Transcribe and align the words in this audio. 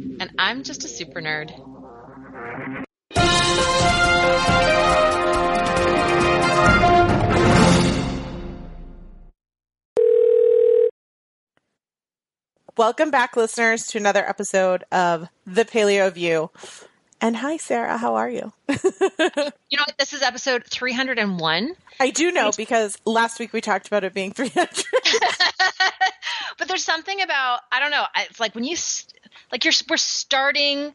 And 0.00 0.30
I'm 0.38 0.62
just 0.62 0.84
a 0.84 0.88
super 0.88 1.20
nerd. 1.20 1.50
Welcome 12.76 13.10
back, 13.10 13.36
listeners, 13.36 13.88
to 13.88 13.98
another 13.98 14.24
episode 14.24 14.84
of 14.92 15.28
The 15.46 15.64
Paleo 15.64 16.12
View. 16.12 16.50
And 17.20 17.36
hi, 17.36 17.56
Sarah. 17.56 17.98
How 17.98 18.14
are 18.14 18.30
you? 18.30 18.52
you 18.68 18.76
know 18.76 19.84
what? 19.84 19.98
This 19.98 20.12
is 20.12 20.22
episode 20.22 20.62
301. 20.64 21.74
I 21.98 22.10
do 22.10 22.30
know 22.30 22.52
because 22.56 22.96
last 23.04 23.40
week 23.40 23.52
we 23.52 23.60
talked 23.60 23.88
about 23.88 24.04
it 24.04 24.14
being 24.14 24.30
300. 24.30 24.68
but 26.58 26.68
there's 26.68 26.84
something 26.84 27.20
about, 27.20 27.60
I 27.72 27.80
don't 27.80 27.90
know, 27.90 28.04
it's 28.16 28.38
like 28.38 28.54
when 28.54 28.62
you, 28.62 28.76
like 29.52 29.64
you're, 29.64 29.74
we're 29.88 29.96
starting 29.96 30.94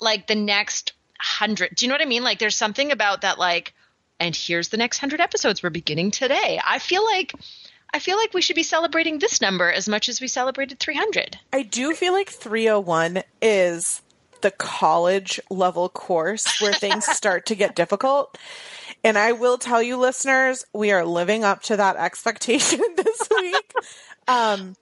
like 0.00 0.26
the 0.26 0.34
next 0.34 0.92
hundred. 1.18 1.74
Do 1.74 1.84
you 1.84 1.88
know 1.88 1.94
what 1.94 2.02
I 2.02 2.06
mean? 2.06 2.22
Like 2.22 2.38
there's 2.38 2.56
something 2.56 2.92
about 2.92 3.22
that, 3.22 3.38
like, 3.38 3.74
and 4.18 4.34
here's 4.34 4.68
the 4.68 4.76
next 4.76 4.98
hundred 4.98 5.20
episodes 5.20 5.62
we're 5.62 5.70
beginning 5.70 6.10
today. 6.10 6.60
I 6.64 6.78
feel 6.78 7.04
like 7.04 7.32
I 7.94 7.98
feel 7.98 8.16
like 8.16 8.32
we 8.32 8.42
should 8.42 8.56
be 8.56 8.62
celebrating 8.62 9.18
this 9.18 9.40
number 9.40 9.70
as 9.70 9.88
much 9.88 10.08
as 10.08 10.20
we 10.20 10.28
celebrated 10.28 10.78
300. 10.78 11.38
I 11.52 11.62
do 11.62 11.94
feel 11.94 12.14
like 12.14 12.30
301 12.30 13.22
is 13.42 14.00
the 14.40 14.50
college 14.50 15.38
level 15.50 15.88
course 15.88 16.60
where 16.60 16.72
things 16.72 17.04
start 17.16 17.46
to 17.46 17.54
get 17.54 17.76
difficult. 17.76 18.38
And 19.04 19.18
I 19.18 19.32
will 19.32 19.58
tell 19.58 19.82
you, 19.82 19.96
listeners, 19.98 20.64
we 20.72 20.90
are 20.92 21.04
living 21.04 21.44
up 21.44 21.62
to 21.64 21.76
that 21.76 21.96
expectation 21.96 22.80
this 22.96 23.28
week. 23.30 23.74
um, 24.26 24.74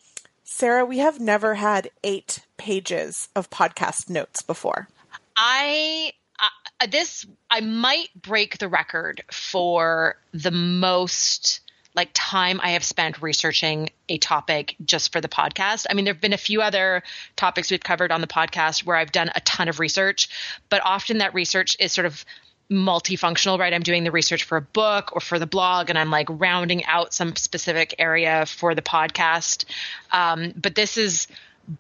Sarah, 0.52 0.84
we 0.84 0.98
have 0.98 1.20
never 1.20 1.54
had 1.54 1.90
eight 2.02 2.40
pages 2.58 3.28
of 3.36 3.48
podcast 3.50 4.10
notes 4.10 4.42
before. 4.42 4.88
I 5.36 6.12
uh, 6.40 6.86
this 6.90 7.24
I 7.48 7.60
might 7.60 8.08
break 8.20 8.58
the 8.58 8.68
record 8.68 9.22
for 9.30 10.16
the 10.32 10.50
most 10.50 11.60
like 11.94 12.10
time 12.14 12.60
I 12.62 12.70
have 12.70 12.84
spent 12.84 13.22
researching 13.22 13.90
a 14.08 14.18
topic 14.18 14.74
just 14.84 15.12
for 15.12 15.20
the 15.20 15.28
podcast. 15.28 15.86
I 15.88 15.94
mean, 15.94 16.04
there 16.04 16.14
have 16.14 16.20
been 16.20 16.32
a 16.32 16.36
few 16.36 16.62
other 16.62 17.04
topics 17.36 17.70
we've 17.70 17.80
covered 17.80 18.10
on 18.10 18.20
the 18.20 18.26
podcast 18.26 18.84
where 18.84 18.96
I've 18.96 19.12
done 19.12 19.30
a 19.34 19.40
ton 19.42 19.68
of 19.68 19.78
research, 19.78 20.28
but 20.68 20.82
often 20.84 21.18
that 21.18 21.32
research 21.32 21.76
is 21.78 21.92
sort 21.92 22.06
of 22.06 22.24
multifunctional, 22.70 23.58
right? 23.58 23.72
I'm 23.72 23.82
doing 23.82 24.04
the 24.04 24.10
research 24.10 24.44
for 24.44 24.56
a 24.56 24.62
book 24.62 25.14
or 25.14 25.20
for 25.20 25.38
the 25.38 25.46
blog, 25.46 25.90
and 25.90 25.98
I'm 25.98 26.10
like 26.10 26.26
rounding 26.30 26.84
out 26.84 27.12
some 27.12 27.34
specific 27.36 27.94
area 27.98 28.46
for 28.46 28.74
the 28.74 28.82
podcast. 28.82 29.64
Um, 30.12 30.52
but 30.56 30.74
this 30.74 30.96
is 30.96 31.26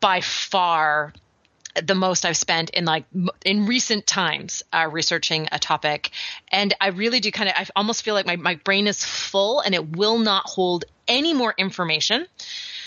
by 0.00 0.20
far 0.20 1.12
the 1.80 1.94
most 1.94 2.24
I've 2.24 2.36
spent 2.36 2.70
in 2.70 2.84
like 2.84 3.04
in 3.44 3.66
recent 3.66 4.06
times 4.06 4.64
uh, 4.72 4.88
researching 4.90 5.48
a 5.52 5.58
topic, 5.58 6.10
and 6.50 6.74
I 6.80 6.88
really 6.88 7.20
do 7.20 7.30
kind 7.30 7.48
of 7.48 7.54
I 7.56 7.66
almost 7.76 8.02
feel 8.02 8.14
like 8.14 8.26
my 8.26 8.36
my 8.36 8.56
brain 8.56 8.86
is 8.86 9.04
full 9.04 9.60
and 9.60 9.74
it 9.74 9.96
will 9.96 10.18
not 10.18 10.46
hold 10.46 10.84
any 11.06 11.32
more 11.32 11.54
information. 11.56 12.26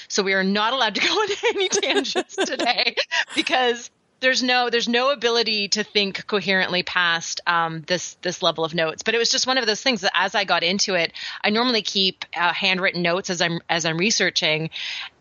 So 0.10 0.22
we 0.22 0.34
are 0.34 0.44
not 0.44 0.74
allowed 0.74 0.96
to 0.96 1.02
go 1.02 1.08
on 1.14 1.30
any 1.56 1.70
tangents 1.70 2.36
today 2.36 2.96
because 3.36 3.90
there's 4.24 4.42
no 4.42 4.70
there's 4.70 4.88
no 4.88 5.12
ability 5.12 5.68
to 5.68 5.84
think 5.84 6.26
coherently 6.26 6.82
past 6.82 7.42
um, 7.46 7.84
this 7.86 8.16
this 8.22 8.42
level 8.42 8.64
of 8.64 8.74
notes. 8.74 9.04
But 9.04 9.14
it 9.14 9.18
was 9.18 9.30
just 9.30 9.46
one 9.46 9.58
of 9.58 9.66
those 9.66 9.82
things 9.82 10.02
that 10.02 10.12
as 10.16 10.34
I 10.34 10.46
got 10.46 10.64
into 10.64 10.96
it, 10.96 11.12
I 11.44 11.50
normally 11.50 11.82
keep 11.82 12.26
uh, 12.36 12.54
handwritten 12.54 13.02
notes 13.02 13.30
as 13.30 13.42
I'm 13.42 13.60
as 13.70 13.86
I'm 13.86 13.98
researching, 13.98 14.70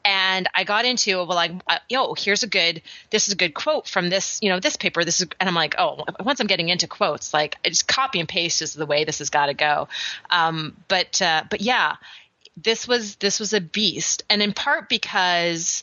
and 0.05 0.49
I 0.55 0.63
got 0.63 0.85
into 0.85 1.17
well 1.17 1.27
like 1.27 1.53
uh, 1.67 1.79
yo 1.89 2.15
here's 2.15 2.45
a 2.45 2.47
good 2.47 2.81
this 3.11 3.27
is 3.27 3.35
a 3.35 3.37
good 3.37 3.55
quote 3.55 3.89
from 3.89 4.09
this 4.09 4.39
you 4.41 4.49
know 4.49 4.61
this 4.61 4.77
paper 4.77 5.05
this 5.05 5.21
is 5.21 5.27
and 5.41 5.49
I'm 5.49 5.55
like 5.55 5.75
oh 5.79 6.05
once 6.21 6.39
I'm 6.41 6.47
getting 6.47 6.69
into 6.69 6.87
quotes 6.87 7.35
like 7.35 7.57
just 7.65 7.89
copy 7.89 8.21
and 8.21 8.29
paste 8.29 8.63
is 8.63 8.73
the 8.73 8.87
way 8.87 9.05
this 9.05 9.19
has 9.19 9.31
got 9.31 9.47
to 9.47 9.55
go. 9.55 9.89
Um, 10.31 10.77
but 10.87 11.21
uh, 11.21 11.43
but 11.51 11.61
yeah, 11.61 11.97
this 12.57 12.87
was 12.87 13.17
this 13.17 13.41
was 13.41 13.53
a 13.53 13.61
beast, 13.61 14.23
and 14.31 14.43
in 14.43 14.53
part 14.53 14.89
because 14.89 15.83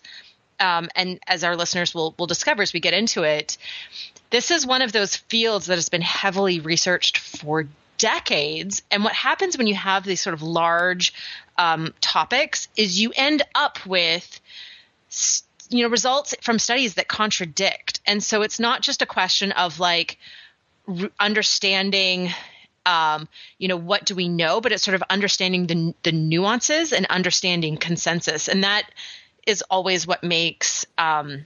um, 0.60 0.90
and 0.96 1.20
as 1.28 1.44
our 1.44 1.56
listeners 1.56 1.94
will 1.94 2.14
will 2.18 2.28
discover 2.28 2.62
as 2.62 2.74
we 2.74 2.80
get 2.80 2.94
into 2.94 3.24
it, 3.24 3.58
this 4.30 4.52
is 4.52 4.66
one 4.66 4.82
of 4.82 4.92
those 4.92 5.16
fields 5.16 5.68
that 5.68 5.76
has 5.76 5.90
been 5.90 6.02
heavily 6.02 6.60
researched 6.60 7.18
for 7.18 7.68
decades. 7.98 8.82
And 8.92 9.04
what 9.04 9.14
happens 9.14 9.58
when 9.58 9.68
you 9.68 9.76
have 9.76 10.04
these 10.04 10.22
sort 10.22 10.34
of 10.34 10.42
large 10.42 11.14
um, 11.58 11.94
topics 12.02 12.68
is 12.76 13.00
you 13.00 13.12
end 13.16 13.44
up 13.56 13.86
with 13.86 14.40
you 15.70 15.84
know 15.84 15.90
results 15.90 16.36
from 16.42 16.60
studies 16.60 16.96
that 16.96 17.08
contradict. 17.08 18.00
And 18.06 18.24
so 18.24 18.42
it's 18.42 18.60
not 18.60 18.82
just 18.82 19.02
a 19.02 19.06
question 19.06 19.52
of 19.52 19.80
like 19.80 20.18
understanding 21.20 22.32
um, 22.86 23.28
you 23.60 23.68
know, 23.68 23.78
what 23.78 24.06
do 24.06 24.16
we 24.16 24.30
know? 24.30 24.62
But 24.62 24.72
it's 24.72 24.84
sort 24.84 24.96
of 24.96 25.04
understanding 25.10 25.68
the 25.68 25.94
the 26.04 26.12
nuances 26.12 26.92
and 26.92 27.06
understanding 27.08 27.78
consensus, 27.78 28.48
and 28.48 28.64
that 28.64 28.90
is 29.50 29.64
always 29.70 30.06
what 30.06 30.24
makes 30.24 30.86
um, 30.98 31.46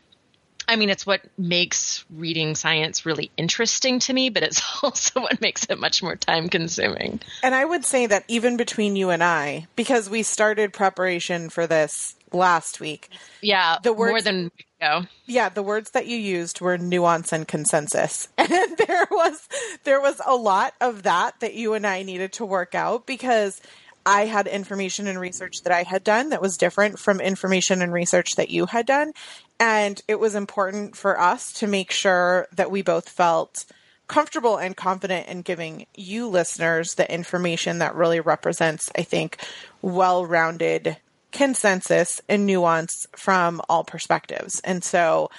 I 0.68 0.78
mean, 0.78 0.90
it's 0.90 1.06
what 1.06 1.22
makes 1.38 2.06
reading 2.09 2.56
science 2.56 3.06
really 3.06 3.31
interesting 3.36 4.00
to 4.00 4.14
me, 4.14 4.30
but 4.30 4.44
it's 4.44 4.62
also 4.84 5.22
what 5.22 5.41
makes 5.41 5.66
it 5.66 5.80
much 5.80 6.02
more 6.02 6.16
time 6.16 6.50
consuming. 6.50 7.19
And 7.41 7.53
I 7.53 7.66
would 7.66 7.86
say 7.86 8.06
that 8.06 8.24
even 8.28 8.58
between 8.58 8.96
you 8.96 9.09
and 9.09 9.24
I, 9.24 9.68
because 9.75 10.09
we 10.09 10.24
started 10.24 10.72
preparation 10.74 11.50
for 11.50 11.68
this 11.68 12.16
last 12.31 12.80
week. 12.80 13.09
Yeah, 13.41 13.78
the 13.84 13.94
words, 13.94 14.12
more 14.12 14.22
than 14.22 14.52
ago. 14.84 15.08
Yeah, 15.25 15.50
the 15.50 15.64
words 15.64 15.91
that 15.91 16.08
you 16.08 16.18
used 16.18 16.62
were 16.62 16.78
nuance 16.78 17.31
and 17.31 17.47
consensus. 17.47 18.28
And 18.38 18.78
there 18.78 19.08
was 19.09 19.47
there 19.84 20.02
was 20.02 20.22
a 20.25 20.35
lot 20.35 20.74
of 20.81 21.03
that 21.03 21.40
that 21.40 21.53
you 21.53 21.74
and 21.74 21.88
I 21.88 22.03
needed 22.03 22.34
to 22.34 22.46
work 22.46 22.75
out 22.75 23.06
because 23.06 23.62
I 24.06 24.25
had 24.25 24.47
information 24.47 25.08
and 25.08 25.19
research 25.19 25.64
that 25.64 25.74
I 25.74 25.84
had 25.84 26.03
done 26.03 26.30
that 26.30 26.41
was 26.41 26.58
different 26.58 27.00
from 27.00 27.22
information 27.22 27.81
and 27.81 27.94
research 27.94 28.36
that 28.36 28.50
you 28.50 28.66
had 28.66 28.86
done. 28.86 29.14
And 29.59 30.02
it 30.08 30.19
was 30.19 30.36
important 30.36 30.97
for 30.97 31.19
us 31.19 31.53
to 31.53 31.68
make 31.68 31.91
sure 31.91 32.47
that 32.53 32.72
we 32.72 32.81
both 32.81 33.08
felt 33.08 33.66
comfortable 34.08 34.58
and 34.58 34.75
confident 34.75 35.28
in 35.28 35.41
giving 35.41 35.86
you 35.96 36.28
listeners 36.28 36.96
the 36.96 37.12
information 37.12 37.80
that 37.80 37.96
really 37.96 38.19
represents, 38.19 38.91
I 38.97 39.03
think, 39.03 39.38
well 39.81 40.25
rounded 40.25 40.97
consensus 41.31 42.22
and 42.30 42.46
nuance 42.46 43.08
from 43.16 43.62
all 43.68 43.84
perspectives. 43.84 44.59
And 44.62 44.84
so, 44.84 45.30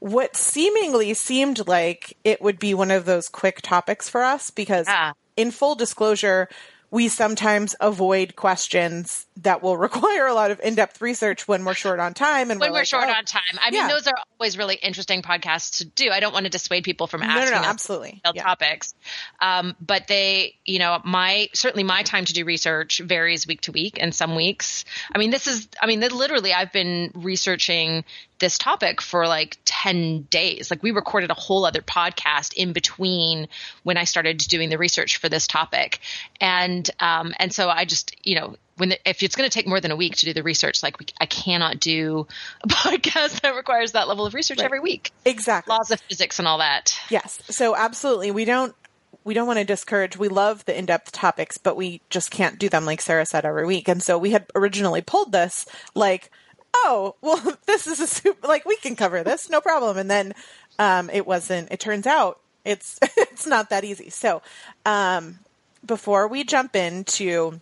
what 0.00 0.34
seemingly 0.34 1.12
seemed 1.14 1.66
like 1.68 2.16
it 2.24 2.40
would 2.40 2.58
be 2.58 2.72
one 2.72 2.90
of 2.90 3.04
those 3.04 3.28
quick 3.28 3.60
topics 3.62 4.08
for 4.08 4.22
us, 4.22 4.50
because 4.50 4.86
yeah. 4.86 5.12
in 5.36 5.50
full 5.50 5.74
disclosure, 5.74 6.48
we 6.90 7.08
sometimes 7.08 7.76
avoid 7.80 8.34
questions 8.36 9.26
that 9.36 9.62
will 9.62 9.76
require 9.88 10.26
a 10.26 10.34
lot 10.34 10.50
of 10.50 10.60
in-depth 10.60 11.00
research 11.00 11.46
when 11.46 11.64
we're 11.64 11.74
short 11.74 12.00
on 12.00 12.14
time 12.14 12.50
and 12.50 12.60
when 12.60 12.70
we're, 12.70 12.74
we're 12.74 12.80
like, 12.80 12.86
short 12.86 13.04
oh. 13.06 13.12
on 13.12 13.24
time. 13.24 13.42
I 13.60 13.70
mean 13.70 13.86
those 13.88 14.06
are 14.06 14.14
always 14.38 14.58
really 14.58 14.76
interesting 14.76 15.22
podcasts 15.22 15.78
to 15.78 15.84
do. 15.84 16.10
I 16.10 16.20
don't 16.20 16.32
want 16.32 16.44
to 16.44 16.50
dissuade 16.50 16.84
people 16.84 17.06
from 17.06 17.22
asking 17.22 17.52
no, 17.52 17.56
no, 17.56 17.62
no 17.62 17.68
absolutely. 17.68 18.20
yeah. 18.34 18.42
topics. 18.42 18.94
Um, 19.40 19.76
but 19.80 20.06
they 20.08 20.56
you 20.64 20.78
know 20.78 21.00
my 21.04 21.48
certainly 21.54 21.84
my 21.84 22.02
time 22.02 22.24
to 22.24 22.32
do 22.32 22.44
research 22.44 23.00
varies 23.04 23.46
week 23.46 23.62
to 23.62 23.72
week 23.72 23.98
and 24.00 24.14
some 24.14 24.34
weeks. 24.34 24.84
I 25.14 25.18
mean 25.18 25.30
this 25.30 25.46
is 25.46 25.68
i 25.80 25.86
mean 25.86 26.00
literally 26.00 26.52
i've 26.52 26.72
been 26.72 27.10
researching 27.14 28.04
this 28.40 28.58
topic 28.58 29.00
for 29.00 29.26
like 29.26 29.58
10 29.64 30.22
days. 30.22 30.70
Like 30.70 30.82
we 30.82 30.90
recorded 30.90 31.30
a 31.30 31.34
whole 31.34 31.64
other 31.64 31.82
podcast 31.82 32.54
in 32.54 32.72
between 32.72 33.48
when 33.84 33.96
I 33.96 34.04
started 34.04 34.38
doing 34.38 34.70
the 34.70 34.78
research 34.78 35.18
for 35.18 35.28
this 35.28 35.46
topic. 35.46 36.00
And, 36.40 36.88
um, 36.98 37.34
and 37.38 37.52
so 37.52 37.68
I 37.68 37.84
just, 37.84 38.16
you 38.26 38.34
know, 38.34 38.56
when 38.76 38.88
the, 38.88 39.08
if 39.08 39.22
it's 39.22 39.36
going 39.36 39.48
to 39.48 39.52
take 39.52 39.68
more 39.68 39.80
than 39.80 39.90
a 39.90 39.96
week 39.96 40.16
to 40.16 40.26
do 40.26 40.32
the 40.32 40.42
research, 40.42 40.82
like 40.82 40.98
we, 40.98 41.06
I 41.20 41.26
cannot 41.26 41.78
do 41.78 42.26
a 42.62 42.68
podcast 42.68 43.42
that 43.42 43.54
requires 43.54 43.92
that 43.92 44.08
level 44.08 44.26
of 44.26 44.34
research 44.34 44.58
right. 44.58 44.64
every 44.64 44.80
week. 44.80 45.12
Exactly. 45.24 45.72
Laws 45.72 45.90
of 45.90 46.00
physics 46.00 46.38
and 46.38 46.48
all 46.48 46.58
that. 46.58 46.98
Yes. 47.10 47.40
So 47.50 47.76
absolutely. 47.76 48.30
We 48.30 48.44
don't, 48.44 48.74
we 49.22 49.34
don't 49.34 49.46
want 49.46 49.58
to 49.58 49.64
discourage. 49.64 50.16
We 50.16 50.28
love 50.28 50.64
the 50.64 50.76
in-depth 50.76 51.12
topics, 51.12 51.58
but 51.58 51.76
we 51.76 52.00
just 52.08 52.30
can't 52.30 52.58
do 52.58 52.70
them 52.70 52.86
like 52.86 53.02
Sarah 53.02 53.26
said 53.26 53.44
every 53.44 53.66
week. 53.66 53.86
And 53.86 54.02
so 54.02 54.16
we 54.16 54.30
had 54.30 54.46
originally 54.54 55.02
pulled 55.02 55.30
this 55.30 55.66
like 55.94 56.30
oh, 56.74 57.16
well, 57.20 57.56
this 57.66 57.86
is 57.86 58.00
a 58.00 58.06
super, 58.06 58.46
like 58.46 58.64
we 58.64 58.76
can 58.76 58.96
cover 58.96 59.22
this, 59.22 59.50
no 59.50 59.60
problem. 59.60 59.96
And 59.96 60.10
then 60.10 60.34
um, 60.78 61.10
it 61.10 61.26
wasn't. 61.26 61.70
It 61.70 61.80
turns 61.80 62.06
out 62.06 62.40
it's 62.64 62.98
it's 63.16 63.46
not 63.46 63.70
that 63.70 63.84
easy. 63.84 64.10
So, 64.10 64.42
um, 64.84 65.38
before 65.84 66.28
we 66.28 66.44
jump 66.44 66.76
into 66.76 67.60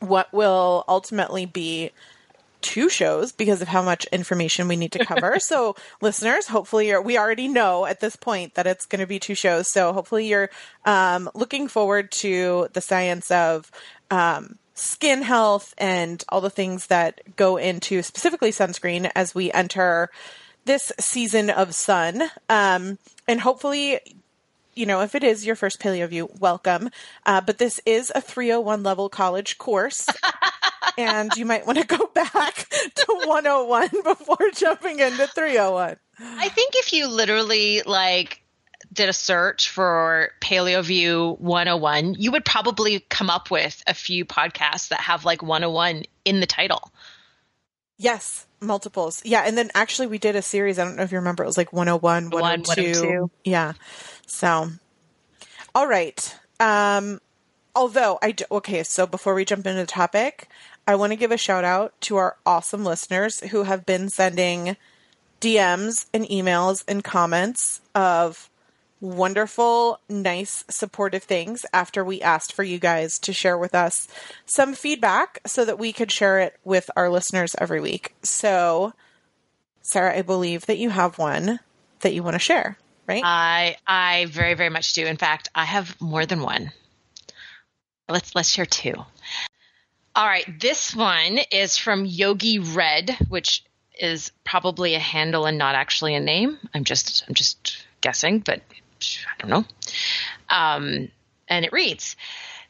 what 0.00 0.32
will 0.32 0.84
ultimately 0.88 1.46
be 1.46 1.90
two 2.60 2.88
shows 2.88 3.30
because 3.30 3.60
of 3.60 3.68
how 3.68 3.82
much 3.82 4.06
information 4.06 4.68
we 4.68 4.76
need 4.76 4.92
to 4.92 5.04
cover. 5.04 5.38
so, 5.38 5.76
listeners, 6.00 6.46
hopefully 6.46 6.88
you're, 6.88 7.02
we 7.02 7.18
already 7.18 7.46
know 7.46 7.84
at 7.84 8.00
this 8.00 8.16
point 8.16 8.54
that 8.54 8.66
it's 8.66 8.86
going 8.86 9.00
to 9.00 9.06
be 9.06 9.18
two 9.18 9.34
shows. 9.34 9.68
So, 9.68 9.92
hopefully 9.92 10.26
you're 10.26 10.50
um, 10.84 11.30
looking 11.34 11.68
forward 11.68 12.10
to 12.12 12.68
the 12.72 12.80
science 12.80 13.30
of 13.30 13.70
um, 14.10 14.58
skin 14.74 15.22
health 15.22 15.74
and 15.78 16.24
all 16.28 16.40
the 16.40 16.50
things 16.50 16.88
that 16.88 17.20
go 17.36 17.56
into 17.56 18.02
specifically 18.02 18.50
sunscreen 18.50 19.10
as 19.14 19.34
we 19.34 19.52
enter 19.52 20.10
this 20.64 20.92
season 20.98 21.50
of 21.50 21.74
sun. 21.74 22.22
Um, 22.48 22.98
and 23.28 23.40
hopefully 23.40 24.00
you 24.74 24.86
know, 24.86 25.02
if 25.02 25.14
it 25.14 25.24
is 25.24 25.46
your 25.46 25.56
first 25.56 25.80
Paleo 25.80 26.08
View, 26.08 26.28
welcome. 26.40 26.90
Uh, 27.24 27.40
but 27.40 27.58
this 27.58 27.80
is 27.86 28.12
a 28.14 28.20
301 28.20 28.82
level 28.82 29.08
college 29.08 29.58
course. 29.58 30.08
and 30.98 31.34
you 31.36 31.44
might 31.44 31.66
want 31.66 31.78
to 31.78 31.86
go 31.86 32.06
back 32.14 32.68
to 32.94 33.06
101 33.24 33.88
before 34.02 34.50
jumping 34.54 35.00
into 35.00 35.26
301. 35.26 35.96
I 36.20 36.48
think 36.48 36.74
if 36.76 36.92
you 36.92 37.08
literally 37.08 37.82
like 37.82 38.43
did 38.94 39.08
a 39.08 39.12
search 39.12 39.68
for 39.68 40.30
Paleo 40.40 40.82
View 40.82 41.36
101, 41.40 42.14
you 42.14 42.32
would 42.32 42.44
probably 42.44 43.00
come 43.00 43.28
up 43.28 43.50
with 43.50 43.82
a 43.86 43.94
few 43.94 44.24
podcasts 44.24 44.88
that 44.88 45.00
have 45.00 45.24
like 45.24 45.42
101 45.42 46.04
in 46.24 46.40
the 46.40 46.46
title. 46.46 46.90
Yes, 47.98 48.46
multiples. 48.60 49.22
Yeah, 49.24 49.42
and 49.46 49.58
then 49.58 49.70
actually 49.74 50.06
we 50.06 50.18
did 50.18 50.36
a 50.36 50.42
series, 50.42 50.78
I 50.78 50.84
don't 50.84 50.96
know 50.96 51.02
if 51.02 51.12
you 51.12 51.18
remember, 51.18 51.42
it 51.42 51.46
was 51.46 51.56
like 51.56 51.72
101, 51.72 52.30
102. 52.30 52.82
102. 52.82 53.30
Yeah. 53.44 53.72
So, 54.26 54.70
all 55.74 55.86
right. 55.86 56.36
Um, 56.60 57.20
although 57.74 58.18
I 58.22 58.32
do, 58.32 58.44
okay, 58.50 58.82
so 58.82 59.06
before 59.06 59.34
we 59.34 59.44
jump 59.44 59.66
into 59.66 59.80
the 59.80 59.86
topic, 59.86 60.48
I 60.86 60.94
want 60.96 61.12
to 61.12 61.16
give 61.16 61.32
a 61.32 61.38
shout 61.38 61.64
out 61.64 61.98
to 62.02 62.16
our 62.16 62.36
awesome 62.44 62.84
listeners 62.84 63.40
who 63.40 63.62
have 63.64 63.86
been 63.86 64.08
sending 64.08 64.76
DMs 65.40 66.06
and 66.12 66.24
emails 66.24 66.84
and 66.86 67.02
comments 67.02 67.80
of 67.94 68.50
wonderful, 69.04 70.00
nice, 70.08 70.64
supportive 70.68 71.22
things 71.22 71.66
after 71.72 72.04
we 72.04 72.22
asked 72.22 72.52
for 72.52 72.62
you 72.62 72.78
guys 72.78 73.18
to 73.20 73.32
share 73.32 73.58
with 73.58 73.74
us 73.74 74.08
some 74.46 74.74
feedback 74.74 75.40
so 75.46 75.64
that 75.64 75.78
we 75.78 75.92
could 75.92 76.10
share 76.10 76.40
it 76.40 76.56
with 76.64 76.90
our 76.96 77.10
listeners 77.10 77.54
every 77.58 77.80
week. 77.80 78.14
So, 78.22 78.94
Sarah, 79.82 80.16
I 80.18 80.22
believe 80.22 80.66
that 80.66 80.78
you 80.78 80.90
have 80.90 81.18
one 81.18 81.60
that 82.00 82.14
you 82.14 82.22
want 82.22 82.34
to 82.34 82.40
share 82.40 82.78
right? 83.06 83.22
I 83.24 83.76
I 83.86 84.26
very 84.26 84.54
very 84.54 84.70
much 84.70 84.92
do. 84.92 85.04
In 85.06 85.16
fact, 85.16 85.48
I 85.54 85.64
have 85.64 86.00
more 86.00 86.26
than 86.26 86.42
one. 86.42 86.72
Let's 88.08 88.34
let's 88.34 88.50
share 88.50 88.66
two. 88.66 88.94
All 90.16 90.26
right, 90.26 90.60
this 90.60 90.94
one 90.94 91.38
is 91.50 91.76
from 91.76 92.04
Yogi 92.04 92.60
Red, 92.60 93.16
which 93.28 93.64
is 93.98 94.30
probably 94.44 94.94
a 94.94 95.00
handle 95.00 95.46
and 95.46 95.58
not 95.58 95.74
actually 95.74 96.14
a 96.14 96.20
name. 96.20 96.58
I'm 96.72 96.84
just 96.84 97.24
I'm 97.28 97.34
just 97.34 97.84
guessing, 98.00 98.40
but 98.40 98.62
I 99.26 99.42
don't 99.46 99.50
know. 99.50 99.64
Um, 100.50 101.08
and 101.48 101.64
it 101.64 101.72
reads. 101.72 102.16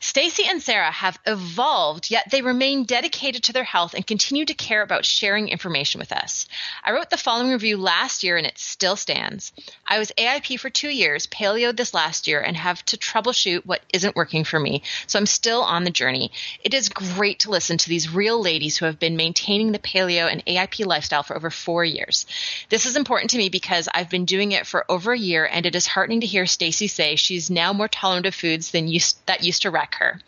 Stacy 0.04 0.44
and 0.46 0.62
Sarah 0.62 0.90
have 0.90 1.18
evolved, 1.24 2.10
yet 2.10 2.30
they 2.30 2.42
remain 2.42 2.84
dedicated 2.84 3.42
to 3.44 3.54
their 3.54 3.64
health 3.64 3.94
and 3.94 4.06
continue 4.06 4.44
to 4.44 4.52
care 4.52 4.82
about 4.82 5.06
sharing 5.06 5.48
information 5.48 5.98
with 5.98 6.12
us. 6.12 6.46
I 6.84 6.92
wrote 6.92 7.08
the 7.08 7.16
following 7.16 7.50
review 7.50 7.78
last 7.78 8.22
year 8.22 8.36
and 8.36 8.46
it 8.46 8.58
still 8.58 8.96
stands. 8.96 9.54
I 9.88 9.98
was 9.98 10.12
AIP 10.18 10.60
for 10.60 10.68
two 10.68 10.90
years, 10.90 11.26
paleo 11.26 11.74
this 11.74 11.94
last 11.94 12.28
year, 12.28 12.42
and 12.42 12.54
have 12.54 12.84
to 12.84 12.98
troubleshoot 12.98 13.64
what 13.64 13.80
isn't 13.94 14.14
working 14.14 14.44
for 14.44 14.60
me, 14.60 14.82
so 15.06 15.18
I'm 15.18 15.24
still 15.24 15.62
on 15.62 15.84
the 15.84 15.90
journey. 15.90 16.32
It 16.62 16.74
is 16.74 16.90
great 16.90 17.40
to 17.40 17.50
listen 17.50 17.78
to 17.78 17.88
these 17.88 18.12
real 18.12 18.38
ladies 18.38 18.76
who 18.76 18.84
have 18.84 18.98
been 18.98 19.16
maintaining 19.16 19.72
the 19.72 19.78
paleo 19.78 20.30
and 20.30 20.44
AIP 20.44 20.84
lifestyle 20.84 21.22
for 21.22 21.34
over 21.34 21.48
four 21.48 21.82
years. 21.82 22.26
This 22.68 22.84
is 22.84 22.96
important 22.96 23.30
to 23.30 23.38
me 23.38 23.48
because 23.48 23.88
I've 23.94 24.10
been 24.10 24.26
doing 24.26 24.52
it 24.52 24.66
for 24.66 24.84
over 24.90 25.14
a 25.14 25.18
year, 25.18 25.48
and 25.50 25.64
it 25.64 25.74
is 25.74 25.86
heartening 25.86 26.20
to 26.20 26.26
hear 26.26 26.44
Stacy 26.44 26.88
say 26.88 27.16
she's 27.16 27.48
now 27.48 27.72
more 27.72 27.88
tolerant 27.88 28.26
of 28.26 28.34
foods 28.34 28.70
than 28.70 28.86
used, 28.86 29.16
that 29.24 29.42
used 29.42 29.62
to 29.62 29.70
wreck 29.70 29.93
her. 29.94 30.20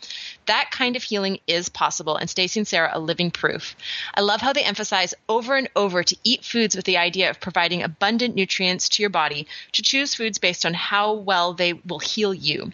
That 0.45 0.71
kind 0.71 0.95
of 0.95 1.03
healing 1.03 1.39
is 1.47 1.69
possible, 1.69 2.15
and 2.15 2.29
Stacy 2.29 2.59
and 2.59 2.67
Sarah 2.67 2.91
are 2.93 2.99
living 2.99 3.31
proof. 3.31 3.75
I 4.13 4.21
love 4.21 4.41
how 4.41 4.53
they 4.53 4.63
emphasize 4.63 5.13
over 5.27 5.55
and 5.55 5.69
over 5.75 6.03
to 6.03 6.17
eat 6.23 6.43
foods 6.43 6.75
with 6.75 6.85
the 6.85 6.97
idea 6.97 7.29
of 7.29 7.39
providing 7.39 7.83
abundant 7.83 8.35
nutrients 8.35 8.89
to 8.89 9.03
your 9.03 9.09
body, 9.09 9.47
to 9.73 9.81
choose 9.81 10.15
foods 10.15 10.37
based 10.37 10.65
on 10.65 10.73
how 10.73 11.13
well 11.13 11.53
they 11.53 11.73
will 11.73 11.99
heal 11.99 12.33
you. 12.33 12.71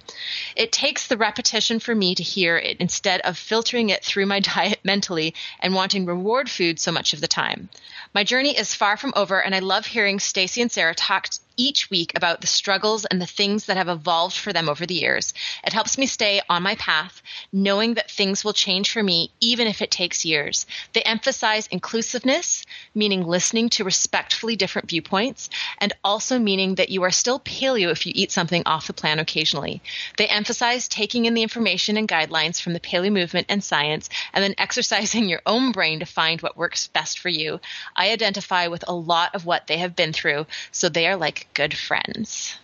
It 0.56 0.72
takes 0.72 1.08
the 1.08 1.18
repetition 1.18 1.80
for 1.80 1.96
me 1.96 2.16
to 2.16 2.24
hear 2.24 2.58
it 2.58 2.78
instead 2.80 3.22
of 3.22 3.38
filtering 3.38 3.90
it 3.90 4.04
through 4.04 4.26
my 4.26 4.40
diet 4.54 4.80
mentally 4.84 5.34
and 5.60 5.74
wanting 5.74 6.06
reward 6.06 6.50
food 6.50 6.80
so 6.80 6.92
much 6.92 7.14
of 7.14 7.22
the 7.22 7.28
time. 7.28 7.70
My 8.14 8.24
journey 8.24 8.56
is 8.58 8.76
far 8.76 8.98
from 8.98 9.14
over, 9.16 9.42
and 9.42 9.56
I 9.56 9.60
love 9.60 9.88
hearing 9.88 10.20
Stacy 10.20 10.62
and 10.62 10.72
Sarah 10.72 10.94
talk 10.94 11.30
each 11.58 11.90
week 11.90 12.12
about 12.16 12.42
the 12.42 12.48
struggles 12.48 13.06
and 13.06 13.22
the 13.22 13.26
things 13.26 13.66
that 13.66 13.78
have 13.78 13.90
evolved 13.90 14.36
for 14.36 14.54
them 14.54 14.70
over 14.70 14.86
the 14.86 14.94
years. 14.94 15.34
It 15.66 15.74
helps 15.74 15.98
me 15.98 16.06
stay 16.06 16.42
on 16.50 16.64
my 16.64 16.76
path, 16.76 17.22
knowing 17.52 17.96
that 17.96 18.12
things 18.12 18.44
will 18.44 18.54
change 18.54 18.92
for 18.92 19.04
me 19.04 19.32
even 19.40 19.68
if 19.68 19.82
it 19.82 19.92
takes 19.92 20.26
years. 20.26 20.66
They 20.94 21.02
emphasize 21.02 21.68
inclusiveness, 21.68 22.66
meaning 22.96 23.26
listening 23.26 23.70
to 23.70 23.84
respectfully 23.84 24.56
different 24.56 24.90
viewpoints, 24.90 25.50
and 25.80 25.94
also 26.04 26.40
meaning 26.40 26.76
that 26.76 26.90
you 26.90 27.04
are 27.04 27.12
still 27.12 27.40
paleo 27.40 27.92
if 27.92 28.06
you 28.06 28.14
eat 28.16 28.32
something 28.32 28.64
off 28.66 28.88
the 28.88 28.94
plan 28.94 29.20
occasionally. 29.20 29.82
They 30.18 30.28
emphasize 30.28 30.88
taking 30.88 31.26
in 31.26 31.34
the 31.34 31.44
information 31.44 31.98
and 31.98 32.08
guidelines 32.08 32.62
from 32.62 32.74
the 32.74 32.80
paleo 32.80 33.12
movement 33.12 33.48
and 33.50 33.64
science, 33.64 34.10
and 34.34 34.44
then 34.44 34.56
exercising 34.58 35.30
your 35.30 35.42
own 35.46 35.72
brain 35.72 36.00
to 36.00 36.06
find 36.06 36.42
what 36.42 36.58
works 36.58 36.88
best 36.88 37.20
for 37.20 37.30
you. 37.30 37.60
I 37.96 38.12
identify 38.12 38.68
with 38.68 38.84
a 38.88 38.94
lot 38.94 39.36
of 39.36 39.46
what 39.46 39.68
they 39.68 39.78
have 39.78 39.96
been 39.96 40.14
through, 40.14 40.46
so 40.72 40.90
they 40.90 41.08
are 41.08 41.16
like 41.16 41.43
good 41.54 41.76
friends. 41.78 42.58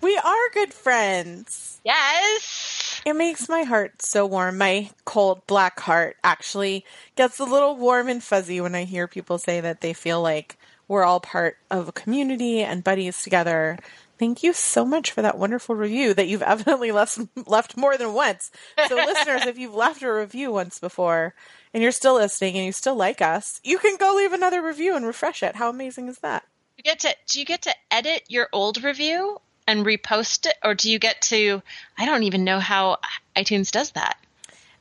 We 0.00 0.16
are 0.16 0.50
good 0.54 0.72
friends. 0.72 1.80
Yes. 1.84 3.02
It 3.04 3.14
makes 3.14 3.48
my 3.48 3.62
heart 3.62 4.02
so 4.02 4.26
warm. 4.26 4.58
My 4.58 4.90
cold 5.04 5.46
black 5.46 5.80
heart 5.80 6.16
actually 6.22 6.84
gets 7.16 7.38
a 7.40 7.44
little 7.44 7.76
warm 7.76 8.08
and 8.08 8.22
fuzzy 8.22 8.60
when 8.60 8.74
I 8.74 8.84
hear 8.84 9.08
people 9.08 9.38
say 9.38 9.60
that 9.60 9.80
they 9.80 9.92
feel 9.92 10.22
like 10.22 10.56
we're 10.86 11.04
all 11.04 11.20
part 11.20 11.58
of 11.70 11.88
a 11.88 11.92
community 11.92 12.60
and 12.60 12.84
buddies 12.84 13.22
together. 13.22 13.78
Thank 14.18 14.42
you 14.42 14.52
so 14.52 14.84
much 14.84 15.12
for 15.12 15.22
that 15.22 15.38
wonderful 15.38 15.74
review 15.74 16.14
that 16.14 16.26
you've 16.26 16.42
evidently 16.54 16.90
left 16.90 17.18
left 17.46 17.76
more 17.76 17.96
than 17.96 18.14
once. 18.14 18.50
So 18.88 18.94
listeners, 18.96 19.46
if 19.46 19.58
you've 19.58 19.74
left 19.74 20.02
a 20.02 20.12
review 20.12 20.50
once 20.52 20.78
before 20.78 21.34
and 21.74 21.82
you're 21.82 21.92
still 21.92 22.14
listening 22.14 22.56
and 22.56 22.64
you 22.64 22.72
still 22.72 22.96
like 22.96 23.20
us, 23.20 23.60
you 23.62 23.78
can 23.78 23.96
go 23.96 24.14
leave 24.16 24.32
another 24.32 24.62
review 24.62 24.96
and 24.96 25.06
refresh 25.06 25.42
it. 25.42 25.56
How 25.56 25.68
amazing 25.68 26.08
is 26.08 26.18
that? 26.20 26.44
You 26.78 26.84
get 26.84 27.00
to 27.00 27.14
do 27.26 27.40
you 27.40 27.44
get 27.44 27.62
to 27.62 27.74
edit 27.90 28.22
your 28.28 28.48
old 28.52 28.84
review 28.84 29.40
and 29.66 29.84
repost 29.84 30.46
it 30.46 30.54
or 30.64 30.74
do 30.74 30.90
you 30.90 31.00
get 31.00 31.20
to 31.22 31.60
I 31.98 32.06
don't 32.06 32.22
even 32.22 32.44
know 32.44 32.60
how 32.60 32.98
iTunes 33.36 33.72
does 33.72 33.90
that. 33.92 34.16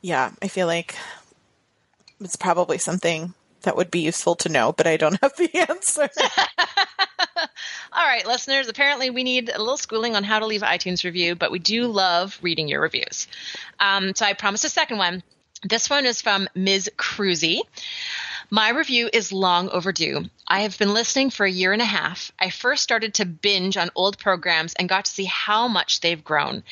Yeah, 0.02 0.32
I 0.42 0.48
feel 0.48 0.68
like 0.68 0.96
it's 2.22 2.36
probably 2.36 2.78
something 2.78 3.34
that 3.64 3.76
would 3.76 3.90
be 3.90 4.02
useful 4.02 4.36
to 4.36 4.50
know, 4.50 4.72
but 4.72 4.88
I 4.88 4.98
don't 4.98 5.20
have 5.22 5.36
the 5.36 5.50
answer. 5.70 6.08
All 7.92 8.06
right, 8.06 8.26
listeners, 8.26 8.68
apparently 8.68 9.10
we 9.10 9.24
need 9.24 9.50
a 9.50 9.58
little 9.58 9.78
schooling 9.78 10.16
on 10.16 10.24
how 10.24 10.40
to 10.40 10.46
leave 10.46 10.62
iTunes 10.62 11.04
review, 11.04 11.36
but 11.36 11.52
we 11.52 11.60
do 11.60 11.88
love 11.88 12.38
reading 12.42 12.68
your 12.68 12.82
reviews. 12.82 13.28
Um, 13.80 14.14
so 14.16 14.26
I 14.26 14.34
promised 14.34 14.66
a 14.66 14.70
second 14.70 15.00
one. 15.00 15.24
This 15.64 15.90
one 15.90 16.06
is 16.06 16.22
from 16.22 16.48
Ms. 16.54 16.92
Cruzy. 16.98 17.62
My 18.50 18.70
review 18.70 19.10
is 19.12 19.34
long 19.34 19.70
overdue. 19.70 20.26
I 20.50 20.62
have 20.62 20.78
been 20.78 20.94
listening 20.94 21.30
for 21.30 21.46
a 21.46 21.52
year 21.52 21.74
and 21.74 21.82
a 21.82 21.86
half. 21.86 22.32
I 22.40 22.50
first 22.50 22.82
started 22.82 23.16
to 23.16 23.26
binge 23.26 23.76
on 23.76 23.90
old 23.96 24.18
programs 24.18 24.74
and 24.76 24.88
got 24.88 25.06
to 25.06 25.12
see 25.12 25.26
how 25.26 25.68
much 25.68 26.00
they've 26.00 26.24
grown. 26.24 26.64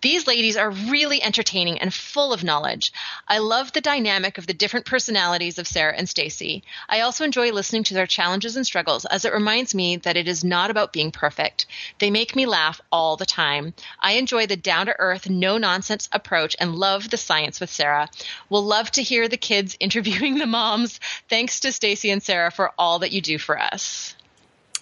These 0.00 0.26
ladies 0.26 0.56
are 0.56 0.70
really 0.70 1.22
entertaining 1.22 1.78
and 1.78 1.92
full 1.92 2.32
of 2.32 2.44
knowledge. 2.44 2.92
I 3.28 3.38
love 3.38 3.72
the 3.72 3.80
dynamic 3.80 4.38
of 4.38 4.46
the 4.46 4.54
different 4.54 4.86
personalities 4.86 5.58
of 5.58 5.66
Sarah 5.66 5.94
and 5.96 6.08
Stacy. 6.08 6.62
I 6.88 7.00
also 7.00 7.24
enjoy 7.24 7.52
listening 7.52 7.84
to 7.84 7.94
their 7.94 8.06
challenges 8.06 8.56
and 8.56 8.66
struggles 8.66 9.04
as 9.04 9.24
it 9.24 9.32
reminds 9.32 9.74
me 9.74 9.96
that 9.96 10.16
it 10.16 10.28
is 10.28 10.44
not 10.44 10.70
about 10.70 10.92
being 10.92 11.10
perfect. 11.10 11.66
They 11.98 12.10
make 12.10 12.36
me 12.36 12.46
laugh 12.46 12.80
all 12.90 13.16
the 13.16 13.26
time. 13.26 13.74
I 14.00 14.12
enjoy 14.12 14.46
the 14.46 14.56
down 14.56 14.86
to 14.86 14.96
earth, 14.98 15.28
no 15.28 15.58
nonsense 15.58 16.08
approach 16.12 16.56
and 16.58 16.76
love 16.76 17.10
the 17.10 17.16
science 17.16 17.60
with 17.60 17.70
Sarah. 17.70 18.08
We'll 18.48 18.64
love 18.64 18.90
to 18.92 19.02
hear 19.02 19.28
the 19.28 19.36
kids 19.36 19.76
interviewing 19.80 20.38
the 20.38 20.46
moms. 20.46 21.00
Thanks 21.28 21.60
to 21.60 21.72
Stacy 21.72 22.10
and 22.10 22.22
Sarah 22.22 22.50
for 22.50 22.72
all 22.78 23.00
that 23.00 23.12
you 23.12 23.20
do 23.20 23.38
for 23.38 23.58
us. 23.58 24.14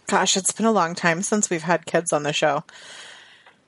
Gosh, 0.06 0.36
it's 0.36 0.52
been 0.52 0.66
a 0.66 0.72
long 0.72 0.94
time 0.94 1.22
since 1.22 1.48
we've 1.48 1.62
had 1.62 1.86
kids 1.86 2.12
on 2.12 2.22
the 2.22 2.32
show 2.32 2.64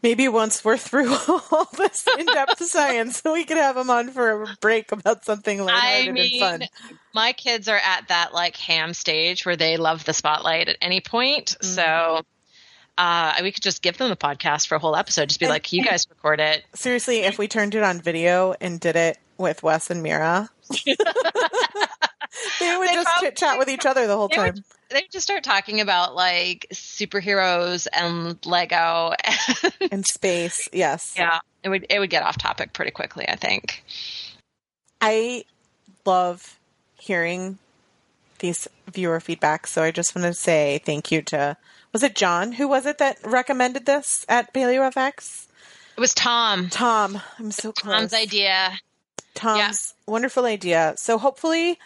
maybe 0.05 0.29
once 0.29 0.65
we're 0.65 0.77
through 0.77 1.13
all 1.51 1.69
this 1.77 2.07
in-depth 2.19 2.63
science, 2.65 3.23
we 3.25 3.45
could 3.45 3.57
have 3.57 3.75
them 3.75 3.91
on 3.91 4.11
for 4.11 4.43
a 4.43 4.57
break 4.61 4.93
about 4.93 5.25
something 5.25 5.65
lighthearted 5.65 6.09
I 6.09 6.13
mean, 6.13 6.43
and 6.43 6.61
fun. 6.61 6.69
My 7.13 7.33
kids 7.33 7.67
are 7.69 7.79
at 7.79 8.09
that 8.09 8.33
like 8.33 8.55
ham 8.57 8.95
stage 8.95 9.45
where 9.45 9.57
they 9.57 9.77
love 9.79 10.05
the 10.05 10.13
spotlight 10.13 10.69
at 10.69 10.77
any 10.81 11.01
point. 11.01 11.57
Mm-hmm. 11.61 11.67
So 11.67 12.21
Uh, 12.97 13.35
we 13.43 13.51
could 13.51 13.63
just 13.63 13.83
give 13.83 13.99
them 13.99 14.09
the 14.09 14.15
podcast 14.17 14.69
for 14.69 14.77
a 14.77 14.79
whole 14.79 14.95
episode. 14.95 15.29
Just 15.29 15.41
be 15.41 15.49
like, 15.49 15.73
you 15.73 15.85
guys 15.85 16.07
record 16.09 16.39
it. 16.39 16.65
Seriously, 16.75 17.23
if 17.23 17.39
we 17.39 17.49
turned 17.49 17.75
it 17.75 17.83
on 17.83 18.01
video 18.01 18.55
and 18.61 18.79
did 18.79 18.95
it 18.95 19.19
with 19.37 19.65
Wes 19.65 19.91
and 19.91 20.01
Mira, 20.01 20.49
they 22.61 22.77
would 22.77 22.89
They 22.89 22.95
just 22.95 23.21
chit 23.21 23.37
chat 23.37 23.59
with 23.59 23.69
each 23.69 23.87
other 23.87 24.07
the 24.07 24.17
whole 24.17 24.29
time. 24.29 24.55
would, 24.55 24.65
they 24.91 25.01
would 25.03 25.13
just 25.13 25.25
start 25.25 25.45
talking 25.45 25.81
about 25.81 26.15
like 26.15 26.67
superheroes 26.73 27.87
and 27.93 28.45
Lego. 28.47 29.13
and 29.91 30.07
space, 30.07 30.69
yes. 30.73 31.15
yeah, 31.17 31.41
it 31.63 31.69
would 31.69 31.87
it 31.91 31.99
would 31.99 32.11
get 32.11 32.23
off 32.23 32.39
topic 32.39 32.73
pretty 32.73 32.91
quickly. 32.91 33.29
I 33.29 33.37
think. 33.37 33.85
I 35.01 35.45
love 36.05 36.59
hearing 36.99 37.59
these 38.39 38.69
viewer 38.91 39.21
feedback. 39.21 39.67
So 39.67 39.83
I 39.83 39.91
just 39.91 40.15
want 40.15 40.27
to 40.27 40.35
say 40.35 40.81
thank 40.85 41.13
you 41.13 41.23
to 41.23 41.57
was 41.93 42.03
it 42.03 42.17
John? 42.17 42.53
Who 42.53 42.67
was 42.67 42.87
it 42.87 42.99
that 42.99 43.19
recommended 43.25 43.87
this 43.87 44.27
at 44.29 44.53
PaleoFX? 44.53 45.47
It 45.97 46.01
was 46.01 46.13
Tom. 46.13 46.69
Tom. 46.69 47.21
I'm 47.39 47.53
so 47.53 47.73
close. 47.73 47.95
Tom's 47.95 48.15
idea. 48.15 48.73
Tom's 49.35 49.95
wonderful 50.07 50.45
idea. 50.45 50.95
So 50.97 51.19
hopefully, 51.19 51.79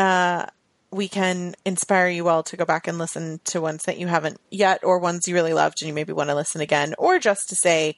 uh, 0.00 0.46
we 0.90 1.08
can 1.08 1.54
inspire 1.64 2.08
you 2.08 2.28
all 2.28 2.42
to 2.42 2.56
go 2.56 2.64
back 2.64 2.88
and 2.88 2.98
listen 2.98 3.38
to 3.44 3.60
ones 3.60 3.84
that 3.84 3.98
you 3.98 4.06
haven't 4.06 4.40
yet, 4.50 4.82
or 4.82 4.98
ones 4.98 5.28
you 5.28 5.34
really 5.34 5.52
loved 5.52 5.82
and 5.82 5.88
you 5.88 5.94
maybe 5.94 6.12
want 6.14 6.30
to 6.30 6.34
listen 6.34 6.62
again, 6.62 6.94
or 6.98 7.18
just 7.18 7.50
to 7.50 7.54
say 7.54 7.96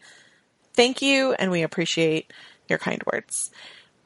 thank 0.75 1.01
you 1.01 1.33
and 1.35 1.51
we 1.51 1.63
appreciate 1.63 2.33
your 2.69 2.79
kind 2.79 3.01
words. 3.11 3.51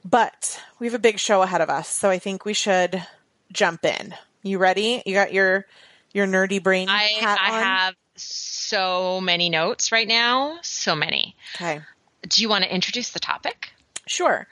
But 0.05 0.63
we 0.79 0.87
have 0.87 0.95
a 0.95 1.01
big 1.01 1.19
show 1.19 1.41
ahead 1.43 1.63
of 1.63 1.71
us, 1.71 1.89
so 1.89 2.11
I 2.11 2.19
think 2.19 2.45
we 2.45 2.53
should 2.53 3.03
jump 3.51 3.85
in. 3.85 4.15
You 4.43 4.59
ready? 4.59 5.03
You 5.07 5.15
got 5.15 5.33
your 5.33 5.67
your 6.13 6.27
nerdy 6.27 6.63
brain 6.63 6.89
I 6.89 7.03
hat 7.21 7.39
I 7.41 7.57
on? 7.57 7.63
have 7.63 7.95
so 8.15 9.21
many 9.21 9.49
notes 9.49 9.91
right 9.91 10.07
now. 10.07 10.59
So 10.63 10.95
many. 10.95 11.35
Okay. 11.57 11.81
Do 12.29 12.43
you 12.43 12.49
want 12.49 12.65
to 12.65 12.73
introduce 12.73 13.11
the 13.11 13.21
topic? 13.21 13.71
Sure. 14.07 14.47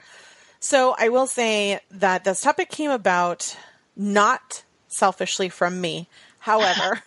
So 0.65 0.95
I 0.97 1.09
will 1.09 1.27
say 1.27 1.79
that 1.91 2.23
this 2.23 2.41
topic 2.41 2.71
came 2.71 2.89
about 2.89 3.55
not 3.95 4.63
selfishly 4.87 5.47
from 5.47 5.79
me. 5.79 6.09
However, 6.39 7.03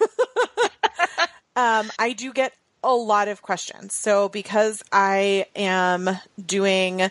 um, 1.56 1.90
I 1.98 2.14
do 2.16 2.32
get 2.32 2.52
a 2.84 2.94
lot 2.94 3.26
of 3.26 3.42
questions. 3.42 3.94
So 3.94 4.28
because 4.28 4.84
I 4.92 5.46
am 5.56 6.08
doing 6.40 7.10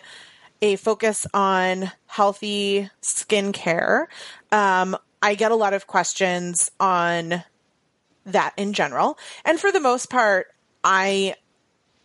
a 0.62 0.76
focus 0.76 1.26
on 1.34 1.92
healthy 2.06 2.88
skincare, 3.02 4.06
um, 4.50 4.96
I 5.20 5.34
get 5.34 5.52
a 5.52 5.54
lot 5.54 5.74
of 5.74 5.86
questions 5.86 6.70
on 6.80 7.44
that 8.24 8.54
in 8.56 8.72
general. 8.72 9.18
And 9.44 9.60
for 9.60 9.70
the 9.70 9.80
most 9.80 10.08
part, 10.08 10.46
I 10.82 11.34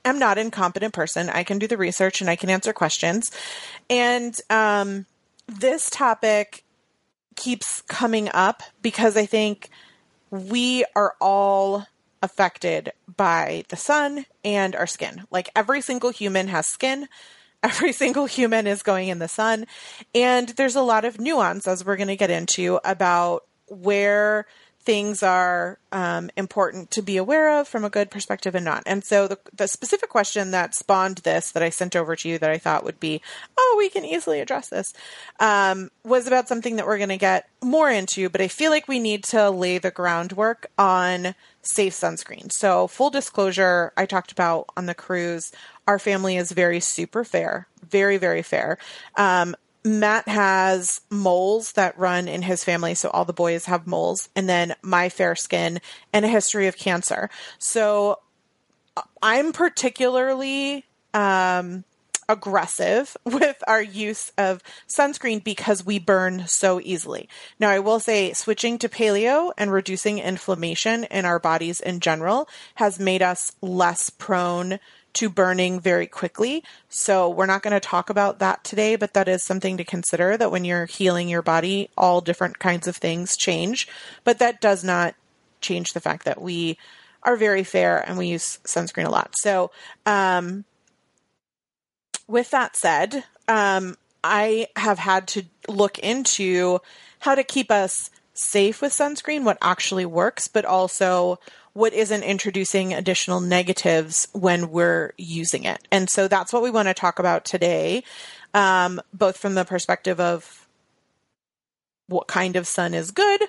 am 0.05 0.19
not 0.19 0.37
an 0.37 0.45
incompetent 0.47 0.93
person. 0.93 1.29
I 1.29 1.43
can 1.43 1.59
do 1.59 1.67
the 1.67 1.77
research 1.77 2.21
and 2.21 2.29
I 2.29 2.35
can 2.35 2.49
answer 2.49 2.73
questions. 2.73 3.31
And 3.89 4.37
um, 4.49 5.05
this 5.47 5.89
topic 5.89 6.63
keeps 7.35 7.81
coming 7.83 8.29
up 8.33 8.63
because 8.81 9.17
I 9.17 9.25
think 9.25 9.69
we 10.29 10.85
are 10.95 11.15
all 11.19 11.85
affected 12.21 12.91
by 13.17 13.65
the 13.69 13.75
sun 13.75 14.25
and 14.43 14.75
our 14.75 14.87
skin. 14.87 15.25
Like 15.29 15.49
every 15.55 15.81
single 15.81 16.09
human 16.09 16.47
has 16.47 16.67
skin. 16.67 17.07
Every 17.63 17.93
single 17.93 18.25
human 18.25 18.67
is 18.67 18.83
going 18.83 19.07
in 19.07 19.19
the 19.19 19.29
sun. 19.29 19.67
And 20.13 20.49
there's 20.49 20.75
a 20.75 20.81
lot 20.81 21.05
of 21.05 21.17
nuance, 21.17 21.65
as 21.65 21.85
we're 21.85 21.95
going 21.95 22.09
to 22.09 22.17
get 22.17 22.29
into, 22.29 22.77
about 22.83 23.45
where 23.69 24.47
things 24.85 25.23
are 25.23 25.79
um, 25.93 26.29
important 26.35 26.91
to 26.91 27.01
be 27.01 27.15
aware 27.15 27.59
of 27.59 27.67
from 27.67 27.85
a 27.85 27.89
good 27.89 28.11
perspective 28.11 28.53
and 28.53 28.65
not. 28.65 28.83
And 28.85 29.03
so 29.03 29.27
the, 29.27 29.39
the 29.55 29.67
specific 29.67 30.09
question 30.09 30.51
that 30.51 30.75
spawned 30.75 31.19
this 31.19 31.51
that 31.51 31.63
I 31.63 31.69
sent 31.69 31.95
over 31.95 32.15
to 32.17 32.29
you 32.29 32.37
that 32.39 32.49
I 32.49 32.57
thought 32.57 32.83
would 32.83 32.99
be, 32.99 33.21
oh, 33.57 33.75
we 33.77 33.89
can 33.89 34.03
easily 34.03 34.41
address 34.41 34.69
this, 34.69 34.93
um, 35.39 35.89
was 36.03 36.27
about 36.27 36.49
something 36.49 36.75
that 36.75 36.85
we're 36.85 36.97
going 36.97 37.09
to 37.09 37.17
get 37.17 37.47
more 37.63 37.89
into, 37.89 38.29
but 38.29 38.41
I 38.41 38.49
feel 38.49 38.71
like 38.71 38.87
we 38.87 38.99
need 38.99 39.23
to 39.25 39.49
lay 39.49 39.77
the 39.77 39.91
groundwork 39.91 40.69
on 40.77 41.33
safe 41.61 41.93
sunscreen. 41.93 42.51
So 42.51 42.87
full 42.87 43.09
disclosure, 43.09 43.93
I 43.95 44.05
talked 44.05 44.33
about 44.33 44.67
on 44.75 44.85
the 44.85 44.93
cruise, 44.93 45.53
our 45.87 45.97
family 45.97 46.35
is 46.35 46.51
very 46.51 46.81
super 46.81 47.23
fair, 47.23 47.67
very, 47.89 48.17
very 48.17 48.41
fair. 48.41 48.77
Um, 49.15 49.55
Matt 49.85 50.27
has 50.27 51.01
moles 51.09 51.73
that 51.73 51.97
run 51.97 52.27
in 52.27 52.41
his 52.41 52.63
family, 52.63 52.95
so 52.95 53.09
all 53.09 53.25
the 53.25 53.33
boys 53.33 53.65
have 53.65 53.85
moles, 53.85 54.29
and 54.35 54.47
then 54.47 54.75
my 54.81 55.09
fair 55.09 55.35
skin 55.35 55.81
and 56.13 56.23
a 56.23 56.29
history 56.29 56.67
of 56.67 56.77
cancer. 56.77 57.29
So 57.59 58.19
I'm 59.21 59.51
particularly 59.51 60.85
um, 61.13 61.83
aggressive 62.29 63.15
with 63.25 63.61
our 63.67 63.81
use 63.81 64.31
of 64.37 64.61
sunscreen 64.87 65.43
because 65.43 65.85
we 65.85 65.99
burn 65.99 66.45
so 66.47 66.79
easily. 66.81 67.27
Now, 67.59 67.69
I 67.69 67.79
will 67.79 67.99
say 67.99 68.33
switching 68.33 68.77
to 68.79 68.89
paleo 68.89 69.51
and 69.57 69.71
reducing 69.71 70.19
inflammation 70.19 71.03
in 71.05 71.25
our 71.25 71.39
bodies 71.39 71.81
in 71.81 71.99
general 71.99 72.47
has 72.75 72.99
made 72.99 73.21
us 73.21 73.51
less 73.61 74.09
prone 74.09 74.79
to 75.13 75.29
burning 75.29 75.79
very 75.79 76.07
quickly. 76.07 76.63
So 76.89 77.29
we're 77.29 77.45
not 77.45 77.61
going 77.61 77.73
to 77.73 77.79
talk 77.79 78.09
about 78.09 78.39
that 78.39 78.63
today, 78.63 78.95
but 78.95 79.13
that 79.13 79.27
is 79.27 79.43
something 79.43 79.77
to 79.77 79.83
consider 79.83 80.37
that 80.37 80.51
when 80.51 80.65
you're 80.65 80.85
healing 80.85 81.29
your 81.29 81.41
body, 81.41 81.89
all 81.97 82.21
different 82.21 82.59
kinds 82.59 82.87
of 82.87 82.97
things 82.97 83.37
change. 83.37 83.87
But 84.23 84.39
that 84.39 84.61
does 84.61 84.83
not 84.83 85.15
change 85.61 85.93
the 85.93 86.01
fact 86.01 86.25
that 86.25 86.41
we 86.41 86.77
are 87.23 87.35
very 87.35 87.63
fair 87.63 87.99
and 87.99 88.17
we 88.17 88.27
use 88.27 88.59
sunscreen 88.65 89.05
a 89.05 89.09
lot. 89.09 89.33
So, 89.37 89.71
um, 90.05 90.65
with 92.27 92.51
that 92.51 92.75
said, 92.75 93.23
um, 93.47 93.97
I 94.23 94.67
have 94.75 94.99
had 94.99 95.27
to 95.29 95.43
look 95.67 95.99
into 95.99 96.79
how 97.19 97.35
to 97.35 97.43
keep 97.43 97.71
us 97.71 98.09
safe 98.33 98.81
with 98.81 98.91
sunscreen, 98.91 99.43
what 99.43 99.57
actually 99.61 100.05
works, 100.05 100.47
but 100.47 100.65
also 100.65 101.39
what 101.73 101.93
isn't 101.93 102.23
introducing 102.23 102.93
additional 102.93 103.39
negatives 103.39 104.27
when 104.33 104.69
we're 104.69 105.13
using 105.17 105.63
it. 105.63 105.87
And 105.91 106.09
so 106.09 106.27
that's 106.27 106.53
what 106.53 106.61
we 106.61 106.69
want 106.69 106.87
to 106.87 106.93
talk 106.93 107.19
about 107.19 107.45
today, 107.45 108.03
um, 108.53 109.01
both 109.13 109.37
from 109.37 109.55
the 109.55 109.65
perspective 109.65 110.19
of 110.19 110.67
what 112.07 112.27
kind 112.27 112.55
of 112.55 112.67
sun 112.67 112.93
is 112.93 113.11
good, 113.11 113.41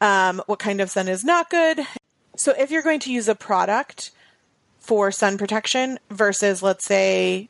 um, 0.00 0.42
what 0.46 0.60
kind 0.60 0.80
of 0.80 0.90
sun 0.90 1.08
is 1.08 1.24
not 1.24 1.50
good. 1.50 1.80
So 2.36 2.54
if 2.56 2.70
you're 2.70 2.82
going 2.82 3.00
to 3.00 3.12
use 3.12 3.28
a 3.28 3.34
product 3.34 4.12
for 4.78 5.10
sun 5.10 5.38
protection 5.38 5.98
versus, 6.10 6.62
let's 6.62 6.84
say, 6.84 7.48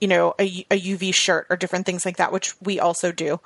you 0.00 0.08
know, 0.08 0.34
a, 0.38 0.66
a 0.70 0.80
UV 0.80 1.14
shirt 1.14 1.46
or 1.48 1.56
different 1.56 1.86
things 1.86 2.04
like 2.04 2.16
that, 2.16 2.32
which 2.32 2.54
we 2.60 2.78
also 2.80 3.12
do. 3.12 3.40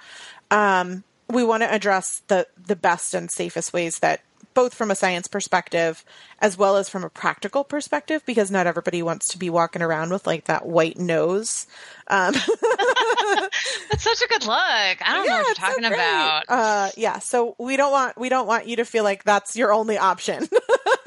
Um, 0.51 1.05
we 1.29 1.45
want 1.45 1.63
to 1.63 1.73
address 1.73 2.23
the 2.29 2.47
the 2.57 2.77
best 2.77 3.13
and 3.13 3.31
safest 3.31 3.73
ways 3.73 3.99
that 3.99 4.21
both 4.57 4.75
from 4.75 4.91
a 4.91 4.95
science 4.95 5.29
perspective 5.29 6.03
as 6.41 6.57
well 6.57 6.79
as 6.79 6.89
from 6.89 7.05
a 7.05 7.11
practical 7.11 7.63
perspective 7.63 8.23
because 8.25 8.51
not 8.51 8.67
everybody 8.67 9.03
wants 9.03 9.29
to 9.29 9.39
be 9.39 9.51
walking 9.51 9.83
around 9.83 10.11
with 10.11 10.27
like 10.27 10.47
that 10.47 10.65
white 10.65 10.99
nose 10.99 11.67
um, 12.09 12.33
That's 13.91 14.05
such 14.05 14.23
a 14.23 14.29
good 14.29 14.47
look. 14.47 14.57
I 14.57 14.97
don't 15.13 15.27
know 15.27 15.33
what 15.35 15.43
you're 15.43 15.51
it's 15.51 15.61
so 15.61 15.67
talking 15.67 15.85
about. 15.85 16.45
Uh, 16.49 16.91
yeah, 16.97 17.19
so 17.19 17.55
we 17.59 17.77
don't 17.77 17.91
want 17.91 18.17
we 18.17 18.29
don't 18.29 18.47
want 18.47 18.67
you 18.67 18.77
to 18.77 18.85
feel 18.85 19.05
like 19.05 19.25
that's 19.25 19.57
your 19.57 19.73
only 19.73 19.99
option. 19.99 20.49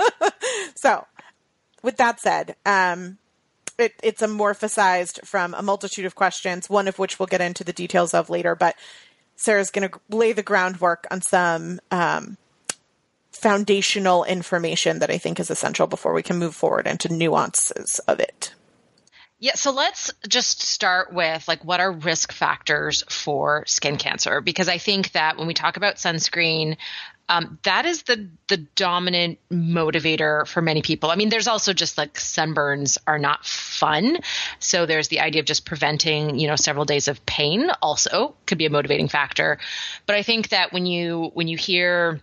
so, 0.76 1.06
with 1.84 1.98
that 1.98 2.20
said, 2.20 2.56
um, 2.66 3.18
it, 3.78 3.94
it's 4.04 4.22
amorphosized 4.22 5.26
from 5.26 5.54
a 5.54 5.62
multitude 5.62 6.06
of 6.06 6.16
questions, 6.16 6.70
one 6.70 6.88
of 6.88 7.00
which 7.00 7.18
we'll 7.18 7.28
get 7.28 7.42
into 7.42 7.64
the 7.64 7.74
details 7.74 8.14
of 8.14 8.30
later. 8.30 8.56
But 8.56 8.76
Sarah's 9.38 9.72
going 9.72 9.90
to 9.90 10.00
lay 10.10 10.34
the 10.34 10.44
groundwork 10.44 11.08
on 11.10 11.22
some 11.22 11.80
um, 11.92 12.38
foundational 13.40 14.24
information 14.24 15.00
that 15.00 15.10
I 15.10 15.18
think 15.18 15.40
is 15.40 15.50
essential 15.50 15.88
before 15.88 16.14
we 16.14 16.24
can 16.24 16.38
move 16.38 16.56
forward 16.56 16.88
into 16.88 17.14
nuances 17.14 18.00
of 18.00 18.20
it. 18.20 18.54
Yeah, 19.42 19.56
so 19.56 19.72
let's 19.72 20.12
just 20.28 20.62
start 20.62 21.14
with 21.14 21.48
like 21.48 21.64
what 21.64 21.80
are 21.80 21.94
risk 21.94 22.34
factors 22.34 23.04
for 23.10 23.64
skin 23.68 23.96
cancer 23.96 24.42
because 24.42 24.68
I 24.68 24.78
think 24.78 25.14
that 25.14 25.38
when 25.38 25.48
we 25.48 25.54
talk 25.54 25.78
about 25.78 25.96
sunscreen 25.96 26.76
um, 27.30 27.60
that 27.62 27.86
is 27.86 28.04
the 28.04 28.28
the 28.48 28.58
dominant 28.58 29.38
motivator 29.52 30.48
for 30.48 30.62
many 30.62 30.82
people. 30.82 31.12
I 31.12 31.16
mean, 31.16 31.30
there's 31.30 31.48
also 31.48 31.74
just 31.74 31.96
like 31.96 32.16
sunburns 32.16 32.98
are 33.06 33.20
not 33.20 33.46
fun, 33.46 34.18
so 34.58 34.88
there's 34.88 35.10
the 35.10 35.20
idea 35.20 35.42
of 35.42 35.46
just 35.46 35.64
preventing, 35.64 36.40
you 36.40 36.48
know, 36.48 36.56
several 36.56 36.86
days 36.86 37.08
of 37.08 37.24
pain. 37.28 37.70
Also, 37.84 38.36
could 38.48 38.58
be 38.58 38.66
a 38.66 38.72
motivating 38.72 39.08
factor. 39.08 39.60
But 40.08 40.16
I 40.16 40.24
think 40.24 40.50
that 40.50 40.74
when 40.74 40.88
you 40.88 41.30
when 41.36 41.48
you 41.48 41.56
hear 41.56 42.20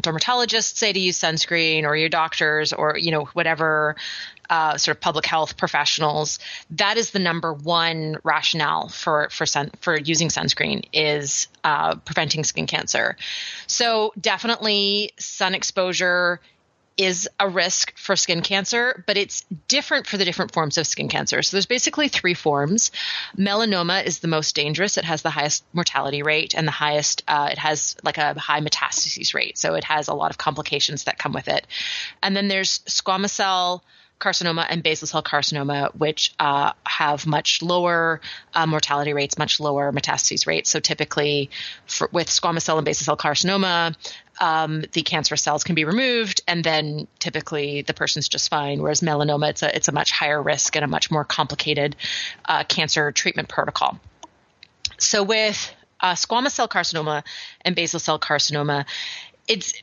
dermatologists 0.00 0.76
say 0.76 0.92
to 0.92 0.98
use 0.98 1.18
sunscreen 1.18 1.84
or 1.84 1.96
your 1.96 2.08
doctors 2.08 2.72
or 2.72 2.96
you 2.96 3.10
know 3.10 3.24
whatever 3.26 3.96
uh, 4.48 4.76
sort 4.76 4.96
of 4.96 5.00
public 5.00 5.24
health 5.26 5.56
professionals 5.56 6.38
that 6.70 6.96
is 6.96 7.10
the 7.10 7.18
number 7.18 7.52
one 7.52 8.16
rationale 8.22 8.88
for 8.88 9.28
for 9.30 9.46
sun 9.46 9.70
for 9.80 9.98
using 9.98 10.28
sunscreen 10.28 10.84
is 10.92 11.48
uh, 11.64 11.94
preventing 11.96 12.44
skin 12.44 12.66
cancer. 12.66 13.16
So 13.66 14.12
definitely 14.20 15.12
sun 15.18 15.54
exposure 15.54 16.40
is 16.96 17.28
a 17.40 17.48
risk 17.48 17.96
for 17.96 18.16
skin 18.16 18.42
cancer, 18.42 19.02
but 19.06 19.16
it's 19.16 19.44
different 19.68 20.06
for 20.06 20.16
the 20.16 20.24
different 20.24 20.52
forms 20.52 20.78
of 20.78 20.86
skin 20.86 21.08
cancer. 21.08 21.42
So 21.42 21.56
there's 21.56 21.66
basically 21.66 22.08
three 22.08 22.34
forms. 22.34 22.90
Melanoma 23.36 24.04
is 24.04 24.18
the 24.18 24.28
most 24.28 24.54
dangerous. 24.54 24.98
It 24.98 25.04
has 25.04 25.22
the 25.22 25.30
highest 25.30 25.64
mortality 25.72 26.22
rate 26.22 26.54
and 26.54 26.66
the 26.66 26.72
highest, 26.72 27.22
uh, 27.28 27.48
it 27.50 27.58
has 27.58 27.96
like 28.04 28.18
a 28.18 28.38
high 28.38 28.60
metastases 28.60 29.34
rate. 29.34 29.58
So 29.58 29.74
it 29.74 29.84
has 29.84 30.08
a 30.08 30.14
lot 30.14 30.30
of 30.30 30.38
complications 30.38 31.04
that 31.04 31.18
come 31.18 31.32
with 31.32 31.48
it. 31.48 31.66
And 32.22 32.36
then 32.36 32.48
there's 32.48 32.78
squamous 32.80 33.30
cell 33.30 33.82
carcinoma 34.22 34.66
and 34.68 34.82
basal 34.82 35.08
cell 35.08 35.22
carcinoma, 35.22 35.94
which 35.94 36.32
uh, 36.38 36.72
have 36.86 37.26
much 37.26 37.62
lower 37.62 38.20
uh, 38.54 38.66
mortality 38.66 39.12
rates, 39.12 39.36
much 39.38 39.60
lower 39.60 39.92
metastases 39.92 40.46
rates. 40.46 40.70
So 40.70 40.80
typically, 40.80 41.50
for, 41.86 42.08
with 42.12 42.28
squamous 42.28 42.62
cell 42.62 42.78
and 42.78 42.84
basal 42.84 43.04
cell 43.04 43.16
carcinoma, 43.16 43.96
um, 44.40 44.84
the 44.92 45.02
cancerous 45.02 45.42
cells 45.42 45.64
can 45.64 45.74
be 45.74 45.84
removed, 45.84 46.40
and 46.46 46.64
then 46.64 47.06
typically 47.18 47.82
the 47.82 47.94
person's 47.94 48.28
just 48.28 48.48
fine. 48.48 48.80
Whereas 48.80 49.00
melanoma, 49.00 49.50
it's 49.50 49.62
a 49.62 49.74
it's 49.76 49.88
a 49.88 49.92
much 49.92 50.10
higher 50.10 50.42
risk 50.42 50.76
and 50.76 50.84
a 50.84 50.88
much 50.88 51.10
more 51.10 51.24
complicated 51.24 51.96
uh, 52.46 52.64
cancer 52.64 53.12
treatment 53.12 53.48
protocol. 53.48 53.98
So 54.98 55.22
with 55.22 55.74
uh, 56.00 56.14
squamous 56.14 56.52
cell 56.52 56.68
carcinoma 56.68 57.24
and 57.62 57.76
basal 57.76 58.00
cell 58.00 58.18
carcinoma, 58.18 58.86
it's 59.46 59.74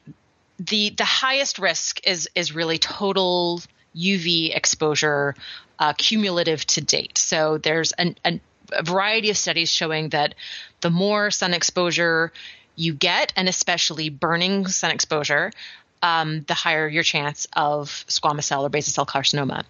the 0.59 0.89
the 0.89 1.05
highest 1.05 1.59
risk 1.59 2.05
is 2.05 2.29
is 2.35 2.53
really 2.53 2.77
total 2.77 3.61
UV 3.99 4.55
exposure 4.55 5.35
uh, 5.79 5.93
cumulative 5.93 6.65
to 6.67 6.81
date. 6.81 7.17
So 7.17 7.57
there's 7.57 7.91
an, 7.93 8.15
an, 8.23 8.41
a 8.71 8.83
variety 8.83 9.29
of 9.29 9.37
studies 9.37 9.71
showing 9.71 10.09
that 10.09 10.35
the 10.81 10.89
more 10.89 11.31
sun 11.31 11.53
exposure 11.53 12.31
you 12.75 12.93
get, 12.93 13.33
and 13.35 13.49
especially 13.49 14.09
burning 14.09 14.67
sun 14.67 14.91
exposure, 14.91 15.51
um, 16.01 16.41
the 16.47 16.53
higher 16.53 16.87
your 16.87 17.03
chance 17.03 17.47
of 17.53 17.89
squamous 18.07 18.43
cell 18.43 18.65
or 18.65 18.69
basal 18.69 18.91
cell 18.91 19.05
carcinoma. 19.05 19.63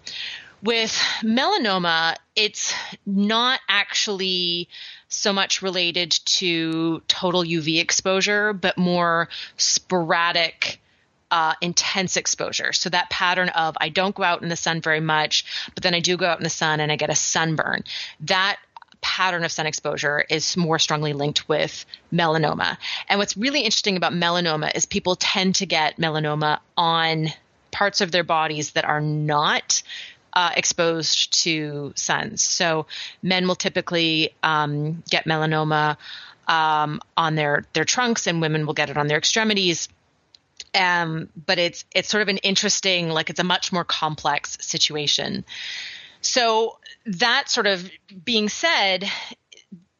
With 0.62 0.92
melanoma, 1.22 2.16
it's 2.36 2.74
not 3.06 3.60
actually 3.68 4.68
so 5.08 5.32
much 5.32 5.62
related 5.62 6.10
to 6.10 7.00
total 7.08 7.42
UV 7.42 7.80
exposure, 7.80 8.52
but 8.52 8.76
more 8.76 9.28
sporadic 9.56 10.80
uh, 11.30 11.54
intense 11.60 12.16
exposure. 12.16 12.72
So 12.72 12.90
that 12.90 13.10
pattern 13.10 13.48
of 13.50 13.76
I 13.80 13.88
don't 13.88 14.14
go 14.14 14.22
out 14.22 14.42
in 14.42 14.48
the 14.48 14.56
sun 14.56 14.80
very 14.80 15.00
much, 15.00 15.44
but 15.74 15.82
then 15.82 15.94
I 15.94 16.00
do 16.00 16.16
go 16.16 16.26
out 16.26 16.38
in 16.38 16.44
the 16.44 16.50
sun 16.50 16.80
and 16.80 16.90
I 16.90 16.96
get 16.96 17.10
a 17.10 17.14
sunburn. 17.14 17.84
That 18.20 18.58
pattern 19.00 19.44
of 19.44 19.52
sun 19.52 19.66
exposure 19.66 20.24
is 20.28 20.56
more 20.56 20.78
strongly 20.78 21.12
linked 21.12 21.48
with 21.48 21.86
melanoma. 22.12 22.76
And 23.08 23.18
what's 23.18 23.36
really 23.36 23.60
interesting 23.60 23.96
about 23.96 24.12
melanoma 24.12 24.74
is 24.74 24.86
people 24.86 25.16
tend 25.16 25.56
to 25.56 25.66
get 25.66 25.96
melanoma 25.96 26.60
on 26.76 27.28
parts 27.70 28.00
of 28.00 28.12
their 28.12 28.24
bodies 28.24 28.72
that 28.72 28.84
are 28.84 29.00
not 29.00 29.82
uh, 30.32 30.50
exposed 30.56 31.42
to 31.44 31.92
suns. 31.96 32.42
So 32.42 32.86
men 33.22 33.48
will 33.48 33.56
typically 33.56 34.34
um, 34.42 35.02
get 35.10 35.24
melanoma 35.24 35.96
um, 36.46 37.00
on 37.16 37.36
their 37.36 37.64
their 37.72 37.84
trunks, 37.84 38.26
and 38.26 38.40
women 38.40 38.66
will 38.66 38.74
get 38.74 38.90
it 38.90 38.96
on 38.96 39.06
their 39.06 39.18
extremities. 39.18 39.88
Um, 40.74 41.28
but 41.34 41.58
it's 41.58 41.84
it's 41.94 42.08
sort 42.08 42.22
of 42.22 42.28
an 42.28 42.38
interesting, 42.38 43.08
like 43.08 43.30
it's 43.30 43.40
a 43.40 43.44
much 43.44 43.72
more 43.72 43.84
complex 43.84 44.56
situation. 44.60 45.44
So 46.20 46.78
that 47.06 47.48
sort 47.48 47.66
of 47.66 47.90
being 48.24 48.48
said, 48.48 49.04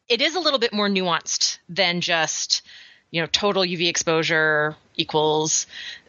it 0.08 0.20
is 0.20 0.34
a 0.34 0.40
little 0.40 0.58
bit 0.58 0.72
more 0.72 0.88
nuanced 0.88 1.58
than 1.68 2.00
just 2.00 2.62
you 3.10 3.20
know 3.20 3.26
total 3.26 3.62
UV 3.62 3.88
exposure 3.88 4.76
equals 4.96 5.66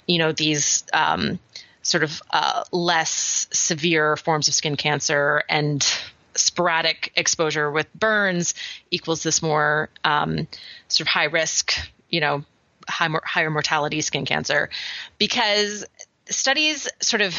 you 0.08 0.18
know 0.18 0.32
these 0.32 0.84
um, 0.94 1.40
sort 1.82 2.04
of 2.04 2.22
uh, 2.32 2.64
less 2.72 3.48
severe 3.52 4.18
forms 4.18 4.48
of 4.48 4.54
skin 4.54 4.76
cancer 4.76 5.44
and 5.50 5.88
sporadic 6.36 7.12
exposure 7.16 7.70
with 7.70 7.94
burns 7.94 8.54
equals 8.90 9.24
this 9.24 9.42
more 9.42 9.90
um, 10.04 10.48
sort 10.88 11.02
of 11.02 11.08
high 11.08 11.26
risk 11.26 11.74
you 12.10 12.20
know 12.20 12.44
high, 12.92 13.10
higher 13.24 13.50
mortality 13.50 14.02
skin 14.02 14.26
cancer. 14.26 14.70
Because 15.18 15.86
studies 16.30 16.88
sort 17.02 17.22
of 17.22 17.36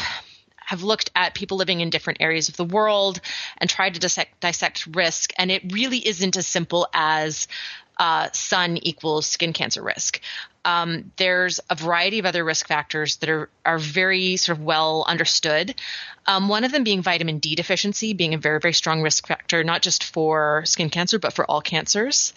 have 0.65 0.83
looked 0.83 1.11
at 1.15 1.33
people 1.33 1.57
living 1.57 1.81
in 1.81 1.89
different 1.89 2.21
areas 2.21 2.49
of 2.49 2.57
the 2.57 2.63
world 2.63 3.19
and 3.57 3.69
tried 3.69 3.93
to 3.93 3.99
dissect, 3.99 4.39
dissect 4.39 4.87
risk, 4.87 5.33
and 5.37 5.51
it 5.51 5.73
really 5.73 6.05
isn't 6.05 6.37
as 6.37 6.47
simple 6.47 6.87
as 6.93 7.47
uh, 7.97 8.29
sun 8.31 8.77
equals 8.77 9.27
skin 9.27 9.53
cancer 9.53 9.81
risk. 9.81 10.19
Um, 10.65 11.11
there's 11.17 11.59
a 11.69 11.75
variety 11.75 12.19
of 12.19 12.25
other 12.25 12.43
risk 12.43 12.67
factors 12.67 13.17
that 13.17 13.29
are 13.29 13.49
are 13.65 13.77
very 13.77 14.37
sort 14.37 14.57
of 14.57 14.63
well 14.63 15.03
understood. 15.07 15.75
Um, 16.25 16.47
one 16.47 16.63
of 16.63 16.71
them 16.71 16.85
being 16.85 17.01
vitamin 17.01 17.39
D 17.39 17.55
deficiency, 17.55 18.13
being 18.13 18.33
a 18.33 18.37
very 18.37 18.59
very 18.59 18.73
strong 18.73 19.01
risk 19.01 19.27
factor, 19.27 19.63
not 19.63 19.81
just 19.81 20.05
for 20.05 20.63
skin 20.65 20.89
cancer 20.89 21.19
but 21.19 21.33
for 21.33 21.45
all 21.45 21.61
cancers. 21.61 22.33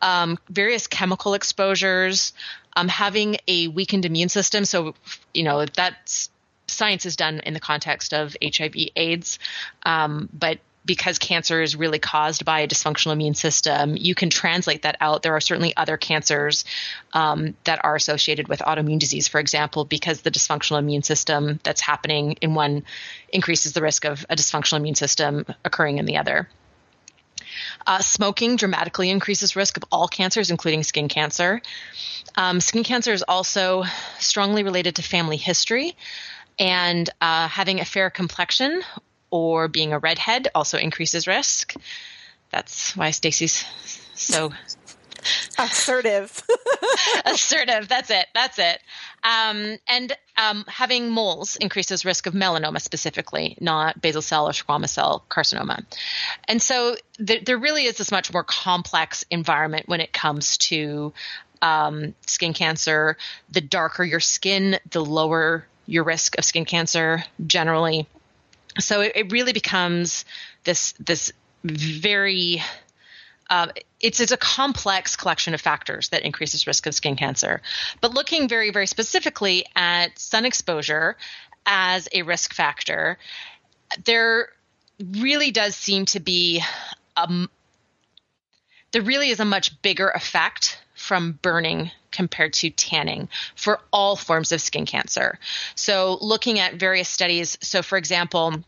Um, 0.00 0.38
various 0.48 0.86
chemical 0.86 1.34
exposures, 1.34 2.32
um, 2.76 2.86
having 2.88 3.38
a 3.48 3.68
weakened 3.68 4.04
immune 4.04 4.28
system. 4.28 4.64
So 4.64 4.94
you 5.32 5.42
know 5.42 5.66
that's 5.66 6.30
science 6.68 7.06
is 7.06 7.16
done 7.16 7.40
in 7.40 7.54
the 7.54 7.60
context 7.60 8.14
of 8.14 8.36
HIV/AIDS, 8.42 9.38
um, 9.84 10.28
but 10.32 10.60
because 10.84 11.18
cancer 11.18 11.62
is 11.62 11.76
really 11.76 11.98
caused 11.98 12.44
by 12.44 12.60
a 12.60 12.68
dysfunctional 12.68 13.12
immune 13.12 13.34
system, 13.34 13.96
you 13.96 14.14
can 14.14 14.30
translate 14.30 14.82
that 14.82 14.96
out. 15.00 15.22
There 15.22 15.34
are 15.34 15.40
certainly 15.40 15.76
other 15.76 15.96
cancers 15.96 16.64
um, 17.12 17.56
that 17.64 17.84
are 17.84 17.96
associated 17.96 18.48
with 18.48 18.60
autoimmune 18.60 18.98
disease, 18.98 19.28
for 19.28 19.40
example, 19.40 19.84
because 19.84 20.20
the 20.20 20.30
dysfunctional 20.30 20.78
immune 20.78 21.02
system 21.02 21.58
that's 21.62 21.80
happening 21.80 22.32
in 22.40 22.54
one 22.54 22.84
increases 23.30 23.72
the 23.72 23.82
risk 23.82 24.04
of 24.04 24.26
a 24.28 24.36
dysfunctional 24.36 24.78
immune 24.78 24.94
system 24.94 25.46
occurring 25.64 25.98
in 25.98 26.04
the 26.04 26.18
other. 26.18 26.48
Uh, 27.86 28.00
smoking 28.00 28.56
dramatically 28.56 29.10
increases 29.10 29.56
risk 29.56 29.76
of 29.76 29.84
all 29.90 30.08
cancers, 30.08 30.50
including 30.50 30.82
skin 30.82 31.08
cancer. 31.08 31.62
Um, 32.36 32.60
skin 32.60 32.84
cancer 32.84 33.12
is 33.12 33.22
also 33.22 33.84
strongly 34.18 34.64
related 34.64 34.96
to 34.96 35.02
family 35.02 35.36
history, 35.36 35.96
and 36.58 37.08
uh, 37.20 37.48
having 37.48 37.80
a 37.80 37.84
fair 37.84 38.10
complexion 38.10 38.82
or 39.34 39.66
being 39.66 39.92
a 39.92 39.98
redhead 39.98 40.46
also 40.54 40.78
increases 40.78 41.26
risk. 41.26 41.74
That's 42.50 42.96
why 42.96 43.10
Stacy's 43.10 43.64
so 44.14 44.52
assertive. 45.58 46.40
assertive. 47.24 47.88
That's 47.88 48.10
it. 48.10 48.26
That's 48.32 48.60
it. 48.60 48.78
Um, 49.24 49.78
and 49.88 50.16
um, 50.36 50.64
having 50.68 51.10
moles 51.10 51.56
increases 51.56 52.04
risk 52.04 52.26
of 52.26 52.34
melanoma 52.34 52.80
specifically, 52.80 53.56
not 53.60 54.00
basal 54.00 54.22
cell 54.22 54.46
or 54.46 54.52
squamous 54.52 54.90
cell 54.90 55.24
carcinoma. 55.28 55.84
And 56.46 56.62
so 56.62 56.94
th- 57.26 57.44
there 57.44 57.58
really 57.58 57.86
is 57.86 57.96
this 57.96 58.12
much 58.12 58.32
more 58.32 58.44
complex 58.44 59.24
environment 59.32 59.88
when 59.88 60.00
it 60.00 60.12
comes 60.12 60.58
to 60.58 61.12
um, 61.60 62.14
skin 62.28 62.52
cancer. 62.52 63.16
The 63.50 63.62
darker 63.62 64.04
your 64.04 64.20
skin, 64.20 64.78
the 64.92 65.04
lower 65.04 65.66
your 65.86 66.04
risk 66.04 66.38
of 66.38 66.44
skin 66.44 66.66
cancer 66.66 67.24
generally 67.44 68.06
so 68.78 69.00
it, 69.00 69.12
it 69.14 69.32
really 69.32 69.52
becomes 69.52 70.24
this 70.64 70.92
this 70.92 71.32
very 71.64 72.62
uh, 73.50 73.68
it's 74.00 74.20
it's 74.20 74.32
a 74.32 74.36
complex 74.36 75.16
collection 75.16 75.54
of 75.54 75.60
factors 75.60 76.08
that 76.10 76.22
increases 76.22 76.66
risk 76.66 76.86
of 76.86 76.94
skin 76.94 77.16
cancer. 77.16 77.60
But 78.00 78.14
looking 78.14 78.48
very 78.48 78.70
very 78.70 78.86
specifically 78.86 79.66
at 79.76 80.18
sun 80.18 80.44
exposure 80.44 81.16
as 81.66 82.08
a 82.12 82.22
risk 82.22 82.52
factor, 82.52 83.18
there 84.04 84.48
really 84.98 85.50
does 85.50 85.74
seem 85.74 86.04
to 86.06 86.20
be 86.20 86.62
um, 87.16 87.50
there 88.92 89.02
really 89.02 89.30
is 89.30 89.40
a 89.40 89.44
much 89.44 89.80
bigger 89.82 90.08
effect 90.08 90.78
from 91.04 91.38
burning 91.42 91.90
compared 92.10 92.54
to 92.54 92.70
tanning 92.70 93.28
for 93.56 93.78
all 93.92 94.16
forms 94.16 94.52
of 94.52 94.60
skin 94.62 94.86
cancer. 94.86 95.38
So, 95.74 96.16
looking 96.22 96.58
at 96.60 96.76
various 96.76 97.10
studies, 97.10 97.58
so 97.60 97.82
for 97.82 97.98
example, 97.98 98.64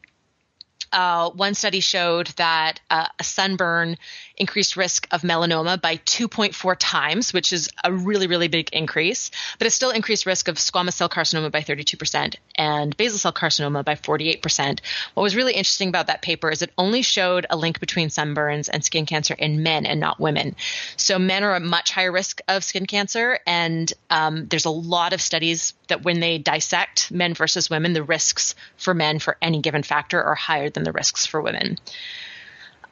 uh, 0.93 1.31
one 1.31 1.55
study 1.55 1.81
showed 1.81 2.29
that 2.37 2.81
uh, 2.91 3.07
a 3.19 3.25
sunburn 3.25 3.97
increased 4.37 4.77
risk 4.77 5.07
of 5.11 5.23
melanoma 5.23 5.81
by 5.81 5.97
2.4 5.97 6.77
times, 6.79 7.33
which 7.33 7.53
is 7.53 7.69
a 7.85 7.93
really, 7.93 8.27
really 8.27 8.49
big 8.49 8.71
increase, 8.73 9.31
but 9.59 9.67
it 9.67 9.71
still 9.71 9.91
increased 9.91 10.27
risk 10.27 10.49
of 10.49 10.57
squamous 10.57 10.95
cell 10.95 11.09
carcinoma 11.09 11.51
by 11.51 11.61
32% 11.61 12.37
and 12.57 12.97
basal 12.97 13.19
cell 13.19 13.33
carcinoma 13.33 13.85
by 13.85 13.95
48%. 13.95 14.81
What 15.15 15.23
was 15.23 15.37
really 15.37 15.55
interesting 15.55 15.89
about 15.89 16.09
that 16.09 16.23
paper 16.23 16.51
is 16.51 16.63
it 16.63 16.73
only 16.79 17.03
showed 17.03 17.47
a 17.51 17.57
link 17.57 17.81
between 17.81 18.09
sunburns 18.09 18.69
and 18.73 18.85
skin 18.85 19.07
cancer 19.07 19.35
in 19.35 19.63
men 19.63 19.87
and 19.87 20.01
not 20.01 20.21
women. 20.21 20.57
So 20.97 21.19
men 21.19 21.45
are 21.45 21.55
a 21.55 21.61
much 21.61 21.91
higher 21.91 22.13
risk 22.13 22.41
of 22.49 22.65
skin 22.65 22.87
cancer, 22.87 23.39
and 23.47 23.93
um, 24.11 24.47
there's 24.47 24.65
a 24.65 24.71
lot 24.71 25.13
of 25.13 25.21
studies 25.21 25.75
that 25.89 26.05
when 26.05 26.21
they 26.21 26.39
dissect 26.39 27.11
men 27.11 27.35
versus 27.35 27.71
women, 27.71 27.93
the 27.93 28.03
risks 28.03 28.55
for 28.77 28.95
men 28.95 29.19
for 29.19 29.37
any 29.41 29.61
given 29.61 29.83
factor 29.83 30.23
are 30.23 30.35
higher 30.35 30.71
than 30.77 30.85
the 30.85 30.93
risks 30.93 31.27
for 31.27 31.43
women. 31.43 31.77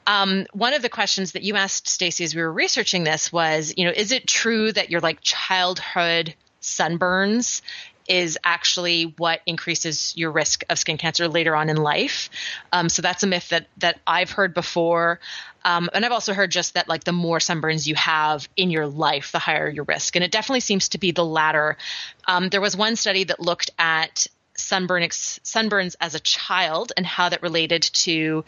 Um, 0.07 0.47
one 0.53 0.75
of 0.75 0.83
the 0.83 0.88
questions 0.88 1.33
that 1.33 1.42
you 1.42 1.55
asked 1.55 1.88
Stacy 1.88 2.25
as 2.25 2.35
we 2.35 2.42
were 2.42 2.53
researching 2.53 3.05
this 3.05 3.33
was, 3.33 3.73
you 3.77 3.85
know, 3.85 3.92
is 3.94 4.12
it 4.12 4.27
true 4.27 4.73
that 4.73 4.90
your 4.90 5.01
like 5.01 5.20
childhood 5.23 6.35
sunburns 6.61 7.62
is 8.09 8.38
actually 8.44 9.05
what 9.16 9.40
increases 9.47 10.12
your 10.16 10.31
risk 10.31 10.62
of 10.68 10.79
skin 10.79 10.99
cancer 10.99 11.27
later 11.29 11.57
on 11.57 11.70
in 11.70 11.77
life. 11.77 12.29
Um, 12.73 12.88
so 12.88 13.01
that's 13.01 13.23
a 13.23 13.27
myth 13.27 13.49
that 13.49 13.66
that 13.79 13.99
I've 14.07 14.31
heard 14.31 14.53
before. 14.53 15.20
Um, 15.64 15.88
and 15.94 16.05
I've 16.05 16.12
also 16.12 16.35
heard 16.35 16.51
just 16.51 16.75
that 16.75 16.88
like 16.88 17.05
the 17.05 17.12
more 17.12 17.38
sunburns 17.38 17.87
you 17.87 17.94
have 17.94 18.47
in 18.57 18.70
your 18.70 18.87
life, 18.87 19.33
the 19.33 19.38
higher 19.38 19.68
your 19.70 19.85
risk. 19.85 20.16
And 20.16 20.25
it 20.25 20.31
definitely 20.31 20.61
seems 20.61 20.90
to 20.90 20.99
be 20.99 21.12
the 21.12 21.25
latter. 21.25 21.79
Um, 22.27 22.51
there 22.51 22.61
was 22.61 22.77
one 22.77 22.97
study 22.97 23.25
that 23.25 23.40
looked 23.40 23.70
at 23.79 24.27
sunburn 24.57 25.03
ex- 25.03 25.40
sunburns 25.45 25.97
as 26.01 26.14
a 26.14 26.21
child 26.21 26.93
and 26.97 27.07
how 27.07 27.29
that 27.29 27.43
related 27.43 27.83
to 27.83 28.45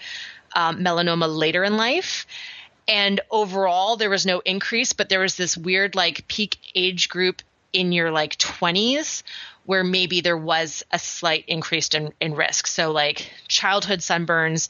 um, 0.55 0.79
melanoma 0.79 1.35
later 1.35 1.65
in 1.65 1.77
life. 1.77 2.27
And 2.89 3.21
overall, 3.31 3.97
there 3.97 4.11
was 4.11 4.27
no 4.27 4.41
increase, 4.41 4.93
but 4.93 5.09
there 5.09 5.21
was 5.21 5.37
this 5.37 5.57
weird 5.57 5.95
like 5.95 6.29
peak 6.29 6.59
age 6.75 7.09
group 7.09 7.43
in 7.73 7.93
your 7.93 8.11
like 8.11 8.37
20s 8.37 9.23
where 9.67 9.83
maybe 9.83 10.21
there 10.21 10.37
was 10.37 10.85
a 10.93 10.99
slight 10.99 11.45
increase 11.49 11.89
in, 11.89 12.13
in 12.21 12.35
risk. 12.35 12.67
So, 12.69 12.93
like 12.93 13.29
childhood 13.49 13.99
sunburns, 13.99 14.69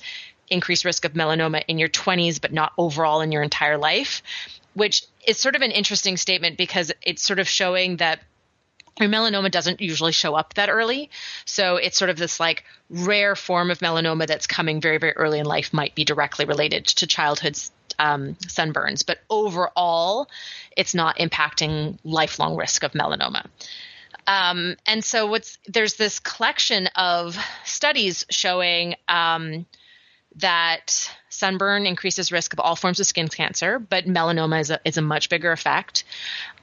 increased 0.48 0.84
risk 0.84 1.04
of 1.04 1.12
melanoma 1.12 1.62
in 1.68 1.78
your 1.78 1.88
20s, 1.88 2.40
but 2.40 2.52
not 2.52 2.72
overall 2.78 3.20
in 3.20 3.32
your 3.32 3.42
entire 3.42 3.78
life, 3.78 4.22
which 4.74 5.02
is 5.26 5.38
sort 5.38 5.54
of 5.54 5.62
an 5.62 5.70
interesting 5.70 6.16
statement 6.16 6.56
because 6.56 6.92
it's 7.02 7.22
sort 7.22 7.38
of 7.38 7.48
showing 7.48 7.96
that 7.96 8.20
your 9.00 9.08
melanoma 9.08 9.50
doesn't 9.50 9.80
usually 9.80 10.12
show 10.12 10.34
up 10.34 10.54
that 10.54 10.68
early. 10.68 11.10
So 11.44 11.76
it's 11.76 11.98
sort 11.98 12.10
of 12.10 12.16
this 12.16 12.40
like 12.40 12.64
rare 12.88 13.36
form 13.36 13.70
of 13.70 13.80
melanoma 13.80 14.26
that's 14.26 14.46
coming 14.46 14.80
very, 14.80 14.98
very 14.98 15.12
early 15.12 15.38
in 15.38 15.46
life 15.46 15.72
might 15.72 15.94
be 15.94 16.04
directly 16.04 16.44
related 16.44 16.86
to 16.86 17.06
childhood 17.06 17.58
um, 17.98 18.34
sunburns. 18.46 19.04
But 19.04 19.18
overall, 19.28 20.28
it's 20.76 20.94
not 20.94 21.18
impacting 21.18 21.98
lifelong 22.04 22.56
risk 22.56 22.82
of 22.82 22.92
melanoma. 22.92 23.46
Um, 24.26 24.76
and 24.86 25.04
so 25.04 25.26
what's 25.26 25.58
there's 25.68 25.96
this 25.96 26.18
collection 26.18 26.88
of 26.96 27.38
studies 27.64 28.26
showing 28.30 28.96
um, 29.08 29.66
that 30.36 31.10
sunburn 31.28 31.86
increases 31.86 32.32
risk 32.32 32.52
of 32.52 32.60
all 32.60 32.76
forms 32.76 33.00
of 33.00 33.06
skin 33.06 33.28
cancer, 33.28 33.78
but 33.78 34.06
melanoma 34.06 34.60
is 34.60 34.70
a, 34.70 34.80
is 34.84 34.96
a 34.96 35.02
much 35.02 35.28
bigger 35.28 35.52
effect. 35.52 36.04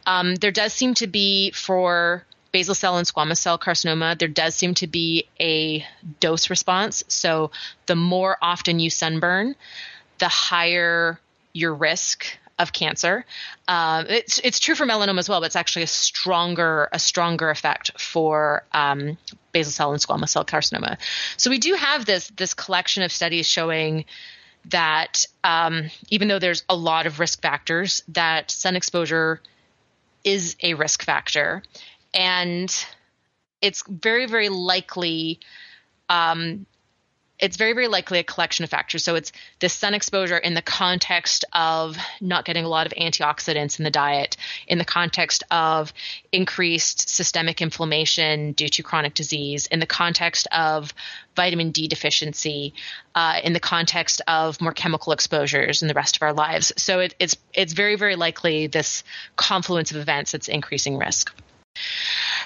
Um, 0.05 0.35
there 0.35 0.51
does 0.51 0.73
seem 0.73 0.93
to 0.95 1.07
be 1.07 1.51
for 1.51 2.25
basal 2.51 2.75
cell 2.75 2.97
and 2.97 3.07
squamous 3.07 3.37
cell 3.37 3.57
carcinoma, 3.57 4.17
there 4.17 4.27
does 4.27 4.55
seem 4.55 4.75
to 4.75 4.87
be 4.87 5.27
a 5.39 5.85
dose 6.19 6.49
response. 6.49 7.03
So 7.07 7.51
the 7.87 7.95
more 7.95 8.37
often 8.41 8.79
you 8.79 8.89
sunburn, 8.89 9.55
the 10.19 10.27
higher 10.27 11.19
your 11.51 11.73
risk 11.73 12.25
of 12.59 12.71
cancer. 12.71 13.25
Um, 13.67 14.05
it's 14.09 14.39
it's 14.39 14.59
true 14.59 14.75
for 14.75 14.85
melanoma 14.85 15.19
as 15.19 15.29
well, 15.29 15.39
but 15.39 15.47
it's 15.47 15.55
actually 15.55 15.83
a 15.83 15.87
stronger 15.87 16.89
a 16.91 16.99
stronger 16.99 17.49
effect 17.49 17.99
for 17.99 18.63
um, 18.71 19.17
basal 19.51 19.71
cell 19.71 19.91
and 19.91 20.01
squamous 20.01 20.29
cell 20.29 20.45
carcinoma. 20.45 20.97
So 21.37 21.49
we 21.49 21.57
do 21.57 21.73
have 21.73 22.05
this 22.05 22.27
this 22.29 22.53
collection 22.53 23.03
of 23.03 23.11
studies 23.11 23.47
showing 23.47 24.05
that 24.65 25.25
um, 25.43 25.89
even 26.09 26.27
though 26.27 26.39
there's 26.39 26.63
a 26.69 26.75
lot 26.75 27.05
of 27.05 27.19
risk 27.19 27.41
factors, 27.41 28.03
that 28.09 28.51
sun 28.51 28.75
exposure 28.75 29.41
is 30.23 30.55
a 30.61 30.73
risk 30.75 31.03
factor, 31.03 31.63
and 32.13 32.85
it's 33.61 33.83
very 33.87 34.27
very 34.27 34.49
likely 34.49 35.39
um, 36.09 36.65
it's 37.43 37.57
very, 37.57 37.73
very 37.73 37.89
likely 37.89 38.19
a 38.19 38.23
collection 38.23 38.63
of 38.63 38.69
factors. 38.69 39.03
So 39.03 39.15
it's 39.15 39.33
the 39.59 39.67
sun 39.67 39.93
exposure 39.93 40.37
in 40.37 40.53
the 40.53 40.61
context 40.61 41.43
of 41.51 41.97
not 42.21 42.45
getting 42.45 42.63
a 42.63 42.69
lot 42.69 42.87
of 42.87 42.93
antioxidants 42.93 43.79
in 43.79 43.83
the 43.83 43.91
diet, 43.91 44.37
in 44.65 44.77
the 44.77 44.85
context 44.85 45.43
of 45.51 45.91
increased 46.31 47.09
systemic 47.09 47.61
inflammation 47.61 48.53
due 48.53 48.69
to 48.69 48.81
chronic 48.81 49.13
disease, 49.13 49.67
in 49.67 49.81
the 49.81 49.85
context 49.85 50.47
of 50.53 50.93
vitamin 51.35 51.71
D 51.71 51.89
deficiency, 51.89 52.73
uh, 53.13 53.41
in 53.43 53.51
the 53.51 53.59
context 53.59 54.21
of 54.25 54.61
more 54.61 54.71
chemical 54.71 55.11
exposures 55.11 55.81
in 55.81 55.89
the 55.89 55.93
rest 55.93 56.15
of 56.15 56.21
our 56.21 56.33
lives. 56.33 56.71
So 56.77 56.99
it, 56.99 57.13
it's 57.19 57.35
it's 57.53 57.73
very, 57.73 57.97
very 57.97 58.15
likely 58.15 58.67
this 58.67 59.03
confluence 59.35 59.91
of 59.91 59.97
events 59.97 60.31
that's 60.31 60.47
increasing 60.47 60.97
risk. 60.97 61.33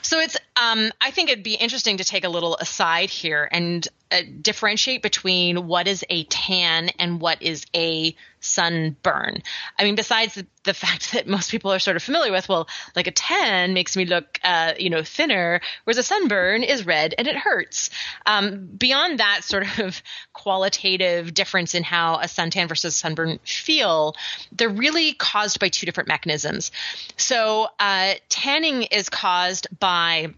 So 0.01 0.19
it's 0.19 0.37
um, 0.55 0.91
I 1.01 1.11
think 1.11 1.29
it'd 1.29 1.43
be 1.43 1.55
interesting 1.55 1.97
to 1.97 2.03
take 2.03 2.23
a 2.23 2.29
little 2.29 2.55
aside 2.57 3.09
here 3.09 3.47
and 3.51 3.87
uh, 4.11 4.21
differentiate 4.41 5.01
between 5.01 5.67
what 5.67 5.87
is 5.87 6.05
a 6.09 6.23
tan 6.25 6.89
and 6.99 7.19
what 7.19 7.41
is 7.41 7.65
a 7.75 8.15
sunburn. 8.47 9.43
I 9.77 9.83
mean, 9.83 9.95
besides 9.95 10.35
the, 10.35 10.47
the, 10.63 10.73
fact 10.73 11.11
that 11.13 11.27
most 11.27 11.51
people 11.51 11.71
are 11.71 11.79
sort 11.79 11.97
of 11.97 12.03
familiar 12.03 12.31
with, 12.31 12.49
well, 12.49 12.67
like 12.95 13.07
a 13.07 13.11
tan 13.11 13.73
makes 13.73 13.95
me 13.95 14.05
look, 14.05 14.39
uh, 14.43 14.73
you 14.79 14.89
know, 14.89 15.03
thinner, 15.03 15.61
whereas 15.83 15.97
a 15.97 16.03
sunburn 16.03 16.63
is 16.63 16.85
red 16.85 17.13
and 17.17 17.27
it 17.27 17.35
hurts. 17.35 17.89
Um, 18.25 18.67
beyond 18.77 19.19
that 19.19 19.41
sort 19.43 19.79
of 19.79 20.01
qualitative 20.33 21.33
difference 21.33 21.75
in 21.75 21.83
how 21.83 22.15
a 22.15 22.25
suntan 22.25 22.67
versus 22.67 22.95
sunburn 22.95 23.39
feel, 23.43 24.15
they're 24.51 24.69
really 24.69 25.13
caused 25.13 25.59
by 25.59 25.69
two 25.69 25.85
different 25.85 26.07
mechanisms. 26.07 26.71
So, 27.17 27.67
uh, 27.79 28.15
tanning 28.29 28.83
is 28.83 29.09
caused 29.09 29.67
by 29.79 30.33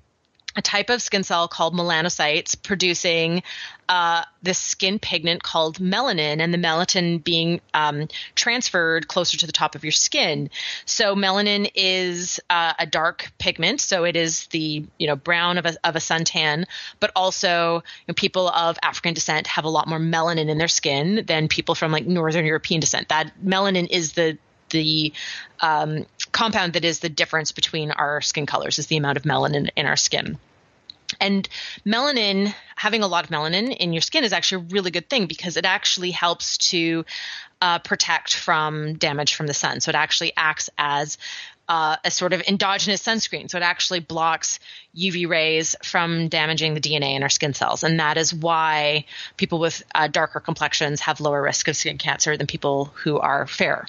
a 0.60 0.62
type 0.62 0.90
of 0.90 1.02
skin 1.02 1.24
cell 1.24 1.48
called 1.48 1.74
melanocytes 1.74 2.62
producing 2.62 3.42
uh, 3.88 4.24
this 4.44 4.60
skin 4.60 5.00
pigment 5.00 5.42
called 5.42 5.80
melanin, 5.80 6.42
and 6.42 6.54
the 6.54 6.58
melanin 6.58 7.24
being 7.24 7.62
um, 7.74 8.10
transferred 8.36 9.08
closer 9.08 9.38
to 9.38 9.48
the 9.48 9.54
top 9.54 9.74
of 9.74 9.86
your 9.86 9.94
skin. 9.94 10.50
So 10.86 11.16
melanin 11.16 11.72
is 11.74 12.42
uh, 12.50 12.74
a 12.78 12.86
dark 12.86 13.32
pigment, 13.40 13.80
so 13.80 14.04
it 14.04 14.18
is 14.18 14.48
the 14.48 14.86
you 15.00 15.08
know 15.08 15.16
brown 15.16 15.58
of 15.58 15.66
a, 15.66 15.76
of 15.86 15.96
a 15.96 16.00
suntan, 16.00 16.66
but 17.00 17.12
also 17.16 17.76
you 17.76 17.82
know, 18.10 18.14
people 18.14 18.50
of 18.50 18.78
African 18.84 19.14
descent 19.14 19.48
have 19.48 19.64
a 19.64 19.70
lot 19.70 19.88
more 19.88 20.00
melanin 20.00 20.50
in 20.50 20.58
their 20.58 20.68
skin 20.68 21.24
than 21.26 21.48
people 21.48 21.74
from 21.74 21.94
like 21.94 22.06
Northern 22.06 22.46
European 22.46 22.82
descent. 22.82 23.08
That 23.08 23.32
melanin 23.44 23.88
is 23.90 24.12
the 24.12 24.38
the 24.70 25.14
um, 25.62 26.06
compound 26.32 26.74
that 26.74 26.86
is 26.86 27.00
the 27.00 27.10
difference 27.10 27.52
between 27.52 27.92
our 27.92 28.22
skin 28.22 28.46
colors 28.46 28.80
is 28.80 28.88
the 28.88 28.98
amount 28.98 29.18
of 29.18 29.24
melanin 29.24 29.70
in 29.76 29.86
our 29.86 29.96
skin. 29.96 30.38
And 31.20 31.48
melanin, 31.86 32.54
having 32.76 33.04
a 33.04 33.08
lot 33.08 33.26
of 33.26 33.30
melanin 33.30 33.76
in 33.76 33.94
your 33.94 34.02
skin 34.02 34.24
is 34.24 34.34
actually 34.34 34.64
a 34.64 34.68
really 34.74 34.92
good 34.92 35.10
thing 35.10 35.26
because 35.26 35.58
it 35.58 35.66
actually 35.66 36.12
helps 36.12 36.58
to 36.70 37.06
uh, 37.62 37.80
protect 37.80 38.36
from 38.36 38.94
damage 38.94 39.36
from 39.36 39.48
the 39.48 39.54
sun. 39.54 39.82
So 39.82 39.90
it 39.90 39.96
actually 39.96 40.32
acts 40.38 40.70
as 40.78 41.18
uh, 41.68 41.98
a 42.04 42.10
sort 42.10 42.34
of 42.34 42.42
endogenous 42.48 43.04
sunscreen. 43.04 43.50
So 43.50 43.58
it 43.58 43.64
actually 43.64 44.00
blocks 44.00 44.60
UV 44.98 45.30
rays 45.30 45.76
from 45.84 46.28
damaging 46.28 46.74
the 46.74 46.82
DNA 46.82 47.16
in 47.16 47.22
our 47.22 47.30
skin 47.30 47.54
cells. 47.54 47.84
And 47.84 48.00
that 48.00 48.18
is 48.18 48.34
why 48.34 49.06
people 49.38 49.60
with 49.60 49.84
uh, 49.94 50.08
darker 50.08 50.40
complexions 50.40 51.02
have 51.02 51.22
lower 51.22 51.42
risk 51.42 51.68
of 51.68 51.76
skin 51.76 52.00
cancer 52.00 52.36
than 52.38 52.48
people 52.48 52.86
who 52.86 53.20
are 53.20 53.46
fair 53.46 53.86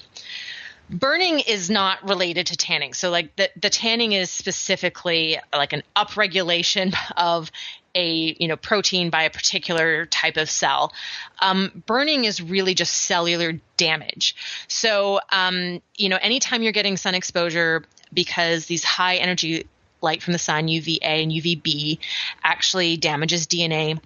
burning 0.91 1.41
is 1.41 1.71
not 1.71 2.07
related 2.09 2.49
to 2.49 2.57
tanning. 2.57 2.95
So 2.95 3.11
like 3.11 3.35
the, 3.37 3.51
the 3.61 3.71
tanning 3.71 4.13
is 4.13 4.31
specifically 4.31 5.39
like 5.53 5.73
an 5.73 5.83
upregulation 5.97 6.95
of 7.17 7.51
a 7.93 8.37
you 8.39 8.47
know 8.47 8.57
protein 8.57 9.11
by 9.11 9.25
a 9.25 9.31
particular 9.31 10.07
type 10.07 10.37
of 10.37 10.49
cell. 10.49 10.93
Um, 11.41 11.83
burning 11.87 12.25
is 12.25 12.41
really 12.41 12.75
just 12.75 12.93
cellular 12.93 13.55
damage. 13.77 14.37
So 14.69 15.21
um, 15.31 15.81
you 15.97 16.09
know 16.09 16.19
anytime 16.21 16.63
you're 16.63 16.73
getting 16.73 16.97
sun 16.97 17.15
exposure 17.15 17.85
because 18.13 18.67
these 18.67 18.85
high 18.85 19.17
energy 19.17 19.67
light 20.03 20.23
from 20.23 20.33
the 20.33 20.39
sun 20.39 20.69
UVA 20.69 21.23
and 21.23 21.33
UVB 21.33 21.99
actually 22.43 22.97
damages 22.97 23.47
DNA. 23.47 24.01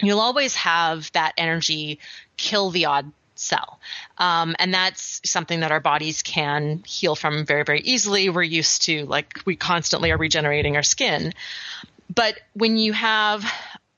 You'll 0.00 0.20
always 0.20 0.56
have 0.56 1.10
that 1.12 1.32
energy 1.36 2.00
kill 2.36 2.70
the 2.70 2.86
odd 2.86 3.12
cell. 3.42 3.80
Um, 4.18 4.56
and 4.58 4.72
that's 4.72 5.20
something 5.24 5.60
that 5.60 5.72
our 5.72 5.80
bodies 5.80 6.22
can 6.22 6.82
heal 6.86 7.14
from 7.14 7.44
very, 7.44 7.64
very 7.64 7.80
easily. 7.80 8.28
We're 8.28 8.42
used 8.42 8.82
to, 8.82 9.04
like, 9.06 9.40
we 9.44 9.56
constantly 9.56 10.10
are 10.10 10.16
regenerating 10.16 10.76
our 10.76 10.82
skin. 10.82 11.32
But 12.14 12.38
when 12.54 12.76
you 12.76 12.92
have 12.92 13.44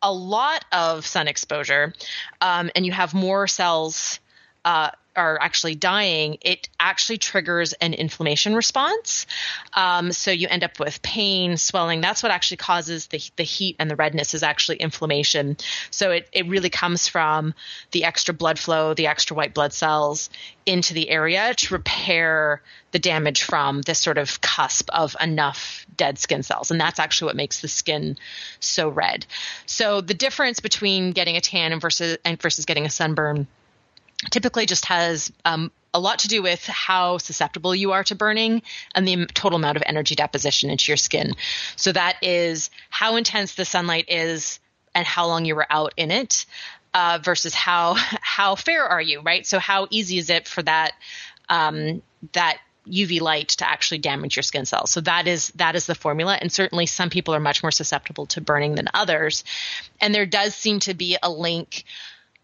a 0.02 0.12
lot 0.12 0.64
of 0.70 1.06
sun 1.06 1.28
exposure 1.28 1.94
um, 2.40 2.70
and 2.74 2.84
you 2.84 2.92
have 2.92 3.14
more 3.14 3.46
cells 3.46 4.20
uh, 4.64 4.90
are 5.16 5.38
actually 5.40 5.74
dying, 5.74 6.38
it 6.40 6.68
actually 6.80 7.18
triggers 7.18 7.72
an 7.74 7.94
inflammation 7.94 8.54
response. 8.54 9.26
Um, 9.74 10.12
so 10.12 10.30
you 10.30 10.48
end 10.48 10.64
up 10.64 10.78
with 10.78 11.02
pain, 11.02 11.56
swelling. 11.56 12.00
That's 12.00 12.22
what 12.22 12.32
actually 12.32 12.58
causes 12.58 13.06
the, 13.08 13.20
the 13.36 13.42
heat 13.42 13.76
and 13.78 13.90
the 13.90 13.96
redness 13.96 14.34
is 14.34 14.42
actually 14.42 14.78
inflammation. 14.78 15.56
So 15.90 16.10
it, 16.10 16.28
it 16.32 16.46
really 16.48 16.70
comes 16.70 17.08
from 17.08 17.54
the 17.92 18.04
extra 18.04 18.34
blood 18.34 18.58
flow, 18.58 18.94
the 18.94 19.06
extra 19.06 19.36
white 19.36 19.54
blood 19.54 19.72
cells 19.72 20.30
into 20.66 20.94
the 20.94 21.10
area 21.10 21.54
to 21.54 21.74
repair 21.74 22.62
the 22.92 22.98
damage 22.98 23.42
from 23.42 23.82
this 23.82 23.98
sort 23.98 24.18
of 24.18 24.40
cusp 24.40 24.88
of 24.90 25.16
enough 25.20 25.84
dead 25.96 26.18
skin 26.18 26.42
cells. 26.42 26.70
And 26.70 26.80
that's 26.80 26.98
actually 26.98 27.26
what 27.26 27.36
makes 27.36 27.60
the 27.60 27.68
skin 27.68 28.16
so 28.60 28.88
red. 28.88 29.26
So 29.66 30.00
the 30.00 30.14
difference 30.14 30.60
between 30.60 31.12
getting 31.12 31.36
a 31.36 31.40
tan 31.40 31.72
and 31.72 31.80
versus, 31.80 32.18
and 32.24 32.40
versus 32.40 32.64
getting 32.64 32.86
a 32.86 32.90
sunburn 32.90 33.46
typically 34.30 34.66
just 34.66 34.86
has 34.86 35.32
um, 35.44 35.70
a 35.92 36.00
lot 36.00 36.18
to 36.20 36.28
do 36.28 36.42
with 36.42 36.66
how 36.66 37.18
susceptible 37.18 37.74
you 37.74 37.92
are 37.92 38.04
to 38.04 38.14
burning 38.14 38.62
and 38.94 39.06
the 39.06 39.26
total 39.26 39.56
amount 39.56 39.76
of 39.76 39.82
energy 39.86 40.14
deposition 40.14 40.68
into 40.70 40.90
your 40.90 40.96
skin. 40.96 41.34
So 41.76 41.92
that 41.92 42.16
is 42.22 42.70
how 42.90 43.16
intense 43.16 43.54
the 43.54 43.64
sunlight 43.64 44.06
is 44.08 44.58
and 44.94 45.06
how 45.06 45.26
long 45.26 45.44
you 45.44 45.54
were 45.54 45.66
out 45.70 45.94
in 45.96 46.10
it 46.10 46.46
uh, 46.94 47.18
versus 47.22 47.54
how 47.54 47.94
how 48.20 48.56
fair 48.56 48.84
are 48.84 49.02
you, 49.02 49.20
right? 49.20 49.46
So 49.46 49.58
how 49.58 49.86
easy 49.90 50.18
is 50.18 50.30
it 50.30 50.48
for 50.48 50.62
that 50.62 50.92
um, 51.48 52.02
that 52.32 52.58
UV 52.88 53.20
light 53.20 53.48
to 53.48 53.68
actually 53.68 53.98
damage 53.98 54.36
your 54.36 54.42
skin 54.42 54.66
cells. 54.66 54.90
So 54.90 55.00
that 55.02 55.26
is 55.26 55.48
that 55.56 55.74
is 55.74 55.86
the 55.86 55.94
formula 55.94 56.36
and 56.40 56.52
certainly 56.52 56.86
some 56.86 57.10
people 57.10 57.34
are 57.34 57.40
much 57.40 57.62
more 57.62 57.70
susceptible 57.70 58.26
to 58.26 58.40
burning 58.40 58.74
than 58.74 58.88
others. 58.92 59.44
And 60.00 60.14
there 60.14 60.26
does 60.26 60.54
seem 60.54 60.80
to 60.80 60.94
be 60.94 61.16
a 61.22 61.30
link 61.30 61.84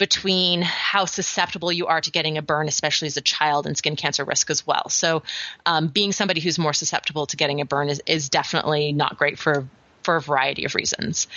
between 0.00 0.62
how 0.62 1.04
susceptible 1.04 1.70
you 1.70 1.86
are 1.86 2.00
to 2.00 2.10
getting 2.10 2.38
a 2.38 2.42
burn, 2.42 2.66
especially 2.68 3.06
as 3.06 3.18
a 3.18 3.20
child, 3.20 3.66
and 3.66 3.76
skin 3.76 3.96
cancer 3.96 4.24
risk 4.24 4.48
as 4.48 4.66
well. 4.66 4.88
So, 4.88 5.22
um, 5.66 5.88
being 5.88 6.10
somebody 6.12 6.40
who's 6.40 6.58
more 6.58 6.72
susceptible 6.72 7.26
to 7.26 7.36
getting 7.36 7.60
a 7.60 7.66
burn 7.66 7.90
is, 7.90 8.02
is 8.06 8.30
definitely 8.30 8.92
not 8.92 9.18
great 9.18 9.38
for 9.38 9.68
for 10.02 10.16
a 10.16 10.20
variety 10.22 10.64
of 10.64 10.74
reasons. 10.74 11.28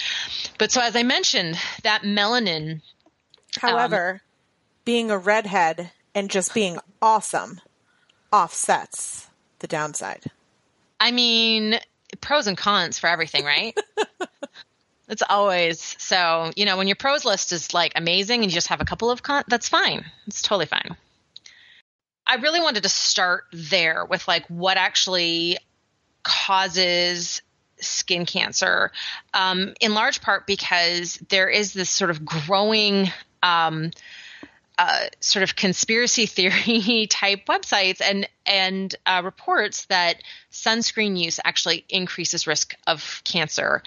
But 0.57 0.71
so, 0.71 0.81
as 0.81 0.95
I 0.95 1.03
mentioned, 1.03 1.59
that 1.83 2.03
melanin. 2.03 2.81
However, 3.59 4.11
um, 4.13 4.19
being 4.85 5.11
a 5.11 5.17
redhead 5.17 5.91
and 6.15 6.29
just 6.31 6.53
being 6.53 6.79
awesome 7.01 7.59
offsets 8.31 9.27
the 9.59 9.67
downside. 9.67 10.23
I 11.01 11.11
mean, 11.11 11.79
pros 12.21 12.47
and 12.47 12.57
cons 12.57 12.97
for 12.97 13.07
everything, 13.07 13.43
right? 13.43 13.77
It's 15.09 15.23
always 15.27 15.95
so, 15.99 16.51
you 16.55 16.65
know, 16.65 16.77
when 16.77 16.87
your 16.87 16.95
pros 16.95 17.25
list 17.25 17.51
is 17.51 17.73
like 17.73 17.91
amazing 17.95 18.41
and 18.41 18.51
you 18.51 18.55
just 18.55 18.67
have 18.67 18.81
a 18.81 18.85
couple 18.85 19.11
of 19.11 19.21
con, 19.21 19.43
that's 19.47 19.67
fine. 19.67 20.05
It's 20.27 20.41
totally 20.41 20.65
fine. 20.65 20.95
I 22.25 22.35
really 22.35 22.61
wanted 22.61 22.83
to 22.83 22.89
start 22.89 23.45
there 23.51 24.05
with 24.05 24.27
like 24.27 24.45
what 24.47 24.77
actually 24.77 25.57
causes 26.23 27.41
skin 27.81 28.25
cancer, 28.25 28.91
um, 29.33 29.73
in 29.81 29.93
large 29.93 30.21
part 30.21 30.47
because 30.47 31.17
there 31.27 31.49
is 31.49 31.73
this 31.73 31.89
sort 31.89 32.09
of 32.09 32.23
growing. 32.23 33.11
Um, 33.41 33.91
uh, 34.75 35.05
sort 35.19 35.43
of 35.43 35.55
conspiracy 35.55 36.25
theory 36.25 37.05
type 37.07 37.45
websites 37.45 38.01
and 38.01 38.27
and 38.45 38.95
uh, 39.05 39.21
reports 39.23 39.85
that 39.85 40.23
sunscreen 40.51 41.15
use 41.15 41.39
actually 41.45 41.85
increases 41.89 42.47
risk 42.47 42.73
of 42.87 43.21
cancer, 43.23 43.83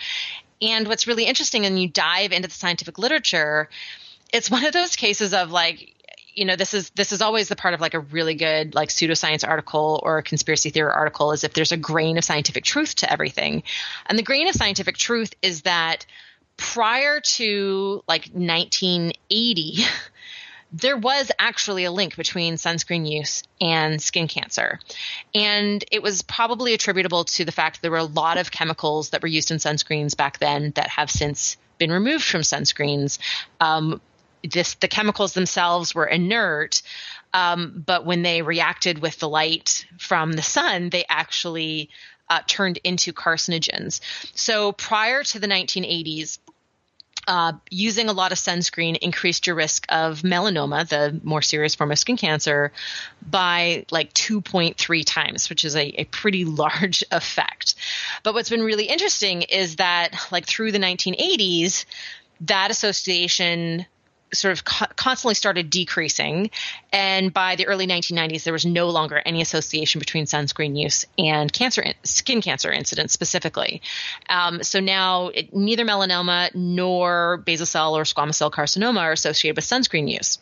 and 0.60 0.88
what's 0.88 1.06
really 1.06 1.24
interesting, 1.24 1.66
and 1.66 1.80
you 1.80 1.88
dive 1.88 2.32
into 2.32 2.48
the 2.48 2.54
scientific 2.54 2.98
literature, 2.98 3.68
it's 4.32 4.50
one 4.50 4.64
of 4.64 4.72
those 4.72 4.96
cases 4.96 5.34
of 5.34 5.50
like, 5.50 5.94
you 6.34 6.44
know, 6.44 6.56
this 6.56 6.74
is 6.74 6.90
this 6.90 7.12
is 7.12 7.22
always 7.22 7.48
the 7.48 7.56
part 7.56 7.74
of 7.74 7.80
like 7.80 7.94
a 7.94 8.00
really 8.00 8.34
good 8.34 8.74
like 8.74 8.90
pseudoscience 8.90 9.46
article 9.46 10.00
or 10.02 10.18
a 10.18 10.22
conspiracy 10.22 10.70
theory 10.70 10.90
article 10.90 11.32
is 11.32 11.44
if 11.44 11.54
there's 11.54 11.72
a 11.72 11.76
grain 11.76 12.18
of 12.18 12.24
scientific 12.24 12.64
truth 12.64 12.96
to 12.96 13.10
everything. 13.10 13.62
And 14.06 14.18
the 14.18 14.22
grain 14.22 14.48
of 14.48 14.54
scientific 14.54 14.96
truth 14.98 15.34
is 15.40 15.62
that 15.62 16.04
prior 16.56 17.20
to 17.20 18.02
like 18.06 18.28
1980 18.32 19.84
there 20.72 20.96
was 20.96 21.30
actually 21.38 21.84
a 21.84 21.92
link 21.92 22.16
between 22.16 22.54
sunscreen 22.54 23.10
use 23.10 23.42
and 23.60 24.00
skin 24.02 24.28
cancer. 24.28 24.78
And 25.34 25.84
it 25.90 26.02
was 26.02 26.22
probably 26.22 26.74
attributable 26.74 27.24
to 27.24 27.44
the 27.44 27.52
fact 27.52 27.76
that 27.76 27.82
there 27.82 27.90
were 27.90 27.98
a 27.98 28.04
lot 28.04 28.36
of 28.36 28.50
chemicals 28.50 29.10
that 29.10 29.22
were 29.22 29.28
used 29.28 29.50
in 29.50 29.58
sunscreens 29.58 30.16
back 30.16 30.38
then 30.38 30.72
that 30.74 30.88
have 30.88 31.10
since 31.10 31.56
been 31.78 31.92
removed 31.92 32.24
from 32.24 32.40
sunscreens. 32.40 33.18
Um, 33.60 34.00
this, 34.42 34.74
the 34.74 34.88
chemicals 34.88 35.32
themselves 35.32 35.94
were 35.94 36.06
inert, 36.06 36.82
um, 37.32 37.82
but 37.84 38.04
when 38.04 38.22
they 38.22 38.42
reacted 38.42 38.98
with 38.98 39.18
the 39.18 39.28
light 39.28 39.86
from 39.98 40.32
the 40.32 40.42
sun, 40.42 40.90
they 40.90 41.04
actually 41.08 41.90
uh, 42.28 42.40
turned 42.46 42.78
into 42.84 43.12
carcinogens. 43.12 44.00
So 44.34 44.72
prior 44.72 45.22
to 45.24 45.38
the 45.38 45.46
1980s, 45.46 46.38
uh, 47.26 47.52
using 47.70 48.08
a 48.08 48.12
lot 48.12 48.32
of 48.32 48.38
sunscreen 48.38 48.96
increased 48.96 49.46
your 49.46 49.56
risk 49.56 49.86
of 49.88 50.22
melanoma, 50.22 50.88
the 50.88 51.20
more 51.24 51.42
serious 51.42 51.74
form 51.74 51.90
of 51.90 51.98
skin 51.98 52.16
cancer, 52.16 52.72
by 53.28 53.84
like 53.90 54.12
2.3 54.14 55.04
times, 55.04 55.50
which 55.50 55.64
is 55.64 55.74
a, 55.74 56.00
a 56.00 56.04
pretty 56.04 56.44
large 56.44 57.02
effect. 57.10 57.74
But 58.22 58.34
what's 58.34 58.50
been 58.50 58.62
really 58.62 58.84
interesting 58.84 59.42
is 59.42 59.76
that, 59.76 60.14
like, 60.30 60.46
through 60.46 60.72
the 60.72 60.78
1980s, 60.78 61.84
that 62.42 62.70
association 62.70 63.86
sort 64.32 64.52
of 64.52 64.64
co- 64.64 64.86
constantly 64.96 65.34
started 65.34 65.70
decreasing. 65.70 66.50
And 66.92 67.32
by 67.32 67.56
the 67.56 67.66
early 67.66 67.86
1990s, 67.86 68.44
there 68.44 68.52
was 68.52 68.66
no 68.66 68.90
longer 68.90 69.20
any 69.24 69.40
association 69.40 69.98
between 69.98 70.26
sunscreen 70.26 70.80
use 70.80 71.04
and 71.18 71.52
cancer, 71.52 71.84
skin 72.02 72.42
cancer 72.42 72.72
incidents 72.72 73.12
specifically. 73.12 73.82
Um, 74.28 74.62
so 74.62 74.80
now 74.80 75.28
it, 75.28 75.54
neither 75.54 75.84
melanoma 75.84 76.54
nor 76.54 77.38
basal 77.38 77.66
cell 77.66 77.96
or 77.96 78.02
squamous 78.02 78.34
cell 78.34 78.50
carcinoma 78.50 79.00
are 79.00 79.12
associated 79.12 79.56
with 79.56 79.64
sunscreen 79.64 80.10
use. 80.10 80.38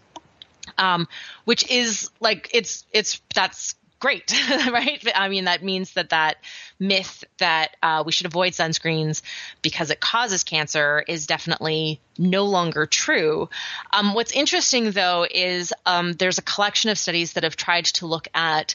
Um, 0.78 1.08
which 1.44 1.70
is 1.70 2.10
like 2.20 2.48
it's 2.52 2.84
it's 2.90 3.20
that's 3.34 3.74
great, 4.04 4.34
right? 4.70 5.02
I 5.14 5.30
mean, 5.30 5.46
that 5.46 5.62
means 5.62 5.94
that 5.94 6.10
that 6.10 6.36
myth 6.78 7.24
that 7.38 7.74
uh, 7.82 8.02
we 8.04 8.12
should 8.12 8.26
avoid 8.26 8.52
sunscreens 8.52 9.22
because 9.62 9.88
it 9.88 9.98
causes 9.98 10.44
cancer 10.44 11.02
is 11.08 11.26
definitely 11.26 12.02
no 12.18 12.44
longer 12.44 12.84
true. 12.84 13.48
Um, 13.94 14.12
what's 14.12 14.32
interesting, 14.32 14.90
though, 14.90 15.26
is 15.30 15.72
um, 15.86 16.12
there's 16.12 16.36
a 16.36 16.42
collection 16.42 16.90
of 16.90 16.98
studies 16.98 17.32
that 17.32 17.44
have 17.44 17.56
tried 17.56 17.86
to 17.86 18.06
look 18.06 18.28
at 18.34 18.74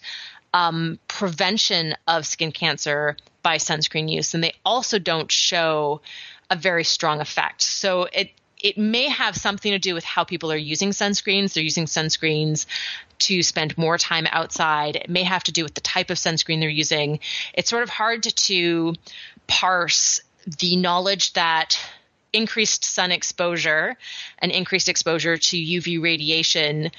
um, 0.51 0.97
prevention 1.07 1.93
of 2.07 2.25
skin 2.25 2.51
cancer 2.51 3.15
by 3.43 3.57
sunscreen 3.57 4.11
use, 4.11 4.33
and 4.33 4.43
they 4.43 4.53
also 4.65 4.97
don't 4.97 5.31
show 5.31 6.01
a 6.49 6.55
very 6.55 6.83
strong 6.83 7.21
effect. 7.21 7.61
So 7.61 8.07
it 8.11 8.31
it 8.61 8.79
may 8.79 9.07
have 9.07 9.37
something 9.37 9.71
to 9.71 9.79
do 9.79 9.93
with 9.93 10.03
how 10.03 10.23
people 10.23 10.51
are 10.51 10.57
using 10.57 10.89
sunscreens. 10.89 11.53
They're 11.53 11.63
using 11.63 11.85
sunscreens 11.85 12.65
to 13.19 13.43
spend 13.43 13.77
more 13.77 13.97
time 13.97 14.27
outside. 14.32 14.95
It 14.95 15.10
may 15.10 15.23
have 15.23 15.43
to 15.45 15.51
do 15.51 15.63
with 15.63 15.73
the 15.73 15.82
type 15.82 16.10
of 16.10 16.17
sunscreen 16.17 16.60
they're 16.60 16.69
using. 16.69 17.19
It's 17.53 17.69
sort 17.69 17.84
of 17.84 17.89
hard 17.89 18.23
to 18.23 18.95
parse 19.47 20.21
the 20.60 20.75
knowledge 20.75 21.34
that 21.34 21.79
increased 22.34 22.86
sun 22.86 23.12
exposure 23.12 23.97
and 24.39 24.51
increased 24.51 24.89
exposure 24.89 25.38
to 25.38 25.58
UV 25.58 26.01
radiation 26.01 26.91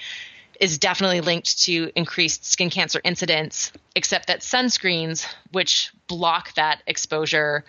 is 0.60 0.78
definitely 0.78 1.22
linked 1.22 1.62
to 1.62 1.90
increased 1.96 2.44
skin 2.44 2.68
cancer 2.68 3.00
incidence, 3.02 3.72
except 3.96 4.26
that 4.26 4.40
sunscreens, 4.40 5.26
which 5.52 5.90
block 6.06 6.52
that 6.54 6.82
exposure, 6.86 7.64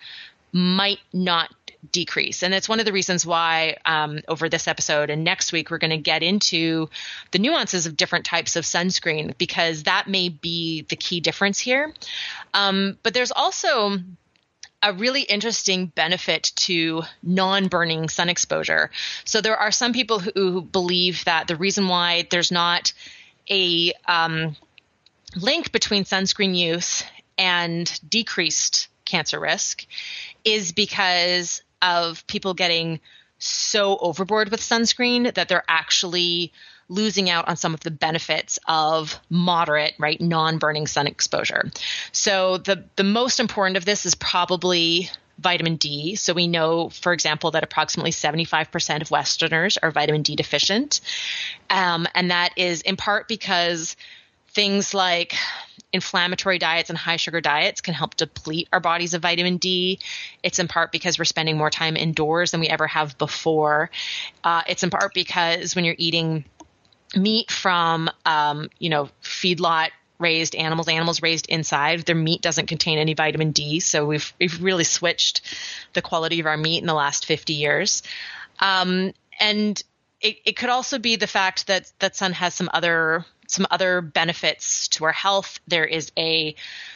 might 0.52 0.98
not 1.12 1.50
decrease. 1.90 2.42
And 2.42 2.52
that's 2.52 2.68
one 2.68 2.78
of 2.78 2.86
the 2.86 2.92
reasons 2.92 3.26
why 3.26 3.76
um, 3.84 4.20
over 4.28 4.48
this 4.48 4.68
episode 4.68 5.10
and 5.10 5.24
next 5.24 5.52
week, 5.52 5.70
we're 5.70 5.78
going 5.78 5.90
to 5.90 5.96
get 5.96 6.22
into 6.22 6.88
the 7.32 7.38
nuances 7.38 7.86
of 7.86 7.96
different 7.96 8.24
types 8.24 8.56
of 8.56 8.64
sunscreen 8.64 9.36
because 9.36 9.84
that 9.84 10.08
may 10.08 10.28
be 10.28 10.82
the 10.82 10.96
key 10.96 11.20
difference 11.20 11.58
here. 11.58 11.92
Um, 12.54 12.98
but 13.02 13.14
there's 13.14 13.32
also 13.32 13.98
a 14.82 14.92
really 14.92 15.22
interesting 15.22 15.86
benefit 15.86 16.52
to 16.56 17.02
non 17.22 17.68
burning 17.68 18.08
sun 18.08 18.28
exposure. 18.28 18.90
So 19.24 19.40
there 19.40 19.56
are 19.56 19.70
some 19.70 19.92
people 19.92 20.18
who, 20.18 20.62
believe 20.62 21.24
that 21.24 21.46
the 21.46 21.56
reason 21.56 21.88
why 21.88 22.26
there's 22.30 22.50
not 22.50 22.92
a 23.50 23.92
um, 24.06 24.56
link 25.36 25.72
between 25.72 26.04
sunscreen 26.04 26.56
use 26.56 27.04
and 27.38 28.00
decreased 28.08 28.88
cancer 29.04 29.38
risk 29.38 29.86
is 30.44 30.72
because 30.72 31.62
of 31.82 32.26
people 32.26 32.54
getting 32.54 33.00
so 33.38 33.98
overboard 33.98 34.50
with 34.50 34.60
sunscreen 34.60 35.34
that 35.34 35.48
they're 35.48 35.64
actually 35.68 36.52
losing 36.88 37.30
out 37.30 37.48
on 37.48 37.56
some 37.56 37.74
of 37.74 37.80
the 37.80 37.90
benefits 37.90 38.58
of 38.68 39.18
moderate, 39.28 39.94
right, 39.98 40.20
non-burning 40.20 40.86
sun 40.86 41.06
exposure. 41.06 41.70
So 42.12 42.58
the 42.58 42.84
the 42.96 43.04
most 43.04 43.40
important 43.40 43.76
of 43.76 43.84
this 43.84 44.06
is 44.06 44.14
probably 44.14 45.10
vitamin 45.38 45.76
D. 45.76 46.14
So 46.14 46.34
we 46.34 46.46
know, 46.46 46.90
for 46.90 47.12
example, 47.12 47.50
that 47.52 47.64
approximately 47.64 48.12
75% 48.12 49.02
of 49.02 49.10
Westerners 49.10 49.76
are 49.78 49.90
vitamin 49.90 50.22
D 50.22 50.36
deficient. 50.36 51.00
Um, 51.68 52.06
and 52.14 52.30
that 52.30 52.52
is 52.56 52.82
in 52.82 52.96
part 52.96 53.26
because 53.28 53.96
things 54.54 54.94
like 54.94 55.34
inflammatory 55.92 56.58
diets 56.58 56.88
and 56.88 56.98
high 56.98 57.16
sugar 57.16 57.40
diets 57.40 57.80
can 57.80 57.94
help 57.94 58.16
deplete 58.16 58.68
our 58.72 58.80
bodies 58.80 59.14
of 59.14 59.22
vitamin 59.22 59.58
D. 59.58 59.98
It's 60.42 60.58
in 60.58 60.68
part 60.68 60.90
because 60.90 61.18
we're 61.18 61.24
spending 61.24 61.56
more 61.56 61.70
time 61.70 61.96
indoors 61.96 62.50
than 62.50 62.60
we 62.60 62.68
ever 62.68 62.86
have 62.86 63.18
before. 63.18 63.90
Uh, 64.42 64.62
it's 64.66 64.82
in 64.82 64.90
part 64.90 65.12
because 65.14 65.76
when 65.76 65.84
you're 65.84 65.94
eating 65.98 66.44
meat 67.14 67.50
from, 67.50 68.10
um, 68.24 68.70
you 68.78 68.88
know, 68.88 69.10
feedlot 69.22 69.90
raised 70.18 70.54
animals, 70.54 70.88
animals 70.88 71.20
raised 71.20 71.48
inside, 71.48 72.00
their 72.06 72.14
meat 72.14 72.40
doesn't 72.40 72.66
contain 72.66 72.98
any 72.98 73.12
vitamin 73.12 73.50
D. 73.50 73.80
So 73.80 74.06
we've 74.06 74.32
we've 74.38 74.62
really 74.62 74.84
switched 74.84 75.42
the 75.92 76.02
quality 76.02 76.40
of 76.40 76.46
our 76.46 76.56
meat 76.56 76.78
in 76.78 76.86
the 76.86 76.94
last 76.94 77.26
50 77.26 77.52
years. 77.52 78.02
Um, 78.60 79.12
and 79.40 79.82
it, 80.20 80.36
it 80.44 80.56
could 80.56 80.70
also 80.70 80.98
be 80.98 81.16
the 81.16 81.26
fact 81.26 81.66
that 81.66 81.92
that 81.98 82.16
sun 82.16 82.32
has 82.32 82.54
some 82.54 82.70
other 82.72 83.26
some 83.52 83.66
other 83.70 84.00
benefits 84.00 84.88
to 84.88 85.04
our 85.04 85.12
health. 85.12 85.60
There 85.68 85.84
is 85.84 86.10
a 86.16 86.54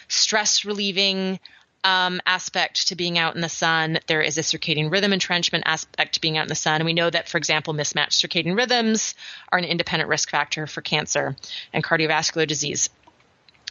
stress 0.09 0.65
relieving 0.65 1.39
um, 1.85 2.21
aspect 2.27 2.89
to 2.89 2.97
being 2.97 3.19
out 3.19 3.35
in 3.37 3.43
the 3.43 3.49
sun. 3.49 4.01
There 4.07 4.23
is 4.23 4.39
a 4.39 4.41
circadian 4.41 4.91
rhythm 4.91 5.13
entrainment 5.13 5.63
aspect 5.67 6.15
to 6.15 6.21
being 6.21 6.37
out 6.39 6.43
in 6.43 6.49
the 6.49 6.55
sun. 6.55 6.77
And 6.77 6.87
we 6.87 6.95
know 6.95 7.11
that, 7.11 7.29
for 7.29 7.39
example, 7.39 7.75
mismatched 7.75 8.21
circadian 8.21 8.57
rhythms 8.57 9.15
are 9.53 9.59
an 9.59 9.65
independent 9.65 10.09
risk 10.09 10.31
factor 10.31 10.67
for 10.67 10.81
cancer 10.81 11.37
and 11.73 11.85
cardiovascular 11.85 12.47
disease. 12.47 12.89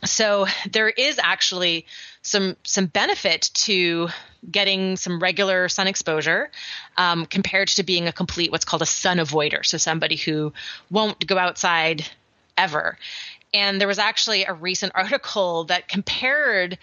So 0.03 0.45
there 0.69 0.89
is 0.89 1.19
actually 1.21 1.87
some 2.21 2.55
some 2.63 2.85
benefit 2.85 3.49
to 3.53 4.09
getting 4.49 4.97
some 4.97 5.19
regular 5.19 5.67
sun 5.69 5.87
exposure 5.87 6.51
um, 6.97 7.25
compared 7.25 7.69
to 7.69 7.83
being 7.83 8.07
a 8.07 8.13
complete 8.13 8.51
what's 8.51 8.65
called 8.65 8.81
a 8.81 8.85
sun 8.85 9.17
avoider. 9.17 9.65
So 9.65 9.77
somebody 9.77 10.15
who 10.15 10.53
won't 10.91 11.25
go 11.25 11.37
outside 11.37 12.05
ever. 12.57 12.97
And 13.53 13.79
there 13.79 13.87
was 13.87 13.99
actually 13.99 14.45
a 14.45 14.53
recent 14.53 14.91
article 14.95 15.65
that 15.65 15.87
compared 15.87 16.77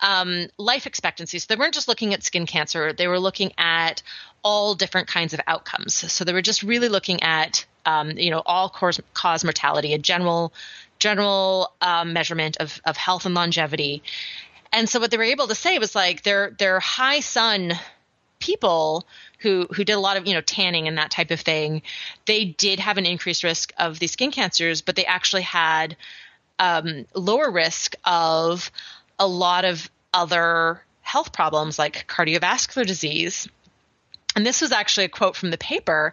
um, 0.00 0.48
life 0.58 0.86
expectancy. 0.86 1.38
So 1.38 1.46
they 1.48 1.56
weren't 1.56 1.74
just 1.74 1.88
looking 1.88 2.12
at 2.12 2.22
skin 2.22 2.46
cancer, 2.46 2.92
they 2.92 3.06
were 3.06 3.20
looking 3.20 3.52
at 3.56 4.02
all 4.42 4.74
different 4.74 5.06
kinds 5.06 5.34
of 5.34 5.40
outcomes. 5.46 5.94
So 5.94 6.24
they 6.24 6.32
were 6.32 6.42
just 6.42 6.64
really 6.64 6.88
looking 6.88 7.22
at, 7.22 7.64
um, 7.86 8.10
you 8.10 8.30
know, 8.30 8.42
all 8.44 8.68
cause, 8.68 9.00
cause 9.14 9.44
mortality, 9.44 9.94
a 9.94 9.98
general 9.98 10.52
general 10.98 11.72
um, 11.80 12.12
measurement 12.12 12.56
of, 12.58 12.80
of 12.84 12.96
health 12.96 13.26
and 13.26 13.34
longevity. 13.34 14.02
And 14.72 14.88
so 14.88 15.00
what 15.00 15.10
they 15.10 15.16
were 15.16 15.24
able 15.24 15.48
to 15.48 15.54
say 15.54 15.78
was 15.78 15.94
like 15.94 16.22
they're 16.22 16.54
they're 16.58 16.80
high 16.80 17.20
sun 17.20 17.72
people 18.42 19.06
who 19.38 19.66
who 19.72 19.84
did 19.84 19.92
a 19.92 20.00
lot 20.00 20.16
of 20.16 20.26
you 20.26 20.34
know 20.34 20.40
tanning 20.40 20.88
and 20.88 20.98
that 20.98 21.10
type 21.10 21.30
of 21.30 21.40
thing, 21.40 21.82
they 22.26 22.44
did 22.44 22.80
have 22.80 22.98
an 22.98 23.06
increased 23.06 23.44
risk 23.44 23.72
of 23.78 23.98
these 23.98 24.12
skin 24.12 24.30
cancers, 24.30 24.82
but 24.82 24.96
they 24.96 25.06
actually 25.06 25.42
had 25.42 25.96
um, 26.58 27.06
lower 27.14 27.50
risk 27.50 27.94
of 28.04 28.70
a 29.18 29.26
lot 29.26 29.64
of 29.64 29.88
other 30.12 30.82
health 31.00 31.32
problems 31.32 31.78
like 31.78 32.06
cardiovascular 32.08 32.86
disease. 32.86 33.48
And 34.34 34.44
this 34.44 34.60
was 34.60 34.72
actually 34.72 35.04
a 35.04 35.08
quote 35.08 35.36
from 35.36 35.50
the 35.50 35.58
paper. 35.58 36.12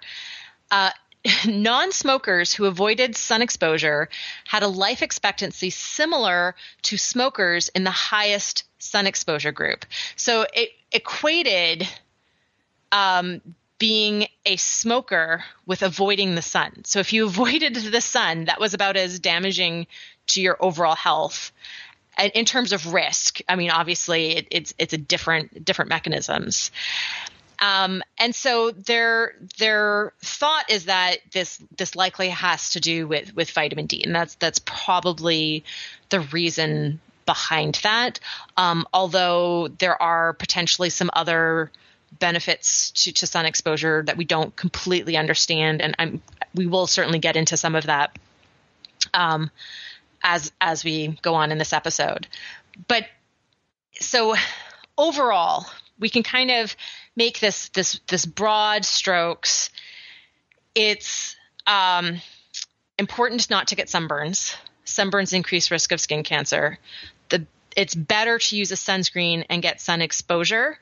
Uh, 0.72 0.92
non 1.48 1.92
smokers 1.92 2.54
who 2.54 2.66
avoided 2.66 3.16
sun 3.16 3.42
exposure 3.42 4.10
had 4.46 4.64
a 4.64 4.68
life 4.68 5.02
expectancy 5.02 5.70
similar 5.70 6.56
to 6.84 6.98
smokers 6.98 7.70
in 7.70 7.84
the 7.84 7.92
highest 7.92 8.64
sun 8.80 9.08
exposure 9.08 9.52
group. 9.52 9.86
So 10.16 10.46
it 10.54 10.70
equated 10.92 11.88
um, 12.92 13.42
being 13.78 14.28
a 14.46 14.58
smoker 14.58 15.44
with 15.66 15.82
avoiding 15.84 16.36
the 16.36 16.42
sun. 16.42 16.84
So 16.86 17.00
if 17.00 17.14
you 17.14 17.26
avoided 17.28 17.76
the 17.76 18.02
sun, 18.02 18.46
that 18.46 18.60
was 18.60 18.74
about 18.74 18.98
as 18.98 19.20
damaging 19.20 19.88
to 20.28 20.42
your 20.42 20.58
overall 20.60 20.96
health 20.96 21.52
And 22.18 22.32
in 22.34 22.46
terms 22.46 22.74
of 22.74 22.94
risk, 22.94 23.40
I 23.48 23.56
mean, 23.56 23.72
obviously 23.72 24.38
it, 24.38 24.48
it's 24.52 24.74
it's 24.78 24.94
a 24.94 24.98
different 24.98 25.66
different 25.66 25.90
mechanisms. 25.90 26.72
Um, 27.62 28.04
and 28.18 28.34
so 28.34 28.72
their 28.72 29.34
their 29.58 30.14
thought 30.22 30.70
is 30.70 30.86
that 30.86 31.18
this 31.32 31.62
this 31.78 31.96
likely 31.96 32.30
has 32.30 32.70
to 32.72 32.80
do 32.80 33.08
with 33.08 33.36
with 33.36 33.52
vitamin 33.52 33.86
D, 33.86 34.04
and 34.04 34.16
that's 34.16 34.36
that's 34.36 34.60
probably 34.60 35.64
the 36.10 36.22
reason 36.22 37.00
behind 37.26 37.76
that. 37.84 38.20
Um, 38.58 38.88
although 38.94 39.68
there 39.68 40.02
are 40.02 40.34
potentially 40.34 40.90
some 40.90 41.10
other 41.14 41.72
benefits 42.18 42.92
to, 42.92 43.12
to 43.14 43.28
sun 43.28 43.46
exposure 43.46 44.04
that 44.06 44.18
we 44.18 44.26
don't 44.26 44.56
completely 44.56 45.18
understand, 45.18 45.82
and 45.82 45.96
I'm 46.00 46.22
we 46.56 46.66
will 46.66 46.88
certainly 46.88 47.20
get 47.20 47.36
into 47.36 47.58
some 47.58 47.76
of 47.76 47.86
that. 47.86 48.18
Um, 49.14 49.52
as 50.24 50.52
as 50.60 50.84
we 50.84 51.18
go 51.22 51.36
on 51.36 51.52
in 51.52 51.58
this 51.58 51.74
episode. 51.74 52.28
But 52.88 53.06
so 53.94 54.36
overall, 54.98 55.66
we 56.00 56.10
can 56.10 56.24
kind 56.24 56.52
of 56.52 56.76
make 57.16 57.40
this 57.40 57.70
this 57.70 58.00
this 58.08 58.26
broad 58.26 58.86
strokes. 58.86 59.70
It's 60.76 61.36
um, 61.68 62.22
important 62.98 63.50
not 63.50 63.68
to 63.70 63.76
get 63.76 63.88
sunburns. 63.88 64.56
Sunburns 64.86 65.34
increase 65.34 65.72
risk 65.72 65.92
of 65.92 66.02
skin 66.02 66.24
cancer. 66.24 66.80
It's 67.80 67.96
better 67.96 68.38
to 68.38 68.58
use 68.58 68.74
a 68.74 68.76
sunscreen 68.76 69.46
and 69.50 69.62
get 69.62 69.80
sun 69.80 70.02
exposure 70.02 70.78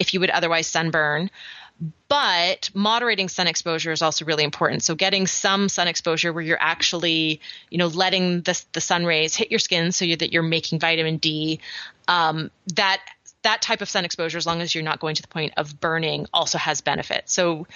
if 0.00 0.12
you 0.12 0.18
would 0.18 0.30
otherwise 0.30 0.66
sunburn. 0.66 1.30
But 2.08 2.70
moderating 2.74 3.28
sun 3.28 3.46
exposure 3.46 3.92
is 3.92 4.02
also 4.02 4.24
really 4.24 4.42
important. 4.42 4.82
So 4.82 4.96
getting 4.96 5.28
some 5.28 5.68
sun 5.68 5.86
exposure 5.86 6.32
where 6.32 6.42
you're 6.42 6.60
actually 6.60 7.40
you 7.70 7.78
know 7.78 7.86
letting 7.86 8.40
the, 8.40 8.60
the 8.72 8.80
sun 8.80 9.06
rays 9.06 9.36
hit 9.36 9.52
your 9.52 9.60
skin 9.60 9.92
so 9.92 10.04
you, 10.04 10.16
that 10.16 10.32
you're 10.32 10.42
making 10.42 10.80
vitamin 10.80 11.18
d 11.18 11.60
um, 12.08 12.50
that 12.74 13.00
that 13.42 13.62
type 13.62 13.80
of 13.80 13.88
sun 13.88 14.04
exposure 14.04 14.36
as 14.36 14.44
long 14.44 14.60
as 14.60 14.74
you're 14.74 14.82
not 14.82 14.98
going 14.98 15.14
to 15.14 15.22
the 15.22 15.28
point 15.28 15.52
of 15.56 15.78
burning 15.80 16.26
also 16.34 16.58
has 16.58 16.80
benefits. 16.80 17.32
so 17.32 17.68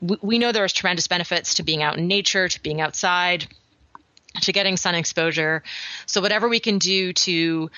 we, 0.00 0.16
we 0.22 0.38
know 0.38 0.52
there's 0.52 0.72
tremendous 0.72 1.08
benefits 1.08 1.54
to 1.54 1.64
being 1.64 1.82
out 1.82 1.98
in 1.98 2.06
nature 2.06 2.48
to 2.48 2.62
being 2.62 2.80
outside 2.80 3.48
to 4.40 4.52
getting 4.52 4.76
sun 4.76 4.94
exposure. 4.94 5.62
So 6.06 6.20
whatever 6.20 6.48
we 6.48 6.60
can 6.60 6.78
do 6.78 7.12
to 7.12 7.70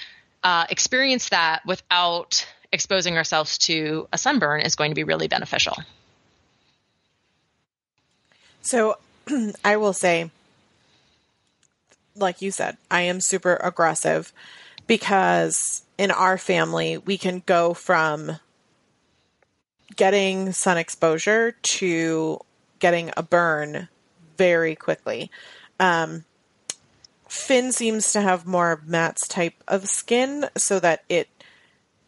uh, 0.45 0.67
experience 0.69 1.31
that 1.31 1.65
without 1.67 2.47
exposing 2.71 3.17
ourselves 3.17 3.59
to 3.59 4.07
a 4.13 4.19
sunburn 4.19 4.61
is 4.61 4.77
going 4.77 4.91
to 4.91 4.95
be 4.95 5.05
really 5.05 5.27
beneficial. 5.27 5.77
So 8.63 8.97
I 9.65 9.77
will 9.77 9.93
say, 9.93 10.31
like 12.15 12.43
you 12.43 12.51
said, 12.51 12.77
I 12.91 13.03
am 13.03 13.21
super 13.21 13.57
aggressive 13.57 14.33
because 14.87 15.83
in 15.99 16.11
our 16.11 16.37
family, 16.37 16.99
we 16.99 17.17
can 17.17 17.43
go 17.47 17.75
from 17.75 18.39
getting 19.97 20.53
sun 20.53 20.77
exposure 20.77 21.53
to 21.63 22.39
getting 22.81 23.11
a 23.17 23.23
burn 23.23 23.89
very 24.37 24.75
quickly. 24.75 25.31
Um, 25.79 26.25
Finn 27.35 27.73
seems 27.73 28.13
to 28.13 28.21
have 28.21 28.47
more 28.47 28.71
of 28.73 28.87
Matt's 28.87 29.27
type 29.27 29.55
of 29.67 29.89
skin 29.89 30.47
so 30.57 30.79
that 30.79 31.03
it 31.09 31.29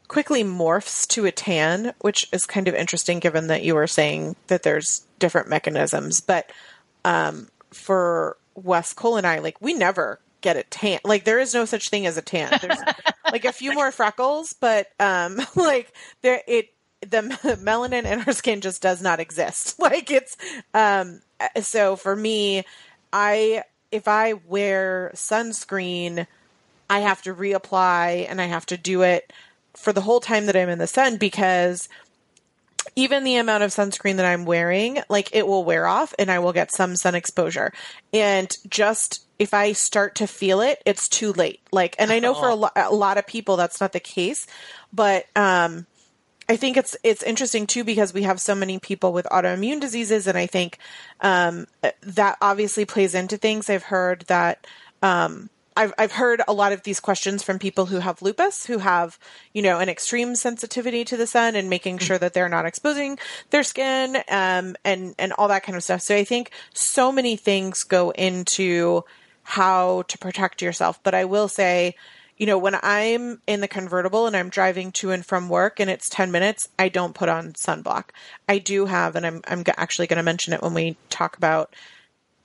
quickly 0.06 0.44
morphs 0.44 1.06
to 1.08 1.26
a 1.26 1.32
tan, 1.32 1.92
which 2.00 2.28
is 2.32 2.46
kind 2.46 2.68
of 2.68 2.74
interesting 2.74 3.18
given 3.18 3.48
that 3.48 3.64
you 3.64 3.74
were 3.74 3.88
saying 3.88 4.36
that 4.46 4.62
there's 4.62 5.04
different 5.18 5.48
mechanisms. 5.48 6.20
But 6.20 6.52
um, 7.04 7.48
for 7.72 8.36
Wes 8.54 8.92
Cole 8.92 9.16
and 9.16 9.26
I, 9.26 9.40
like 9.40 9.60
we 9.60 9.74
never 9.74 10.20
get 10.42 10.56
a 10.56 10.62
tan. 10.62 11.00
Like 11.04 11.24
there 11.24 11.40
is 11.40 11.52
no 11.52 11.64
such 11.64 11.90
thing 11.90 12.06
as 12.06 12.16
a 12.16 12.22
tan. 12.22 12.56
There's 12.62 12.78
like 13.32 13.44
a 13.44 13.52
few 13.52 13.72
more 13.72 13.90
freckles, 13.90 14.52
but 14.52 14.86
um, 15.00 15.40
like 15.56 15.92
there 16.22 16.40
it 16.46 16.72
the 17.00 17.22
melanin 17.62 18.04
in 18.04 18.22
our 18.22 18.32
skin 18.32 18.60
just 18.60 18.80
does 18.80 19.02
not 19.02 19.18
exist. 19.18 19.74
Like 19.86 20.10
it's 20.10 20.36
um, 20.72 21.20
so 21.60 21.96
for 21.96 22.14
me, 22.14 22.64
I 23.12 23.64
if 23.96 24.06
I 24.06 24.34
wear 24.34 25.10
sunscreen, 25.14 26.26
I 26.88 27.00
have 27.00 27.22
to 27.22 27.34
reapply 27.34 28.26
and 28.28 28.40
I 28.40 28.46
have 28.46 28.66
to 28.66 28.76
do 28.76 29.02
it 29.02 29.32
for 29.74 29.92
the 29.92 30.02
whole 30.02 30.20
time 30.20 30.46
that 30.46 30.56
I'm 30.56 30.68
in 30.68 30.78
the 30.78 30.86
sun 30.86 31.16
because 31.16 31.88
even 32.94 33.24
the 33.24 33.36
amount 33.36 33.62
of 33.62 33.70
sunscreen 33.70 34.16
that 34.16 34.26
I'm 34.26 34.44
wearing, 34.44 35.00
like 35.08 35.34
it 35.34 35.46
will 35.46 35.64
wear 35.64 35.86
off 35.86 36.14
and 36.18 36.30
I 36.30 36.38
will 36.38 36.52
get 36.52 36.72
some 36.72 36.94
sun 36.94 37.14
exposure. 37.14 37.72
And 38.12 38.54
just 38.68 39.26
if 39.38 39.52
I 39.52 39.72
start 39.72 40.14
to 40.16 40.26
feel 40.26 40.60
it, 40.60 40.80
it's 40.86 41.08
too 41.08 41.32
late. 41.32 41.60
Like, 41.72 41.96
and 41.98 42.12
I 42.12 42.20
know 42.20 42.34
for 42.34 42.48
a, 42.48 42.54
lo- 42.54 42.68
a 42.76 42.94
lot 42.94 43.18
of 43.18 43.26
people 43.26 43.56
that's 43.56 43.80
not 43.80 43.92
the 43.92 44.00
case, 44.00 44.46
but, 44.92 45.26
um, 45.34 45.86
I 46.48 46.56
think 46.56 46.76
it's 46.76 46.96
it's 47.02 47.22
interesting 47.22 47.66
too 47.66 47.82
because 47.82 48.14
we 48.14 48.22
have 48.22 48.40
so 48.40 48.54
many 48.54 48.78
people 48.78 49.12
with 49.12 49.26
autoimmune 49.26 49.80
diseases, 49.80 50.26
and 50.26 50.38
I 50.38 50.46
think 50.46 50.78
um, 51.20 51.66
that 52.02 52.38
obviously 52.40 52.84
plays 52.84 53.14
into 53.14 53.36
things. 53.36 53.68
I've 53.68 53.84
heard 53.84 54.22
that 54.28 54.66
um, 55.02 55.50
I've 55.76 55.92
I've 55.98 56.12
heard 56.12 56.42
a 56.46 56.52
lot 56.52 56.72
of 56.72 56.82
these 56.82 57.00
questions 57.00 57.42
from 57.42 57.58
people 57.58 57.86
who 57.86 57.98
have 57.98 58.22
lupus, 58.22 58.66
who 58.66 58.78
have 58.78 59.18
you 59.52 59.62
know 59.62 59.78
an 59.78 59.88
extreme 59.88 60.34
sensitivity 60.34 61.04
to 61.04 61.16
the 61.16 61.26
sun, 61.26 61.56
and 61.56 61.68
making 61.68 61.98
sure 61.98 62.18
that 62.18 62.32
they're 62.32 62.48
not 62.48 62.64
exposing 62.64 63.18
their 63.50 63.64
skin, 63.64 64.16
um, 64.28 64.76
and 64.84 65.14
and 65.18 65.32
all 65.34 65.48
that 65.48 65.64
kind 65.64 65.76
of 65.76 65.82
stuff. 65.82 66.00
So 66.00 66.16
I 66.16 66.24
think 66.24 66.50
so 66.72 67.10
many 67.12 67.36
things 67.36 67.82
go 67.82 68.10
into 68.10 69.04
how 69.42 70.02
to 70.08 70.18
protect 70.18 70.62
yourself. 70.62 71.00
But 71.02 71.14
I 71.14 71.24
will 71.24 71.48
say, 71.48 71.96
you 72.36 72.46
know, 72.46 72.58
when 72.58 72.76
I'm 72.82 73.40
in 73.46 73.60
the 73.60 73.68
convertible 73.68 74.26
and 74.26 74.36
I'm 74.36 74.50
driving 74.50 74.92
to 74.92 75.10
and 75.10 75.24
from 75.24 75.48
work 75.48 75.80
and 75.80 75.88
it's 75.88 76.08
10 76.08 76.30
minutes, 76.30 76.68
I 76.78 76.88
don't 76.88 77.14
put 77.14 77.28
on 77.28 77.54
sunblock. 77.54 78.04
I 78.48 78.58
do 78.58 78.86
have, 78.86 79.16
and 79.16 79.26
I'm, 79.26 79.40
I'm 79.46 79.64
actually 79.76 80.06
going 80.06 80.18
to 80.18 80.22
mention 80.22 80.52
it 80.52 80.62
when 80.62 80.74
we 80.74 80.96
talk 81.08 81.36
about 81.36 81.74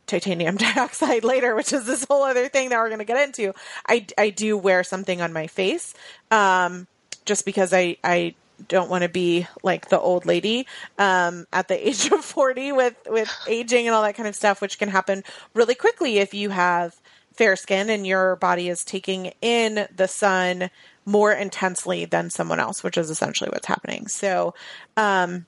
titanium 0.08 0.58
dioxide 0.58 1.24
later, 1.24 1.56
which 1.56 1.74
is 1.74 1.86
this 1.86 2.06
whole 2.06 2.24
other 2.24 2.48
thing 2.48 2.70
that 2.70 2.78
we're 2.78 2.90
going 2.90 3.00
to 3.00 3.06
get 3.06 3.22
into. 3.22 3.54
I, 3.88 4.06
I 4.18 4.30
do 4.30 4.58
wear 4.58 4.84
something 4.84 5.22
on 5.22 5.34
my 5.34 5.48
face, 5.48 5.94
um, 6.30 6.88
just 7.26 7.46
because 7.46 7.74
I, 7.74 7.98
I 8.04 8.36
don't 8.68 8.90
want 8.90 9.04
to 9.04 9.10
be 9.10 9.48
like 9.64 9.90
the 9.90 10.00
old 10.00 10.26
lady 10.26 10.68
um, 11.00 11.48
at 11.52 11.68
the 11.68 11.88
age 11.88 12.10
of 12.12 12.24
40 12.24 12.72
with, 12.72 12.96
with 13.10 13.30
aging 13.48 13.88
and 13.88 13.96
all 13.96 14.04
that 14.04 14.16
kind 14.16 14.28
of 14.28 14.36
stuff, 14.36 14.62
which 14.62 14.80
can 14.80 14.88
happen 14.88 15.24
really 15.54 15.76
quickly 15.76 16.20
if 16.20 16.34
you 16.34 16.50
have 16.50 17.01
fair 17.42 17.56
skin 17.56 17.90
and 17.90 18.06
your 18.06 18.36
body 18.36 18.70
is 18.70 18.86
taking 18.86 19.34
in 19.42 19.88
the 19.96 20.08
sun 20.08 20.70
more 21.08 21.32
intensely 21.32 22.06
than 22.06 22.30
someone 22.30 22.60
else, 22.60 22.84
which 22.84 23.00
is 23.00 23.10
essentially 23.10 23.50
what's 23.50 23.66
happening. 23.66 24.06
So, 24.06 24.54
um, 24.96 25.48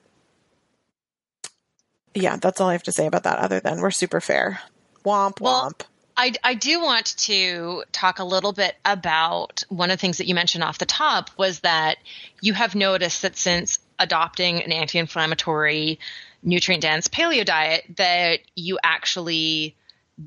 yeah, 2.12 2.36
that's 2.36 2.60
all 2.60 2.68
I 2.68 2.72
have 2.72 2.82
to 2.82 2.90
say 2.90 3.06
about 3.06 3.22
that, 3.22 3.38
other 3.38 3.60
than 3.60 3.80
we're 3.80 3.92
super 3.92 4.20
fair. 4.20 4.58
Womp 5.04 5.40
Well, 5.40 5.70
womp. 5.70 5.82
I, 6.16 6.32
I 6.42 6.54
do 6.54 6.80
want 6.80 7.16
to 7.18 7.84
talk 7.92 8.18
a 8.18 8.24
little 8.24 8.52
bit 8.52 8.74
about 8.84 9.62
one 9.68 9.92
of 9.92 9.96
the 9.96 10.00
things 10.00 10.18
that 10.18 10.26
you 10.26 10.34
mentioned 10.34 10.64
off 10.64 10.78
the 10.78 10.86
top 10.86 11.30
was 11.36 11.60
that 11.60 11.98
you 12.40 12.54
have 12.54 12.74
noticed 12.74 13.22
that 13.22 13.36
since 13.36 13.78
adopting 14.00 14.60
an 14.64 14.72
anti-inflammatory 14.72 16.00
nutrient 16.42 16.82
dense 16.82 17.06
paleo 17.06 17.44
diet 17.44 17.84
that 17.96 18.40
you 18.56 18.80
actually 18.82 19.76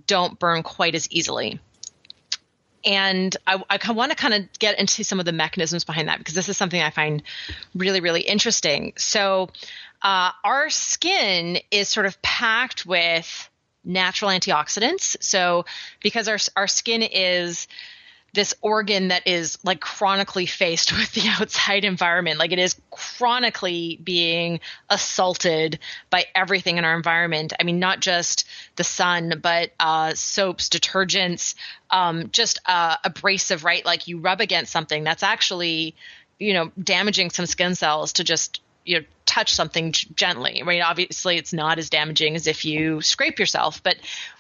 don't 0.06 0.38
burn 0.40 0.64
quite 0.64 0.96
as 0.96 1.10
easily 1.12 1.60
and 2.88 3.36
I, 3.46 3.62
I 3.70 3.92
want 3.92 4.12
to 4.12 4.16
kind 4.16 4.34
of 4.34 4.60
get 4.60 4.80
into 4.80 5.04
some 5.04 5.20
of 5.20 5.26
the 5.26 5.34
mechanisms 5.34 5.84
behind 5.84 6.08
that 6.08 6.20
because 6.20 6.34
this 6.34 6.48
is 6.48 6.58
something 6.58 6.82
I 6.82 6.90
find 6.90 7.22
really, 7.76 8.00
really 8.00 8.22
interesting. 8.22 8.94
So, 8.98 9.50
uh, 10.02 10.32
our 10.44 10.70
skin 10.70 11.60
is 11.70 11.90
sort 11.90 12.06
of 12.06 12.22
packed 12.22 12.86
with 12.86 13.50
natural 13.84 14.32
antioxidants. 14.32 15.22
So, 15.22 15.66
because 16.02 16.30
our 16.30 16.38
our 16.56 16.68
skin 16.68 17.02
is 17.02 17.68
this 18.34 18.54
organ 18.62 19.08
that 19.08 19.28
is 19.28 19.58
like 19.64 19.80
chronically 19.80 20.46
faced 20.46 20.92
with 20.98 21.12
the 21.14 21.28
outside 21.28 21.86
environment. 21.86 22.40
Like 22.40 22.52
it 22.52 22.60
is 22.60 22.80
chronically 22.92 24.00
being 24.04 24.60
assaulted 24.90 25.80
by 26.10 26.26
everything 26.36 26.78
in 26.78 26.86
our 26.86 26.96
environment. 26.96 27.54
I 27.60 27.64
mean, 27.64 27.80
not 27.80 28.00
just 28.00 28.48
the 28.76 28.84
sun, 28.84 29.40
but 29.42 29.72
uh, 29.80 30.14
soaps, 30.14 30.70
detergents, 30.70 31.56
um, 31.90 32.30
just 32.32 32.60
uh, 32.66 32.98
abrasive, 33.04 33.64
right? 33.64 33.86
Like 33.86 34.08
you 34.08 34.20
rub 34.20 34.42
against 34.42 34.72
something 34.72 35.04
that's 35.04 35.24
actually, 35.24 35.96
you 36.40 36.54
know, 36.54 36.72
damaging 36.82 37.30
some 37.32 37.46
skin 37.46 37.76
cells 37.76 38.14
to 38.14 38.24
just 38.24 38.62
you 38.88 39.00
know 39.00 39.06
touch 39.28 39.54
something 39.54 39.92
gently. 39.92 40.64
Mean, 40.64 40.82
obviously, 40.82 41.38
it's 41.38 41.54
not 41.54 41.78
as 41.78 41.90
damaging 41.90 42.36
as 42.36 42.48
if 42.48 42.66
you 42.66 43.02
scrape 43.02 43.38
yourself, 43.38 43.84
but 43.84 43.98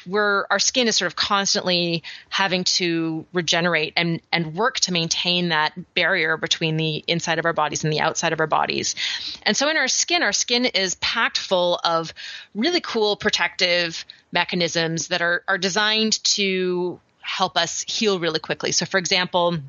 we're 0.08 0.45
our 0.50 0.58
skin 0.58 0.88
is 0.88 0.95
sort 0.95 1.08
of 1.08 1.16
constantly 1.16 2.04
having 2.30 2.64
to 2.64 3.26
regenerate 3.34 3.93
and 3.95 4.22
and 4.32 4.56
work 4.56 4.80
to 4.80 4.93
maintain 4.93 5.50
that 5.50 5.74
barrier 5.93 6.38
between 6.38 6.78
the 6.78 7.04
inside 7.06 7.38
of 7.38 7.45
our 7.45 7.54
bodies 7.54 7.84
and 7.84 7.93
the 7.93 8.00
outside 8.00 8.34
of 8.34 8.39
our 8.39 8.48
bodies. 8.48 8.95
And 9.43 9.56
so, 9.56 9.70
in 9.70 9.78
our 9.78 9.89
skin, 9.89 10.24
our 10.24 10.34
skin 10.34 10.66
is 10.66 10.95
packed 10.95 11.38
full 11.38 11.80
of 11.84 12.14
really 12.56 12.82
cool 12.82 13.18
protective 13.18 14.04
mechanisms 14.32 15.10
that 15.10 15.22
are 15.22 15.43
are 15.48 15.58
designed 15.58 16.24
to 16.24 17.00
help 17.22 17.58
us 17.58 17.84
heal 17.88 18.20
really 18.20 18.39
quickly. 18.39 18.72
So, 18.72 18.86
for 18.86 18.98
example 18.98 19.60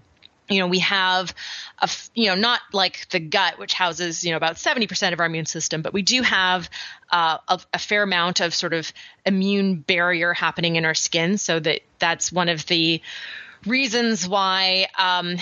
you 0.49 0.61
know, 0.61 0.67
we 0.67 0.79
have 0.81 1.35
a, 1.81 1.91
you 2.15 2.27
know, 2.27 2.35
not 2.35 2.61
like 2.73 3.09
the 3.11 3.21
gut, 3.21 3.59
which 3.59 3.75
houses, 3.75 4.25
you 4.25 4.31
know, 4.31 4.37
about 4.37 4.57
70% 4.57 5.13
of 5.13 5.21
our 5.21 5.27
immune 5.27 5.47
system, 5.47 5.83
but 5.83 5.93
we 5.93 6.03
do 6.03 6.23
have 6.23 6.71
uh, 7.11 7.39
a, 7.49 7.61
a, 7.75 7.79
fair 7.79 8.03
amount 8.03 8.41
of 8.41 8.55
sort 8.55 8.73
of 8.73 8.93
immune 9.25 9.77
barrier 9.77 10.33
happening 10.33 10.77
in 10.77 10.85
our 10.85 10.95
skin. 10.95 11.39
So 11.39 11.61
that 11.61 11.81
that's 11.99 12.33
one 12.33 12.49
of 12.49 12.67
the 12.67 13.03
reasons 13.67 14.29
why, 14.29 14.89
um, 14.99 15.37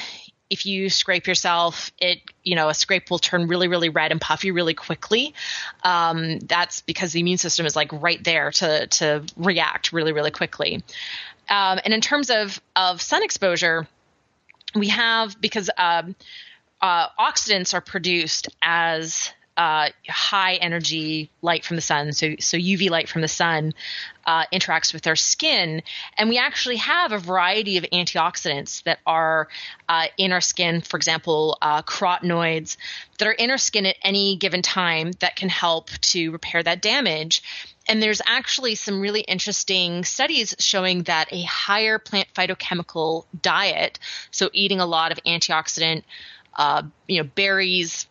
if 0.49 0.65
you 0.65 0.91
scrape 0.91 1.27
yourself, 1.27 1.91
it 1.99 2.21
you 2.45 2.55
know 2.55 2.69
a 2.69 2.75
scrape 2.75 3.11
will 3.11 3.19
turn 3.19 3.49
really 3.49 3.67
really 3.67 3.89
red 3.89 4.13
and 4.13 4.21
puffy 4.21 4.53
really 4.53 4.75
quickly. 4.75 5.35
Um, 5.83 6.39
that's 6.39 6.83
because 6.83 7.13
the 7.13 7.21
immune 7.21 7.39
system 7.39 7.67
is 7.67 7.75
like 7.75 7.93
right 7.93 8.23
there 8.23 8.53
to 8.53 8.87
to 8.87 9.25
react 9.37 9.93
really 9.93 10.13
really 10.13 10.31
quickly. 10.31 10.85
Um, 11.49 11.81
and 11.85 11.93
in 11.93 12.01
terms 12.01 12.31
of 12.31 12.61
of 12.77 13.03
sun 13.03 13.25
exposure, 13.25 13.89
we 14.81 14.89
have 14.89 15.41
because 15.41 15.71
um, 15.77 16.15
uh, 16.81 17.09
oxidants 17.19 17.75
are 17.75 17.81
produced 17.81 18.49
as 18.63 19.33
uh, 19.57 19.89
high 20.07 20.55
energy 20.55 21.31
light 21.41 21.65
from 21.65 21.77
the 21.77 21.83
sun, 21.83 22.13
so 22.13 22.35
so 22.39 22.59
UV 22.59 22.91
light 22.91 23.09
from 23.09 23.23
the 23.23 23.29
sun 23.29 23.73
uh, 24.27 24.45
interacts 24.53 24.93
with 24.93 25.07
our 25.07 25.17
skin, 25.17 25.83
and 26.19 26.29
we 26.29 26.37
actually 26.37 26.77
have 26.77 27.13
a 27.13 27.19
variety 27.19 27.79
of 27.79 27.85
antioxidants 27.85 28.83
that 28.83 28.99
are 29.07 29.49
uh, 29.89 30.07
in 30.19 30.33
our 30.33 30.43
skin. 30.43 30.83
For 30.83 30.99
example, 30.99 31.57
uh, 31.63 31.83
carotenoids 31.83 32.77
that 33.19 33.29
are 33.29 33.33
in 33.33 33.51
our 33.51 33.59
skin 33.59 33.87
at 33.87 33.97
any 34.03 34.37
given 34.37 34.61
time 34.61 35.13
that 35.21 35.37
can 35.37 35.49
help 35.49 35.89
to 35.89 36.31
repair 36.33 36.63
that 36.63 36.83
damage. 36.83 37.43
And 37.89 38.03
there's 38.03 38.21
actually 38.27 38.75
some 38.75 39.01
really 39.01 39.21
interesting 39.21 40.05
studies 40.05 40.55
showing 40.59 41.05
that 41.05 41.33
a 41.33 41.43
higher 41.43 41.99
plant 41.99 42.29
phytochemical 42.35 43.25
diet, 43.41 43.99
so 44.31 44.51
eating 44.53 44.81
a 44.81 44.87
lot 44.87 45.13
of 45.13 45.19
antioxidant, 45.25 46.03
uh, 46.55 46.83
you 47.07 47.23
know, 47.23 47.29
berries, 47.35 48.07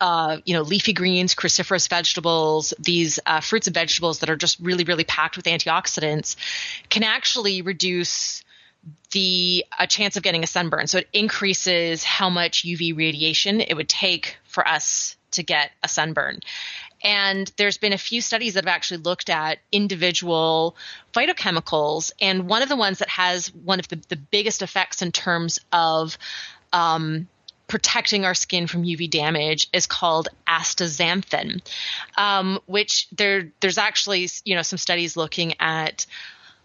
uh, 0.00 0.38
you 0.44 0.54
know, 0.54 0.62
leafy 0.62 0.92
greens, 0.92 1.34
cruciferous 1.34 1.88
vegetables, 1.88 2.74
these 2.78 3.20
uh, 3.24 3.40
fruits 3.40 3.68
and 3.68 3.74
vegetables 3.74 4.18
that 4.18 4.30
are 4.30 4.36
just 4.36 4.58
really, 4.58 4.82
really 4.82 5.04
packed 5.04 5.36
with 5.36 5.46
antioxidants, 5.46 6.34
can 6.88 7.04
actually 7.04 7.62
reduce 7.62 8.42
the 9.12 9.64
a 9.78 9.86
chance 9.86 10.16
of 10.16 10.24
getting 10.24 10.42
a 10.42 10.46
sunburn. 10.46 10.88
So 10.88 10.98
it 10.98 11.08
increases 11.12 12.02
how 12.02 12.30
much 12.30 12.64
UV 12.64 12.96
radiation 12.96 13.60
it 13.60 13.74
would 13.74 13.88
take 13.88 14.38
for 14.44 14.66
us 14.66 15.16
to 15.32 15.42
get 15.42 15.70
a 15.82 15.88
sunburn. 15.88 16.40
And 17.02 17.50
there's 17.56 17.78
been 17.78 17.92
a 17.92 17.98
few 17.98 18.20
studies 18.20 18.54
that 18.54 18.64
have 18.64 18.74
actually 18.74 18.98
looked 18.98 19.30
at 19.30 19.58
individual 19.70 20.76
phytochemicals. 21.12 22.12
And 22.20 22.48
one 22.48 22.62
of 22.62 22.68
the 22.68 22.76
ones 22.76 22.98
that 22.98 23.08
has 23.08 23.52
one 23.54 23.80
of 23.80 23.88
the, 23.88 24.00
the 24.08 24.16
biggest 24.16 24.62
effects 24.62 25.02
in 25.02 25.12
terms 25.12 25.58
of 25.72 26.16
um, 26.72 27.28
protecting 27.66 28.24
our 28.24 28.34
skin 28.34 28.66
from 28.66 28.82
UV 28.82 29.08
damage 29.08 29.68
is 29.72 29.86
called 29.86 30.28
astaxanthin, 30.46 31.62
um, 32.16 32.58
which 32.66 33.08
there 33.10 33.50
there's 33.60 33.78
actually 33.78 34.28
you 34.44 34.54
know 34.54 34.62
some 34.62 34.76
studies 34.76 35.16
looking 35.16 35.54
at 35.58 36.04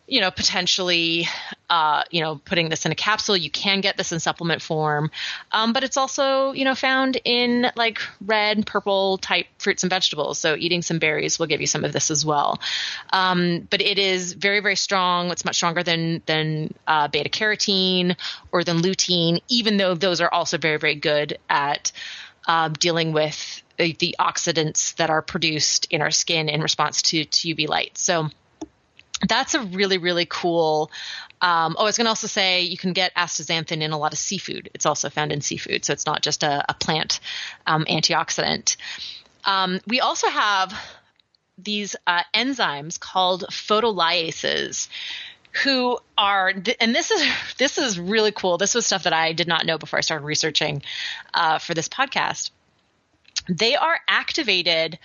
you 0.07 0.21
know, 0.21 0.31
potentially, 0.31 1.27
uh, 1.69 2.03
you 2.09 2.21
know, 2.21 2.37
putting 2.45 2.69
this 2.69 2.85
in 2.85 2.93
a 2.93 2.95
capsule. 2.95 3.35
You 3.35 3.51
can 3.51 3.81
get 3.81 3.97
this 3.97 4.13
in 4.13 4.19
supplement 4.19 4.61
form, 4.61 5.11
um, 5.51 5.73
but 5.73 5.83
it's 5.83 5.97
also, 5.97 6.53
you 6.53 6.63
know, 6.63 6.75
found 6.75 7.19
in 7.25 7.69
like 7.75 7.99
red, 8.25 8.65
purple 8.65 9.17
type 9.17 9.47
fruits 9.59 9.83
and 9.83 9.89
vegetables. 9.89 10.39
So 10.39 10.55
eating 10.55 10.81
some 10.81 10.99
berries 10.99 11.37
will 11.37 11.47
give 11.47 11.59
you 11.59 11.67
some 11.67 11.83
of 11.83 11.91
this 11.91 12.09
as 12.09 12.25
well. 12.25 12.61
Um, 13.11 13.67
but 13.69 13.81
it 13.81 13.99
is 13.99 14.31
very, 14.31 14.61
very 14.61 14.77
strong. 14.77 15.29
It's 15.29 15.43
much 15.43 15.57
stronger 15.57 15.83
than 15.83 16.21
than 16.25 16.73
uh, 16.87 17.09
beta 17.09 17.29
carotene 17.29 18.15
or 18.53 18.63
than 18.63 18.77
lutein, 18.77 19.41
even 19.49 19.75
though 19.75 19.93
those 19.93 20.21
are 20.21 20.33
also 20.33 20.57
very, 20.57 20.77
very 20.77 20.95
good 20.95 21.37
at 21.49 21.91
uh, 22.47 22.69
dealing 22.69 23.11
with 23.11 23.61
the, 23.75 23.91
the 23.99 24.15
oxidants 24.19 24.95
that 24.95 25.09
are 25.09 25.21
produced 25.21 25.87
in 25.91 26.01
our 26.01 26.11
skin 26.11 26.47
in 26.47 26.61
response 26.61 27.01
to, 27.01 27.25
to 27.25 27.53
UV 27.53 27.67
light. 27.67 27.97
So 27.97 28.29
that's 29.28 29.53
a 29.53 29.61
really 29.61 29.97
really 29.97 30.26
cool 30.26 30.91
um, 31.41 31.76
oh 31.78 31.84
i 31.84 31.86
was 31.86 31.97
going 31.97 32.05
to 32.05 32.09
also 32.09 32.28
say 32.28 32.61
you 32.61 32.78
can 32.78 32.93
get 32.93 33.13
astaxanthin 33.15 33.82
in 33.82 33.91
a 33.91 33.97
lot 33.97 34.13
of 34.13 34.20
seafood. 34.20 34.70
It's 34.74 34.86
also 34.86 35.09
found 35.09 35.32
in 35.32 35.41
seafood 35.41 35.86
so 35.86 35.93
it's 35.93 36.05
not 36.05 36.22
just 36.22 36.43
a, 36.43 36.65
a 36.70 36.74
plant 36.74 37.20
um, 37.65 37.86
antioxidant. 37.86 38.76
Um, 39.45 39.80
we 39.88 40.01
also 40.01 40.28
have 40.28 40.74
these 41.57 41.95
uh, 42.05 42.24
enzymes 42.34 42.99
called 42.99 43.45
photolyases 43.49 44.89
who 45.63 45.97
are 46.18 46.53
and 46.80 46.95
this 46.95 47.09
is 47.11 47.28
this 47.57 47.78
is 47.78 47.99
really 47.99 48.32
cool. 48.32 48.57
This 48.57 48.76
was 48.76 48.86
stuff 48.86 49.03
that 49.03 49.13
i 49.13 49.34
did 49.34 49.47
not 49.47 49.65
know 49.65 49.78
before 49.78 49.97
i 49.97 50.01
started 50.01 50.26
researching 50.26 50.84
uh, 51.34 51.57
for 51.59 51.74
this 51.74 51.89
podcast. 51.89 52.51
They 53.49 53.76
are 53.76 53.99
activated 54.07 54.99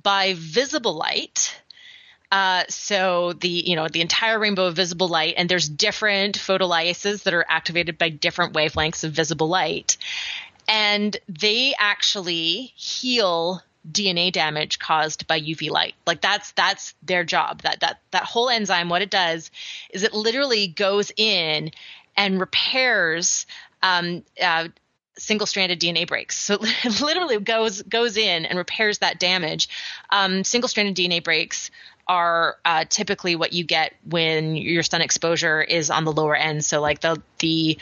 by 0.00 0.34
visible 0.36 0.94
light 0.94 1.60
uh, 2.32 2.64
so 2.68 3.32
the 3.34 3.48
you 3.48 3.76
know 3.76 3.88
the 3.88 4.00
entire 4.00 4.38
rainbow 4.38 4.66
of 4.66 4.76
visible 4.76 5.08
light, 5.08 5.34
and 5.36 5.48
there's 5.48 5.68
different 5.68 6.38
photolyases 6.38 7.22
that 7.22 7.34
are 7.34 7.46
activated 7.48 7.98
by 7.98 8.08
different 8.08 8.54
wavelengths 8.54 9.04
of 9.04 9.12
visible 9.12 9.48
light, 9.48 9.96
and 10.68 11.16
they 11.28 11.74
actually 11.78 12.72
heal 12.74 13.62
DNA 13.90 14.32
damage 14.32 14.78
caused 14.78 15.26
by 15.26 15.40
UV 15.40 15.70
light. 15.70 15.94
Like 16.06 16.20
that's 16.20 16.52
that's 16.52 16.94
their 17.02 17.24
job. 17.24 17.62
That 17.62 17.80
that 17.80 18.00
that 18.10 18.24
whole 18.24 18.50
enzyme, 18.50 18.88
what 18.88 19.02
it 19.02 19.10
does 19.10 19.50
is 19.90 20.02
it 20.02 20.12
literally 20.12 20.66
goes 20.66 21.12
in 21.16 21.70
and 22.16 22.40
repairs 22.40 23.46
um, 23.82 24.24
uh, 24.42 24.68
single-stranded 25.18 25.80
DNA 25.80 26.06
breaks. 26.06 26.38
So 26.38 26.58
it 26.60 27.00
literally 27.00 27.38
goes 27.38 27.82
goes 27.82 28.16
in 28.16 28.46
and 28.46 28.58
repairs 28.58 28.98
that 28.98 29.20
damage. 29.20 29.68
Um, 30.10 30.44
single-stranded 30.44 30.96
DNA 30.96 31.22
breaks 31.22 31.70
are 32.08 32.56
uh, 32.64 32.84
typically 32.88 33.36
what 33.36 33.52
you 33.52 33.64
get 33.64 33.94
when 34.08 34.56
your 34.56 34.82
sun 34.82 35.00
exposure 35.00 35.60
is 35.60 35.90
on 35.90 36.04
the 36.04 36.12
lower 36.12 36.36
end. 36.36 36.64
So 36.64 36.80
like 36.80 37.00
the 37.00 37.20
the 37.38 37.78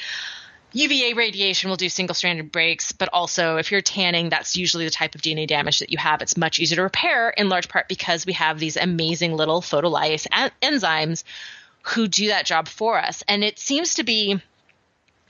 UVA 0.72 1.14
radiation 1.14 1.70
will 1.70 1.76
do 1.76 1.88
single 1.88 2.14
stranded 2.14 2.50
breaks, 2.50 2.90
but 2.90 3.08
also 3.12 3.58
if 3.58 3.70
you're 3.70 3.80
tanning, 3.80 4.28
that's 4.28 4.56
usually 4.56 4.84
the 4.84 4.90
type 4.90 5.14
of 5.14 5.22
DNA 5.22 5.46
damage 5.46 5.78
that 5.78 5.90
you 5.90 5.98
have. 5.98 6.20
It's 6.20 6.36
much 6.36 6.58
easier 6.58 6.76
to 6.76 6.82
repair 6.82 7.30
in 7.30 7.48
large 7.48 7.68
part 7.68 7.86
because 7.88 8.26
we 8.26 8.32
have 8.32 8.58
these 8.58 8.76
amazing 8.76 9.34
little 9.34 9.60
photolyase 9.60 10.26
enzymes 10.60 11.22
who 11.82 12.08
do 12.08 12.28
that 12.28 12.44
job 12.44 12.66
for 12.66 12.98
us. 12.98 13.22
And 13.28 13.44
it 13.44 13.58
seems 13.58 13.94
to 13.94 14.04
be, 14.04 14.40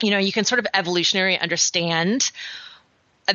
you 0.01 0.09
know, 0.09 0.17
you 0.17 0.31
can 0.31 0.45
sort 0.45 0.59
of 0.59 0.67
evolutionary 0.73 1.37
understand 1.37 2.31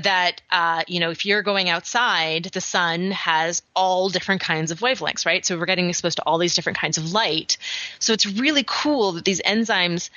that 0.02 0.40
uh, 0.50 0.82
you 0.86 1.00
know 1.00 1.10
if 1.10 1.26
you're 1.26 1.42
going 1.42 1.68
outside 1.68 2.44
the 2.52 2.60
sun 2.60 3.10
has 3.10 3.62
all 3.74 4.08
different 4.08 4.40
kinds 4.40 4.70
of 4.70 4.80
wavelengths 4.80 5.26
right 5.26 5.44
so 5.44 5.58
we're 5.58 5.66
getting 5.66 5.88
exposed 5.88 6.16
to 6.16 6.22
all 6.24 6.38
these 6.38 6.54
different 6.54 6.78
kinds 6.78 6.98
of 6.98 7.12
light 7.12 7.58
so 7.98 8.12
it's 8.12 8.26
really 8.26 8.64
cool 8.66 9.12
that 9.12 9.24
these 9.24 9.42
enzymes 9.42 10.10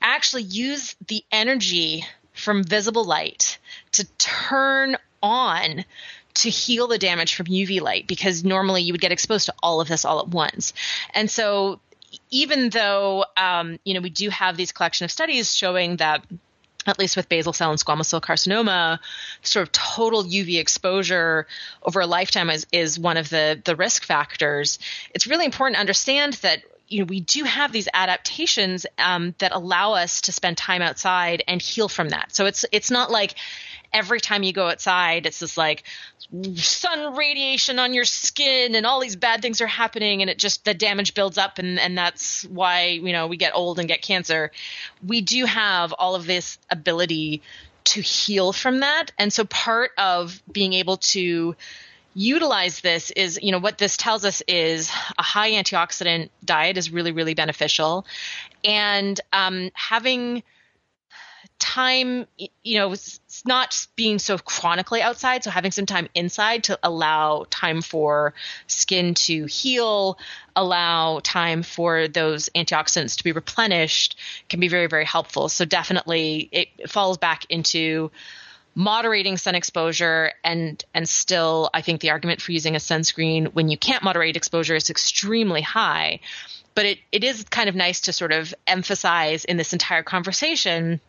actually 0.00 0.42
use 0.42 0.96
the 1.06 1.24
energy 1.30 2.04
from 2.32 2.64
visible 2.64 3.04
light 3.04 3.58
to 3.92 4.04
turn 4.18 4.96
on 5.22 5.84
to 6.34 6.50
heal 6.50 6.86
the 6.86 6.98
damage 6.98 7.34
from 7.34 7.46
UV 7.46 7.80
light 7.80 8.06
because 8.06 8.42
normally 8.42 8.82
you 8.82 8.92
would 8.92 9.00
get 9.00 9.12
exposed 9.12 9.46
to 9.46 9.54
all 9.62 9.80
of 9.80 9.88
this 9.88 10.04
all 10.04 10.20
at 10.20 10.28
once. 10.28 10.72
And 11.14 11.30
so 11.30 11.80
even 12.30 12.70
though 12.70 13.24
um, 13.36 13.78
you 13.84 13.94
know 13.94 14.00
we 14.00 14.10
do 14.10 14.30
have 14.30 14.56
these 14.56 14.72
collection 14.72 15.04
of 15.04 15.10
studies 15.10 15.54
showing 15.54 15.96
that 15.96 16.24
at 16.86 16.98
least 16.98 17.16
with 17.16 17.28
basal 17.28 17.52
cell 17.52 17.70
and 17.70 17.78
squamous 17.78 18.06
cell 18.06 18.20
carcinoma, 18.20 18.98
sort 19.42 19.62
of 19.62 19.72
total 19.72 20.24
UV 20.24 20.58
exposure 20.58 21.46
over 21.82 22.00
a 22.00 22.06
lifetime 22.06 22.50
is, 22.50 22.66
is 22.72 22.98
one 22.98 23.16
of 23.16 23.28
the, 23.28 23.60
the 23.64 23.76
risk 23.76 24.04
factors. 24.04 24.78
It's 25.14 25.26
really 25.26 25.44
important 25.44 25.76
to 25.76 25.80
understand 25.80 26.34
that 26.34 26.62
you 26.88 27.00
know 27.00 27.04
we 27.06 27.20
do 27.20 27.44
have 27.44 27.72
these 27.72 27.88
adaptations 27.94 28.86
um, 28.98 29.34
that 29.38 29.52
allow 29.52 29.94
us 29.94 30.22
to 30.22 30.32
spend 30.32 30.58
time 30.58 30.82
outside 30.82 31.42
and 31.48 31.60
heal 31.60 31.88
from 31.88 32.10
that. 32.10 32.34
So 32.34 32.46
it's 32.46 32.66
it's 32.70 32.90
not 32.90 33.10
like 33.10 33.34
every 33.92 34.20
time 34.20 34.42
you 34.42 34.52
go 34.52 34.68
outside, 34.68 35.26
it's 35.26 35.40
just 35.40 35.56
like 35.56 35.84
sun 36.54 37.14
radiation 37.16 37.78
on 37.78 37.92
your 37.92 38.04
skin 38.04 38.74
and 38.74 38.86
all 38.86 39.00
these 39.00 39.16
bad 39.16 39.42
things 39.42 39.60
are 39.60 39.66
happening 39.66 40.22
and 40.22 40.30
it 40.30 40.38
just 40.38 40.64
the 40.64 40.72
damage 40.72 41.14
builds 41.14 41.36
up 41.36 41.58
and, 41.58 41.78
and 41.78 41.96
that's 41.96 42.44
why, 42.44 42.86
you 42.86 43.12
know, 43.12 43.26
we 43.26 43.36
get 43.36 43.52
old 43.54 43.78
and 43.78 43.88
get 43.88 44.02
cancer. 44.02 44.50
We 45.06 45.20
do 45.20 45.44
have 45.44 45.92
all 45.92 46.14
of 46.14 46.26
this 46.26 46.58
ability 46.70 47.42
to 47.84 48.00
heal 48.00 48.52
from 48.52 48.80
that. 48.80 49.12
And 49.18 49.32
so 49.32 49.44
part 49.44 49.90
of 49.98 50.42
being 50.50 50.72
able 50.72 50.98
to 50.98 51.56
utilize 52.14 52.80
this 52.80 53.10
is 53.12 53.38
you 53.42 53.52
know 53.52 53.58
what 53.58 53.78
this 53.78 53.96
tells 53.96 54.24
us 54.24 54.42
is 54.46 54.90
a 55.18 55.22
high 55.22 55.52
antioxidant 55.52 56.28
diet 56.44 56.76
is 56.76 56.90
really 56.90 57.10
really 57.10 57.32
beneficial 57.32 58.04
and 58.64 59.18
um, 59.32 59.70
having 59.72 60.42
time, 61.58 62.26
you 62.62 62.78
know, 62.78 62.92
it's 62.92 63.20
not 63.46 63.86
being 63.96 64.18
so 64.18 64.36
chronically 64.38 65.00
outside, 65.00 65.44
so 65.44 65.50
having 65.50 65.70
some 65.70 65.86
time 65.86 66.08
inside 66.14 66.64
to 66.64 66.78
allow 66.82 67.46
time 67.50 67.82
for 67.82 68.34
skin 68.66 69.14
to 69.14 69.46
heal, 69.46 70.18
allow 70.56 71.20
time 71.22 71.62
for 71.62 72.08
those 72.08 72.48
antioxidants 72.54 73.16
to 73.16 73.24
be 73.24 73.32
replenished 73.32 74.18
can 74.48 74.60
be 74.60 74.68
very, 74.68 74.86
very 74.86 75.04
helpful. 75.04 75.48
So 75.48 75.64
definitely 75.64 76.48
it 76.52 76.90
falls 76.90 77.18
back 77.18 77.46
into 77.48 78.10
moderating 78.74 79.36
sun 79.36 79.54
exposure 79.54 80.32
and 80.42 80.82
and 80.94 81.06
still 81.06 81.68
I 81.74 81.82
think 81.82 82.00
the 82.00 82.10
argument 82.10 82.40
for 82.40 82.52
using 82.52 82.74
a 82.74 82.78
sunscreen 82.78 83.52
when 83.52 83.68
you 83.68 83.76
can't 83.76 84.02
moderate 84.02 84.36
exposure 84.36 84.74
is 84.74 84.90
extremely 84.90 85.60
high. 85.60 86.20
But 86.74 86.86
it, 86.86 86.98
it 87.12 87.22
is 87.22 87.44
kind 87.44 87.68
of 87.68 87.74
nice 87.74 88.00
to 88.02 88.14
sort 88.14 88.32
of 88.32 88.54
emphasize 88.66 89.44
in 89.44 89.58
this 89.58 89.74
entire 89.74 90.02
conversation 90.02 91.00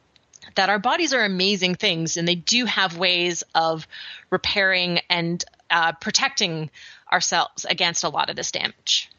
that 0.56 0.70
our 0.70 0.80
bodies 0.80 1.14
are 1.14 1.24
amazing 1.24 1.76
things 1.76 2.18
and 2.18 2.28
they 2.28 2.36
do 2.36 2.66
have 2.66 2.98
ways 2.98 3.44
of 3.56 3.88
repairing 4.30 5.00
and 5.10 5.44
uh, 5.70 5.92
protecting 5.94 6.70
ourselves 7.12 7.66
against 7.66 8.04
a 8.04 8.10
lot 8.10 8.30
of 8.30 8.36
this 8.36 8.52
damage. 8.52 9.10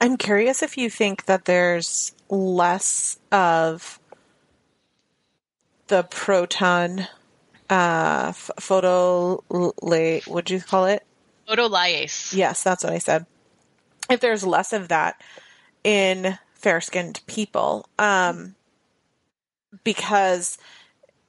I'm 0.00 0.16
curious 0.16 0.62
if 0.62 0.76
you 0.76 0.90
think 0.90 1.26
that 1.26 1.44
there's 1.44 2.12
less 2.28 3.18
of 3.30 3.98
the 5.88 6.02
proton 6.04 7.06
uh, 7.70 8.26
f- 8.28 8.50
photo 8.58 9.42
would 9.50 10.50
you 10.50 10.60
call 10.60 10.86
it? 10.86 11.04
Photolyase. 11.48 12.34
Yes, 12.34 12.62
that's 12.62 12.84
what 12.84 12.92
I 12.92 12.98
said. 12.98 13.26
If 14.10 14.20
there's 14.20 14.44
less 14.44 14.72
of 14.72 14.88
that 14.88 15.20
in 15.82 16.38
fair 16.54 16.80
skinned 16.80 17.20
people, 17.26 17.86
um, 17.98 18.54
because 19.82 20.58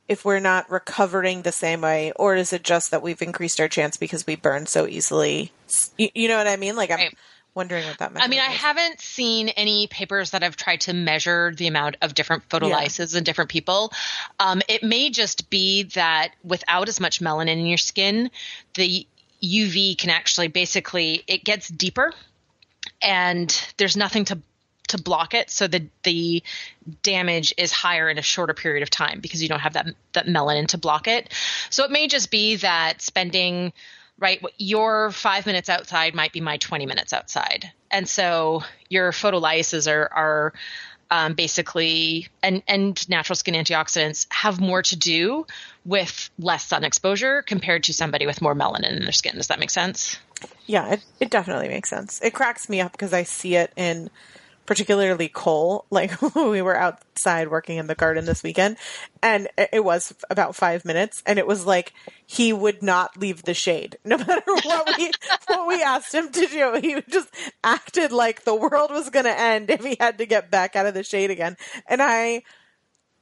if 0.08 0.24
we're 0.24 0.40
not 0.40 0.70
recovering 0.70 1.42
the 1.42 1.52
same 1.52 1.82
way, 1.82 2.12
or 2.16 2.36
is 2.36 2.54
it 2.54 2.64
just 2.64 2.92
that 2.92 3.02
we've 3.02 3.22
increased 3.22 3.60
our 3.60 3.68
chance 3.68 3.98
because 3.98 4.28
we 4.28 4.36
burn 4.36 4.68
so 4.68 4.88
easily? 4.88 5.52
You, 5.98 6.10
you 6.14 6.28
know 6.28 6.38
what 6.38 6.48
I 6.48 6.58
mean? 6.58 6.76
Like 6.76 6.92
I'm 6.92 6.98
right. 6.98 7.18
wondering 7.56 7.86
what 7.86 7.98
that. 7.98 8.12
I 8.16 8.28
mean, 8.28 8.40
I 8.40 8.52
haven't 8.52 9.00
seen 9.02 9.50
any 9.50 9.88
papers 9.88 10.32
that 10.32 10.44
have 10.44 10.56
tried 10.56 10.82
to 10.82 10.94
measure 10.94 11.54
the 11.56 11.68
amount 11.68 11.98
of 12.02 12.14
different 12.14 12.48
photolyases 12.50 13.14
yeah. 13.14 13.20
in 13.20 13.24
different 13.24 13.50
people. 13.50 13.92
Um, 14.40 14.62
it 14.68 14.84
may 14.84 15.10
just 15.10 15.50
be 15.50 15.84
that 15.96 16.34
without 16.44 16.88
as 16.88 17.00
much 17.00 17.20
melanin 17.20 17.60
in 17.60 17.66
your 17.66 17.78
skin, 17.78 18.30
the 18.76 19.08
UV 19.44 19.98
can 19.98 20.12
actually 20.12 20.50
basically 20.50 21.24
it 21.28 21.44
gets 21.44 21.68
deeper, 21.68 22.14
and 23.02 23.74
there's 23.78 23.98
nothing 23.98 24.26
to 24.26 24.40
to 24.88 25.02
block 25.02 25.34
it 25.34 25.50
so 25.50 25.68
the 25.68 25.88
the 26.04 26.44
damage 27.04 27.54
is 27.58 27.72
higher 27.72 28.10
in 28.10 28.18
a 28.18 28.22
shorter 28.22 28.54
period 28.54 28.84
of 28.84 28.90
time 28.90 29.20
because 29.20 29.42
you 29.42 29.50
don't 29.50 29.60
have 29.60 29.74
that 29.74 29.88
that 30.14 30.28
melanin 30.28 30.68
to 30.68 30.78
block 30.78 31.08
it. 31.08 31.34
So 31.70 31.84
it 31.84 31.92
may 31.92 32.08
just 32.08 32.32
be 32.32 32.58
that 32.58 33.02
spending 33.02 33.74
right 34.18 34.42
your 34.58 35.12
5 35.12 35.46
minutes 35.46 35.68
outside 35.68 36.16
might 36.16 36.32
be 36.32 36.40
my 36.42 36.58
20 36.58 36.86
minutes 36.86 37.12
outside. 37.12 37.72
And 37.92 38.08
so 38.08 38.64
your 38.90 39.12
photolyases 39.12 39.92
are 39.92 40.10
are 40.12 40.54
um, 41.12 41.34
basically 41.34 42.28
and 42.42 42.64
and 42.68 43.08
natural 43.10 43.36
skin 43.36 43.54
antioxidants 43.54 44.26
have 44.32 44.60
more 44.60 44.82
to 44.84 44.96
do 44.96 45.46
with 45.86 46.30
less 46.40 46.66
sun 46.66 46.84
exposure 46.84 47.42
compared 47.44 47.84
to 47.84 47.94
somebody 47.94 48.26
with 48.26 48.42
more 48.42 48.56
melanin 48.56 48.98
in 48.98 49.04
their 49.04 49.12
skin. 49.12 49.36
Does 49.36 49.48
that 49.48 49.60
make 49.60 49.70
sense? 49.70 50.18
Yeah, 50.66 50.94
it, 50.94 51.06
it 51.20 51.30
definitely 51.30 51.70
makes 51.70 51.90
sense. 51.90 52.22
It 52.22 52.34
cracks 52.34 52.68
me 52.70 52.82
up 52.82 52.92
because 52.92 53.14
I 53.14 53.24
see 53.24 53.56
it 53.56 53.72
in 53.76 54.10
particularly 54.66 55.30
Cole. 55.30 55.86
Like 55.96 56.22
we 56.36 56.62
were 56.62 56.76
outside 56.76 57.48
working 57.48 57.78
in 57.78 57.88
the 57.88 57.96
garden 57.96 58.26
this 58.26 58.44
weekend 58.44 58.76
and 59.24 59.48
it 59.58 59.84
was 59.84 60.14
about 60.30 60.54
five 60.54 60.84
minutes 60.84 61.24
and 61.26 61.40
it 61.40 61.48
was 61.48 61.66
like 61.66 61.94
he 62.26 62.52
would 62.52 62.84
not 62.84 63.16
leave 63.18 63.44
the 63.44 63.54
shade 63.54 63.98
no 64.06 64.18
matter 64.18 64.42
what 64.46 64.98
we, 64.98 65.12
what 65.48 65.68
we 65.68 65.82
asked 65.82 66.14
him 66.14 66.32
to 66.32 66.48
do. 66.48 66.80
He 66.82 67.02
just 67.10 67.30
acted 67.64 68.12
like 68.12 68.44
the 68.44 68.56
world 68.56 68.92
was 68.92 69.10
to 69.10 69.40
end 69.40 69.70
if 69.70 69.86
he 69.86 69.96
had 70.00 70.18
to 70.18 70.26
get 70.26 70.52
back 70.52 70.76
out 70.76 70.86
of 70.86 70.94
the 70.94 71.04
shade 71.04 71.32
again. 71.32 71.56
And 71.88 72.02
I, 72.02 72.44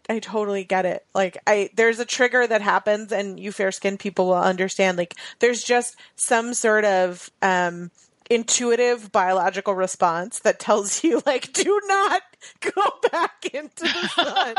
I 0.10 0.20
totally 0.20 0.64
get 0.64 0.86
it. 0.86 1.06
Like 1.14 1.38
I 1.48 1.70
there's 1.76 2.00
a 2.00 2.06
trigger 2.06 2.46
that 2.46 2.62
happens 2.62 3.12
and 3.12 3.40
you 3.40 3.52
fair 3.52 3.72
skinned 3.72 4.00
people 4.00 4.28
will 4.28 4.36
understand. 4.36 4.98
Like 4.98 5.16
there's 5.40 5.64
just 5.64 5.96
some 6.16 6.54
sort 6.54 6.86
of 6.86 7.30
um 7.42 7.92
intuitive 8.34 9.12
biological 9.12 9.74
response 9.76 10.40
that 10.40 10.60
tells 10.60 11.04
you 11.04 11.22
like 11.26 11.54
do 11.54 11.80
not 11.86 12.22
go 12.60 12.82
back 13.12 13.46
into 13.54 13.84
the 13.84 14.08
sun. 14.08 14.56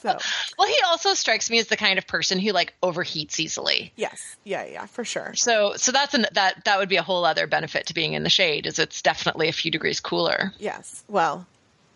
so, 0.00 0.18
well, 0.58 0.68
he 0.68 0.76
also 0.86 1.14
strikes 1.14 1.50
me 1.50 1.58
as 1.58 1.66
the 1.66 1.76
kind 1.76 1.98
of 1.98 2.06
person 2.06 2.38
who 2.38 2.52
like 2.52 2.74
overheats 2.82 3.40
easily. 3.40 3.92
Yes, 3.96 4.36
yeah, 4.44 4.64
yeah, 4.66 4.86
for 4.86 5.04
sure. 5.04 5.32
So, 5.34 5.74
so 5.76 5.92
that's 5.92 6.14
an, 6.14 6.26
that 6.32 6.64
that 6.64 6.78
would 6.78 6.88
be 6.88 6.96
a 6.96 7.02
whole 7.02 7.24
other 7.24 7.46
benefit 7.46 7.86
to 7.86 7.94
being 7.94 8.12
in 8.12 8.22
the 8.22 8.30
shade, 8.30 8.66
is 8.66 8.78
it's 8.78 9.02
definitely 9.02 9.48
a 9.48 9.52
few 9.52 9.70
degrees 9.70 10.00
cooler. 10.00 10.52
Yes. 10.58 11.02
Well, 11.08 11.46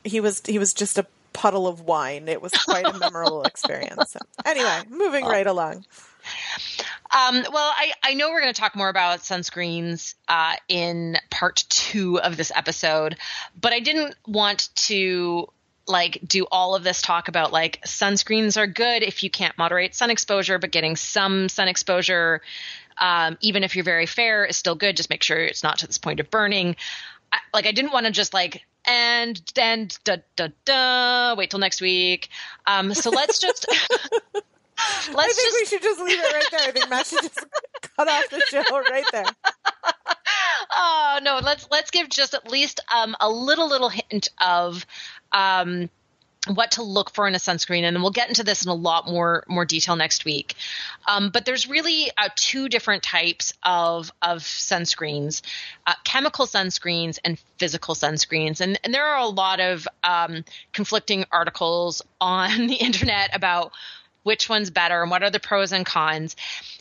he 0.02 0.20
was 0.20 0.42
he 0.46 0.58
was 0.58 0.74
just 0.74 0.98
a 0.98 1.06
puddle 1.32 1.66
of 1.66 1.82
wine. 1.82 2.28
It 2.28 2.40
was 2.40 2.52
quite 2.52 2.86
a 2.86 2.98
memorable 2.98 3.42
experience. 3.44 4.12
So, 4.12 4.20
anyway, 4.44 4.82
moving 4.88 5.24
right 5.24 5.46
along. 5.46 5.84
Um, 7.14 7.44
well, 7.52 7.72
I, 7.76 7.92
I 8.02 8.14
know 8.14 8.30
we're 8.30 8.40
going 8.40 8.52
to 8.52 8.60
talk 8.60 8.74
more 8.74 8.88
about 8.88 9.20
sunscreens 9.20 10.14
uh, 10.26 10.56
in 10.68 11.16
part 11.30 11.64
two 11.68 12.20
of 12.20 12.36
this 12.36 12.50
episode, 12.54 13.16
but 13.58 13.72
I 13.72 13.78
didn't 13.78 14.16
want 14.26 14.68
to 14.86 15.48
like 15.86 16.18
do 16.26 16.46
all 16.50 16.74
of 16.74 16.82
this 16.82 17.02
talk 17.02 17.28
about 17.28 17.52
like 17.52 17.80
sunscreens 17.86 18.56
are 18.56 18.66
good 18.66 19.02
if 19.02 19.22
you 19.22 19.30
can't 19.30 19.56
moderate 19.56 19.94
sun 19.94 20.10
exposure, 20.10 20.58
but 20.58 20.72
getting 20.72 20.96
some 20.96 21.48
sun 21.48 21.68
exposure, 21.68 22.40
um, 22.98 23.38
even 23.40 23.62
if 23.62 23.76
you're 23.76 23.84
very 23.84 24.06
fair, 24.06 24.44
is 24.44 24.56
still 24.56 24.74
good. 24.74 24.96
Just 24.96 25.10
make 25.10 25.22
sure 25.22 25.38
it's 25.38 25.62
not 25.62 25.78
to 25.78 25.86
this 25.86 25.98
point 25.98 26.18
of 26.18 26.30
burning. 26.30 26.74
I, 27.32 27.38
like 27.52 27.66
I 27.66 27.72
didn't 27.72 27.92
want 27.92 28.06
to 28.06 28.12
just 28.12 28.34
like 28.34 28.64
and 28.86 29.40
and 29.56 29.96
da 30.04 30.16
da 30.34 30.48
da 30.64 31.34
wait 31.36 31.50
till 31.50 31.60
next 31.60 31.80
week. 31.80 32.28
Um, 32.66 32.92
so 32.92 33.10
let's 33.10 33.38
just 33.38 33.66
Let's 34.76 35.08
I 35.08 35.26
think 35.26 35.36
just... 35.36 35.56
we 35.60 35.66
should 35.66 35.82
just 35.82 36.00
leave 36.00 36.18
it 36.18 36.32
right 36.32 36.48
there. 36.50 36.68
I 36.68 36.70
think 36.72 36.90
Matt 36.90 37.06
should 37.06 37.22
just 37.22 37.46
cut 37.96 38.08
off 38.08 38.28
the 38.30 38.42
show 38.50 38.62
right 38.90 39.04
there. 39.12 39.24
Oh 40.76 41.18
no, 41.22 41.40
let's 41.42 41.68
let's 41.70 41.90
give 41.90 42.08
just 42.08 42.34
at 42.34 42.50
least 42.50 42.80
um, 42.92 43.14
a 43.20 43.30
little 43.30 43.68
little 43.68 43.90
hint 43.90 44.30
of 44.40 44.84
um, 45.30 45.88
what 46.46 46.72
to 46.72 46.82
look 46.82 47.10
for 47.14 47.26
in 47.26 47.34
a 47.34 47.38
sunscreen 47.38 47.82
and 47.82 48.00
we'll 48.02 48.10
get 48.10 48.28
into 48.28 48.44
this 48.44 48.64
in 48.64 48.70
a 48.70 48.74
lot 48.74 49.06
more 49.06 49.44
more 49.48 49.64
detail 49.64 49.96
next 49.96 50.24
week 50.24 50.54
um, 51.06 51.30
but 51.30 51.44
there's 51.44 51.68
really 51.68 52.10
uh, 52.16 52.28
two 52.36 52.68
different 52.68 53.02
types 53.02 53.54
of 53.62 54.12
of 54.20 54.40
sunscreens 54.40 55.42
uh, 55.86 55.94
chemical 56.04 56.46
sunscreens 56.46 57.18
and 57.24 57.38
physical 57.58 57.94
sunscreens 57.94 58.60
and, 58.60 58.78
and 58.84 58.92
there 58.92 59.06
are 59.06 59.20
a 59.20 59.28
lot 59.28 59.60
of 59.60 59.88
um, 60.02 60.44
conflicting 60.72 61.24
articles 61.32 62.02
on 62.20 62.66
the 62.66 62.74
internet 62.74 63.34
about 63.34 63.72
which 64.24 64.48
one's 64.48 64.70
better 64.70 65.00
and 65.00 65.10
what 65.10 65.22
are 65.22 65.30
the 65.30 65.40
pros 65.40 65.72
and 65.72 65.86
cons 65.86 66.34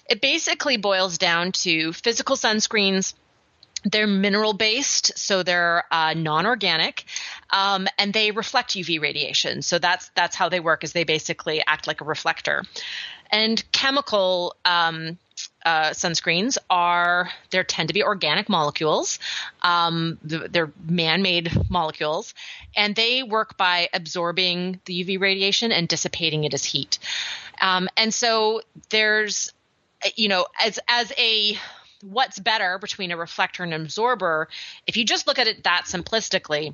it 0.10 0.20
basically 0.20 0.78
boils 0.78 1.18
down 1.18 1.52
to 1.52 1.94
physical 1.94 2.36
sunscreens 2.36 3.14
they're 3.84 4.08
mineral 4.08 4.54
based, 4.54 5.18
so 5.18 5.44
they're 5.44 5.84
uh, 5.92 6.14
non-organic, 6.14 7.04
um, 7.50 7.88
and 7.98 8.14
they 8.14 8.32
reflect 8.32 8.72
UV 8.72 9.02
radiation. 9.02 9.62
So 9.62 9.80
that's 9.80 10.10
that's 10.16 10.36
how 10.36 10.50
they 10.50 10.60
work. 10.60 10.84
Is 10.84 10.94
they 10.94 11.04
basically 11.04 11.62
act 11.66 11.88
like 11.88 12.02
a 12.02 12.06
reflector. 12.06 12.64
And 13.32 13.64
chemical 13.72 14.56
um, 14.64 15.18
uh, 15.66 15.92
sunscreens 15.92 16.58
are 16.70 17.30
there 17.52 17.64
tend 17.64 17.90
to 17.90 17.94
be 17.94 18.04
organic 18.04 18.50
molecules. 18.50 19.20
Um, 19.62 20.18
they're 20.24 20.72
man-made 20.88 21.52
molecules, 21.70 22.34
and 22.76 22.96
they 22.96 23.24
work 23.24 23.58
by 23.58 23.90
absorbing 23.94 24.80
the 24.86 25.04
UV 25.04 25.20
radiation 25.20 25.72
and 25.72 25.88
dissipating 25.88 26.44
it 26.44 26.54
as 26.54 26.64
heat. 26.64 27.00
Um, 27.62 27.88
and 27.96 28.14
so 28.14 28.62
there's, 28.90 29.52
you 30.16 30.28
know, 30.28 30.46
as 30.62 30.80
as 30.88 31.12
a 31.18 31.58
what's 32.02 32.40
better 32.40 32.78
between 32.80 33.12
a 33.12 33.18
reflector 33.18 33.64
and 33.64 33.74
an 33.74 33.82
absorber, 33.82 34.50
if 34.88 34.98
you 34.98 35.06
just 35.06 35.28
look 35.28 35.40
at 35.40 35.48
it 35.48 35.64
that 35.64 35.84
simplistically, 35.86 36.74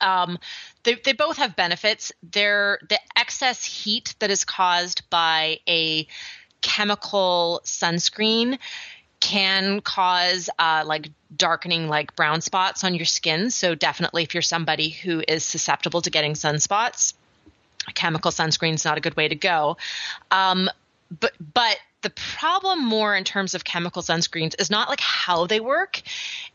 um, 0.00 0.38
they, 0.84 0.94
they 0.94 1.12
both 1.12 1.38
have 1.38 1.56
benefits. 1.56 2.12
They're 2.22 2.78
the 2.88 3.00
excess 3.16 3.64
heat 3.64 4.14
that 4.18 4.30
is 4.30 4.44
caused 4.44 5.08
by 5.10 5.60
a 5.68 6.06
chemical 6.66 7.60
sunscreen 7.64 8.58
can 9.20 9.80
cause 9.80 10.50
uh, 10.58 10.82
like 10.84 11.08
darkening 11.34 11.88
like 11.88 12.16
brown 12.16 12.40
spots 12.40 12.84
on 12.84 12.94
your 12.94 13.06
skin. 13.06 13.50
So 13.50 13.74
definitely 13.74 14.24
if 14.24 14.34
you're 14.34 14.42
somebody 14.42 14.90
who 14.90 15.22
is 15.26 15.44
susceptible 15.44 16.02
to 16.02 16.10
getting 16.10 16.34
sunspots 16.34 17.14
chemical 17.94 18.30
sunscreen 18.30 18.74
is 18.74 18.84
not 18.84 18.98
a 18.98 19.00
good 19.00 19.16
way 19.16 19.28
to 19.28 19.34
go. 19.34 19.76
Um, 20.30 20.68
but 21.20 21.32
but 21.54 21.78
the 22.02 22.10
problem 22.10 22.84
more 22.84 23.16
in 23.16 23.24
terms 23.24 23.54
of 23.54 23.64
chemical 23.64 24.02
sunscreens 24.02 24.54
is 24.60 24.70
not 24.70 24.88
like 24.88 25.00
how 25.00 25.46
they 25.46 25.60
work. 25.60 26.02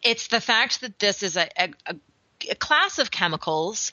It's 0.03 0.27
the 0.27 0.41
fact 0.41 0.81
that 0.81 0.99
this 0.99 1.23
is 1.23 1.37
a, 1.37 1.49
a, 1.57 1.69
a 1.87 1.95
class 2.59 2.99
of 2.99 3.11
chemicals 3.11 3.91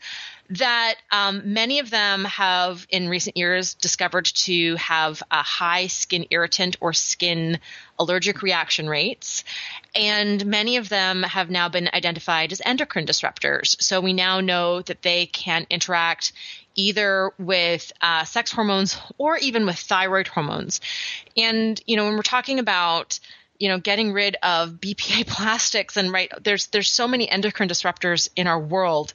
that 0.50 0.94
um, 1.10 1.52
many 1.52 1.78
of 1.78 1.90
them 1.90 2.24
have 2.24 2.86
in 2.88 3.08
recent 3.08 3.36
years 3.36 3.74
discovered 3.74 4.24
to 4.24 4.76
have 4.76 5.22
a 5.30 5.42
high 5.42 5.88
skin 5.88 6.26
irritant 6.30 6.76
or 6.80 6.92
skin 6.94 7.58
allergic 7.98 8.40
reaction 8.42 8.88
rates. 8.88 9.44
And 9.94 10.46
many 10.46 10.76
of 10.76 10.88
them 10.88 11.22
have 11.22 11.50
now 11.50 11.68
been 11.68 11.90
identified 11.92 12.52
as 12.52 12.62
endocrine 12.64 13.06
disruptors. 13.06 13.80
So 13.82 14.00
we 14.00 14.14
now 14.14 14.40
know 14.40 14.80
that 14.82 15.02
they 15.02 15.26
can 15.26 15.66
interact 15.68 16.32
either 16.74 17.32
with 17.38 17.92
uh, 18.00 18.24
sex 18.24 18.52
hormones 18.52 18.96
or 19.18 19.36
even 19.36 19.66
with 19.66 19.76
thyroid 19.76 20.28
hormones. 20.28 20.80
And, 21.36 21.78
you 21.86 21.96
know, 21.96 22.04
when 22.04 22.14
we're 22.14 22.22
talking 22.22 22.58
about 22.58 23.18
you 23.58 23.68
know 23.68 23.78
getting 23.78 24.12
rid 24.12 24.36
of 24.42 24.70
BPA 24.80 25.26
plastics 25.26 25.96
and 25.96 26.12
right 26.12 26.30
there's 26.42 26.68
there's 26.68 26.90
so 26.90 27.08
many 27.08 27.28
endocrine 27.28 27.68
disruptors 27.68 28.28
in 28.36 28.46
our 28.46 28.58
world. 28.58 29.14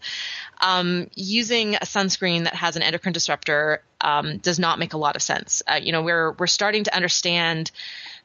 Um, 0.61 1.09
using 1.13 1.75
a 1.75 1.79
sunscreen 1.79 2.45
that 2.45 2.53
has 2.53 2.77
an 2.77 2.83
endocrine 2.83 3.11
disruptor 3.11 3.81
um, 3.99 4.37
does 4.37 4.59
not 4.59 4.79
make 4.79 4.93
a 4.93 4.97
lot 4.97 5.15
of 5.15 5.21
sense. 5.21 5.61
Uh, 5.67 5.79
you 5.81 5.91
know 5.91 6.01
we're 6.01 6.31
we're 6.33 6.47
starting 6.47 6.83
to 6.85 6.95
understand. 6.95 7.71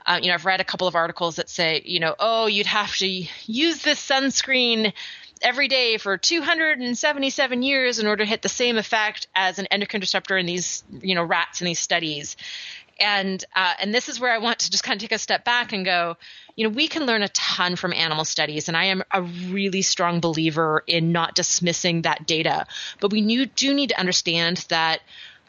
Uh, 0.07 0.19
you 0.23 0.29
know 0.29 0.35
I've 0.35 0.47
read 0.47 0.61
a 0.61 0.65
couple 0.65 0.87
of 0.87 0.95
articles 0.95 1.37
that 1.37 1.49
say 1.49 1.83
you 1.85 2.01
know 2.01 2.15
oh 2.19 2.47
you'd 2.47 2.67
have 2.67 2.95
to 2.97 3.07
use 3.47 3.83
this 3.83 4.01
sunscreen 4.07 4.93
every 5.43 5.69
day 5.69 5.99
for 5.99 6.17
277 6.17 7.63
years 7.63 7.99
in 7.99 8.07
order 8.07 8.25
to 8.25 8.29
hit 8.29 8.43
the 8.43 8.49
same 8.49 8.77
effect 8.77 9.29
as 9.35 9.59
an 9.59 9.67
endocrine 9.67 10.01
disruptor 10.01 10.37
in 10.37 10.47
these 10.47 10.83
you 11.01 11.15
know 11.15 11.23
rats 11.23 11.61
in 11.61 11.67
these 11.67 11.79
studies 11.79 12.37
and 13.01 13.45
uh, 13.55 13.75
and 13.81 13.95
this 13.95 14.09
is 14.09 14.19
where 14.21 14.33
I 14.33 14.39
want 14.39 14.61
to 14.61 14.71
just 14.71 14.85
kind 14.85 14.97
of 14.97 15.01
take 15.01 15.13
a 15.13 15.19
step 15.19 15.45
back 15.45 15.73
and 15.73 15.85
go, 15.85 16.17
you 16.57 16.65
know, 16.65 16.71
we 16.71 16.89
can 16.89 17.07
learn 17.07 17.23
a 17.23 17.29
ton 17.29 17.77
from 17.77 17.93
animal 17.93 18.25
studies, 18.25 18.69
and 18.69 18.77
I 18.77 18.85
am 18.85 19.03
a 19.13 19.23
really 19.23 19.83
strong 19.83 20.21
believer 20.21 20.83
in 20.87 21.13
not 21.13 21.35
dismissing 21.35 22.03
that 22.03 22.27
data. 22.27 22.67
But 23.01 23.13
we 23.13 23.47
do 23.47 23.75
need 23.75 23.91
to 23.91 23.99
understand 23.99 24.65
that 24.69 25.01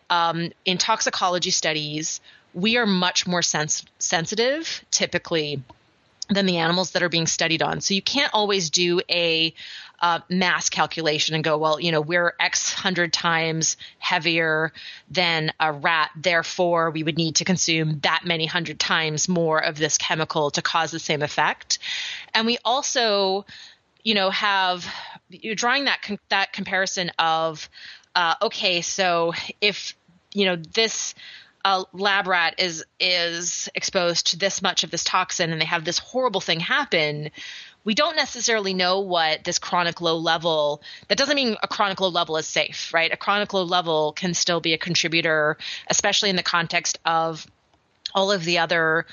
um, 0.10 0.52
in 0.66 0.78
toxicology 0.78 1.52
studies, 1.52 2.22
we 2.54 2.78
are 2.78 2.86
much 2.86 3.28
more 3.28 3.42
sens- 3.42 3.86
sensitive, 4.00 4.84
typically, 4.92 5.64
than 6.30 6.46
the 6.46 6.58
animals 6.58 6.92
that 6.92 7.04
are 7.04 7.10
being 7.10 7.28
studied 7.28 7.62
on. 7.62 7.82
So 7.82 7.94
you 7.94 8.02
can't 8.02 8.34
always 8.34 8.70
do 8.70 9.02
a 9.10 9.54
uh, 10.02 10.20
mass 10.30 10.70
calculation 10.70 11.36
and 11.36 11.44
go, 11.44 11.58
well, 11.58 11.80
you 11.80 11.92
know, 11.92 12.02
we're 12.02 12.34
X 12.40 12.74
hundred 12.74 13.12
times 13.12 13.76
heavier 13.98 14.72
than 15.12 15.52
a 15.60 15.74
rat, 15.74 16.12
therefore 16.16 16.92
we 16.92 17.04
would 17.04 17.18
need 17.18 17.36
to 17.36 17.46
consume 17.46 18.00
that 18.02 18.22
many 18.24 18.46
hundred 18.46 18.80
times 18.80 19.28
more 19.28 19.60
of 19.60 19.78
this 19.78 19.98
chemical 19.98 20.52
to 20.52 20.62
cause 20.62 20.92
the 20.92 21.00
same 21.00 21.22
effect. 21.22 21.80
And 22.34 22.46
we 22.46 22.58
also, 22.64 23.46
you 24.04 24.14
know, 24.14 24.30
have 24.30 24.86
you're 25.30 25.56
drawing 25.56 25.86
that 25.86 26.00
that 26.30 26.54
comparison 26.54 27.12
of, 27.20 27.70
uh, 28.16 28.36
okay, 28.42 28.82
so 28.82 29.34
if 29.60 29.96
you 30.34 30.46
know 30.46 30.56
this 30.56 31.14
a 31.70 31.86
lab 31.94 32.26
rat 32.26 32.56
is 32.58 32.84
is 33.00 33.70
exposed 33.76 34.28
to 34.28 34.38
this 34.38 34.62
much 34.62 34.84
of 34.84 34.90
this 34.90 35.04
toxin 35.04 35.52
and 35.52 35.62
they 35.62 35.66
have 35.66 35.86
this 35.86 36.00
horrible 36.00 36.42
thing 36.42 36.60
happen 36.60 37.30
we 37.84 37.94
don't 37.94 38.16
necessarily 38.16 38.74
know 38.74 39.00
what 39.02 39.44
this 39.44 39.60
chronic 39.60 40.02
low 40.02 40.18
level 40.18 40.82
that 41.08 41.18
doesn't 41.18 41.36
mean 41.36 41.56
a 41.62 41.68
chronic 41.68 42.02
low 42.02 42.10
level 42.10 42.38
is 42.38 42.48
safe 42.48 42.92
right? 42.94 43.14
A 43.14 43.18
chronic 43.18 43.54
low 43.54 43.64
level 43.64 44.14
can 44.14 44.34
still 44.34 44.60
be 44.60 44.74
a 44.74 44.80
contributor 44.80 45.58
especially 45.88 46.32
in 46.32 46.36
the 46.36 46.44
context 46.44 46.98
of 47.06 47.46
all 48.16 48.32
of 48.32 48.44
the 48.44 48.58
other 48.58 49.06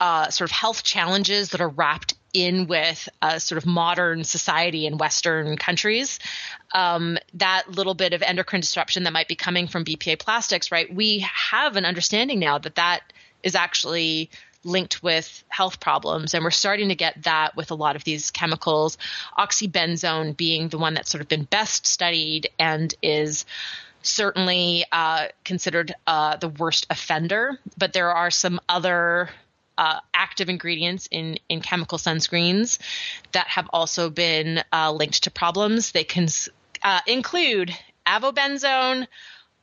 uh, 0.00 0.28
sort 0.30 0.50
of 0.50 0.52
health 0.52 0.82
challenges 0.82 1.50
that 1.50 1.60
are 1.60 1.68
wrapped 1.68 2.14
in 2.32 2.66
with 2.66 3.08
a 3.20 3.38
sort 3.40 3.58
of 3.58 3.66
modern 3.66 4.24
society 4.24 4.86
in 4.86 4.98
Western 4.98 5.56
countries. 5.56 6.18
Um, 6.72 7.18
that 7.34 7.70
little 7.70 7.94
bit 7.94 8.12
of 8.12 8.22
endocrine 8.22 8.60
disruption 8.60 9.04
that 9.04 9.12
might 9.12 9.28
be 9.28 9.34
coming 9.34 9.68
from 9.68 9.84
BPA 9.84 10.18
plastics, 10.18 10.72
right? 10.72 10.92
We 10.92 11.20
have 11.20 11.76
an 11.76 11.84
understanding 11.84 12.38
now 12.38 12.58
that 12.58 12.76
that 12.76 13.12
is 13.42 13.54
actually 13.54 14.30
linked 14.64 15.02
with 15.02 15.42
health 15.48 15.80
problems. 15.80 16.34
And 16.34 16.44
we're 16.44 16.50
starting 16.50 16.88
to 16.88 16.94
get 16.94 17.24
that 17.24 17.56
with 17.56 17.70
a 17.70 17.74
lot 17.74 17.96
of 17.96 18.04
these 18.04 18.30
chemicals, 18.30 18.96
oxybenzone 19.38 20.36
being 20.36 20.68
the 20.68 20.78
one 20.78 20.94
that's 20.94 21.10
sort 21.10 21.20
of 21.20 21.28
been 21.28 21.44
best 21.44 21.86
studied 21.86 22.48
and 22.58 22.94
is 23.02 23.44
certainly 24.02 24.84
uh, 24.92 25.28
considered 25.44 25.94
uh, 26.06 26.36
the 26.36 26.48
worst 26.48 26.86
offender. 26.90 27.58
But 27.76 27.92
there 27.92 28.12
are 28.12 28.30
some 28.30 28.60
other 28.68 29.30
uh, 29.78 30.00
active 30.14 30.48
ingredients 30.48 31.08
in, 31.10 31.38
in 31.48 31.60
chemical 31.60 31.98
sunscreens 31.98 32.78
that 33.32 33.46
have 33.48 33.68
also 33.72 34.10
been 34.10 34.62
uh, 34.72 34.92
linked 34.92 35.24
to 35.24 35.30
problems. 35.30 35.92
They 35.92 36.04
can 36.04 36.28
uh, 36.82 37.00
include 37.06 37.74
avobenzone, 38.06 39.06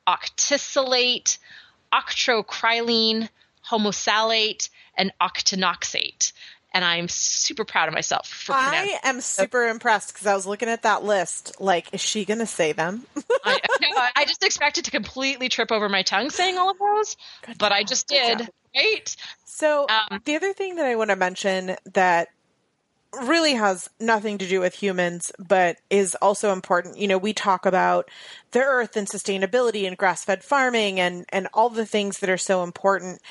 octisalate, 0.08 1.38
octocrylene, 1.94 3.30
homosalate, 3.70 4.70
and 4.96 5.12
octinoxate. 5.22 6.34
And 6.72 6.86
I'm 6.86 7.08
super 7.08 7.66
proud 7.66 7.88
of 7.88 7.96
myself 7.96 8.28
for 8.28 8.54
I 8.54 9.00
am 9.04 9.22
super 9.22 9.68
impressed 9.68 10.14
because 10.14 10.28
I 10.28 10.36
was 10.36 10.46
looking 10.46 10.70
at 10.70 10.84
that 10.84 11.04
list. 11.04 11.60
Like, 11.60 11.92
is 11.94 12.02
she 12.02 12.26
going 12.26 12.40
to 12.40 12.46
say 12.46 12.74
them? 12.74 13.06
I, 13.44 13.60
no, 13.82 14.08
I 14.16 14.26
just 14.26 14.44
expected 14.44 14.86
to 14.86 14.92
completely 14.92 15.50
trip 15.50 15.72
over 15.72 15.90
my 15.90 16.04
tongue 16.04 16.30
saying 16.30 16.60
all 16.60 16.70
of 16.70 16.78
those, 16.78 17.18
Good 17.44 17.58
but 17.58 17.70
job. 17.70 17.76
I 17.76 17.84
just 17.84 18.08
did. 18.08 18.50
Right? 18.76 19.16
So, 19.46 19.88
um, 19.90 20.22
the 20.26 20.36
other 20.36 20.54
thing 20.54 20.76
that 20.76 20.86
I 20.86 20.96
want 20.96 21.10
to 21.10 21.16
mention 21.16 21.76
that 21.94 22.30
really 23.22 23.56
has 23.56 23.90
nothing 24.00 24.38
to 24.38 24.48
do 24.48 24.60
with 24.60 24.76
humans, 24.76 25.32
but 25.40 25.78
is 25.90 26.16
also 26.16 26.54
important. 26.54 26.98
You 26.98 27.08
know, 27.08 27.18
we 27.18 27.34
talk 27.34 27.66
about 27.66 28.10
the 28.52 28.62
earth 28.62 28.96
and 28.96 29.08
sustainability 29.08 29.88
and 29.88 29.98
grass 29.98 30.24
fed 30.24 30.44
farming 30.44 31.00
and, 31.00 31.26
and 31.30 31.48
all 31.54 31.70
the 31.70 31.86
things 31.86 32.20
that 32.20 32.30
are 32.30 32.38
so 32.38 32.64
important 32.64 33.22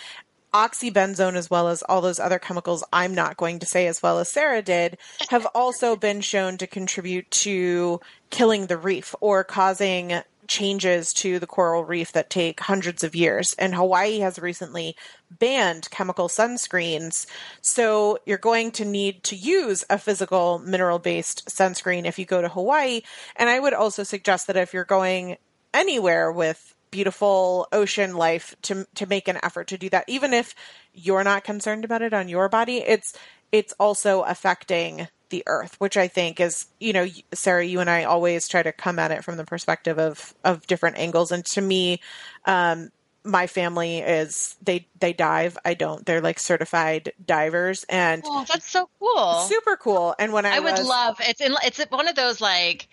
oxybenzone 0.54 1.34
as 1.34 1.50
well 1.50 1.68
as 1.68 1.82
all 1.82 2.00
those 2.00 2.18
other 2.18 2.38
chemicals 2.38 2.82
I'm 2.90 3.14
not 3.14 3.36
going 3.36 3.58
to 3.58 3.66
say 3.66 3.86
as 3.86 4.02
well 4.02 4.18
as 4.18 4.30
Sarah 4.30 4.62
did 4.62 4.96
have 5.28 5.46
also 5.54 5.94
been 5.94 6.20
shown 6.22 6.56
to 6.58 6.66
contribute 6.66 7.30
to 7.32 8.00
killing 8.30 8.66
the 8.66 8.78
reef 8.78 9.14
or 9.20 9.44
causing 9.44 10.22
changes 10.48 11.12
to 11.12 11.38
the 11.38 11.46
coral 11.46 11.84
reef 11.84 12.12
that 12.12 12.30
take 12.30 12.60
hundreds 12.60 13.04
of 13.04 13.14
years. 13.14 13.54
And 13.58 13.74
Hawaii 13.74 14.18
has 14.20 14.38
recently 14.38 14.96
banned 15.30 15.90
chemical 15.90 16.28
sunscreens. 16.28 17.26
So 17.60 18.18
you're 18.26 18.38
going 18.38 18.72
to 18.72 18.84
need 18.84 19.22
to 19.24 19.36
use 19.36 19.84
a 19.88 19.98
physical 19.98 20.58
mineral 20.58 20.98
based 20.98 21.46
sunscreen 21.48 22.06
if 22.06 22.18
you 22.18 22.24
go 22.24 22.42
to 22.42 22.48
Hawaii. 22.48 23.02
And 23.36 23.48
I 23.48 23.60
would 23.60 23.74
also 23.74 24.02
suggest 24.02 24.46
that 24.46 24.56
if 24.56 24.74
you're 24.74 24.84
going 24.84 25.36
anywhere 25.72 26.32
with 26.32 26.74
beautiful 26.90 27.68
ocean 27.70 28.16
life 28.16 28.56
to 28.62 28.86
to 28.94 29.06
make 29.06 29.28
an 29.28 29.38
effort 29.42 29.68
to 29.68 29.76
do 29.76 29.90
that 29.90 30.04
even 30.08 30.32
if 30.32 30.54
you're 30.94 31.22
not 31.22 31.44
concerned 31.44 31.84
about 31.84 32.00
it 32.00 32.14
on 32.14 32.30
your 32.30 32.48
body 32.48 32.78
it's 32.78 33.12
it's 33.52 33.74
also 33.78 34.22
affecting 34.22 35.06
the 35.30 35.42
earth 35.46 35.76
which 35.78 35.96
i 35.96 36.08
think 36.08 36.40
is 36.40 36.66
you 36.80 36.92
know 36.92 37.06
sarah 37.32 37.64
you 37.64 37.80
and 37.80 37.90
i 37.90 38.04
always 38.04 38.48
try 38.48 38.62
to 38.62 38.72
come 38.72 38.98
at 38.98 39.10
it 39.10 39.24
from 39.24 39.36
the 39.36 39.44
perspective 39.44 39.98
of 39.98 40.34
of 40.44 40.66
different 40.66 40.98
angles. 40.98 41.32
And 41.32 41.44
to 41.46 41.60
me 41.60 42.00
um 42.46 42.90
my 43.24 43.46
family 43.46 43.98
is 43.98 44.56
they 44.62 44.86
they 44.98 45.12
dive. 45.12 45.58
I 45.64 45.74
don't. 45.74 46.06
They're 46.06 46.20
like 46.20 46.38
certified 46.38 47.12
divers. 47.24 47.84
And 47.88 48.22
oh 48.24 48.44
that's 48.48 48.70
so 48.70 48.88
cool. 48.98 49.34
Super 49.42 49.76
cool. 49.76 50.14
And 50.18 50.32
when 50.32 50.46
i, 50.46 50.56
I 50.56 50.60
was, 50.60 50.78
would 50.78 50.86
love 50.86 51.16
it's 51.20 51.40
in, 51.40 51.54
it's 51.62 51.78
one 51.90 52.08
of 52.08 52.14
those 52.14 52.40
like 52.40 52.88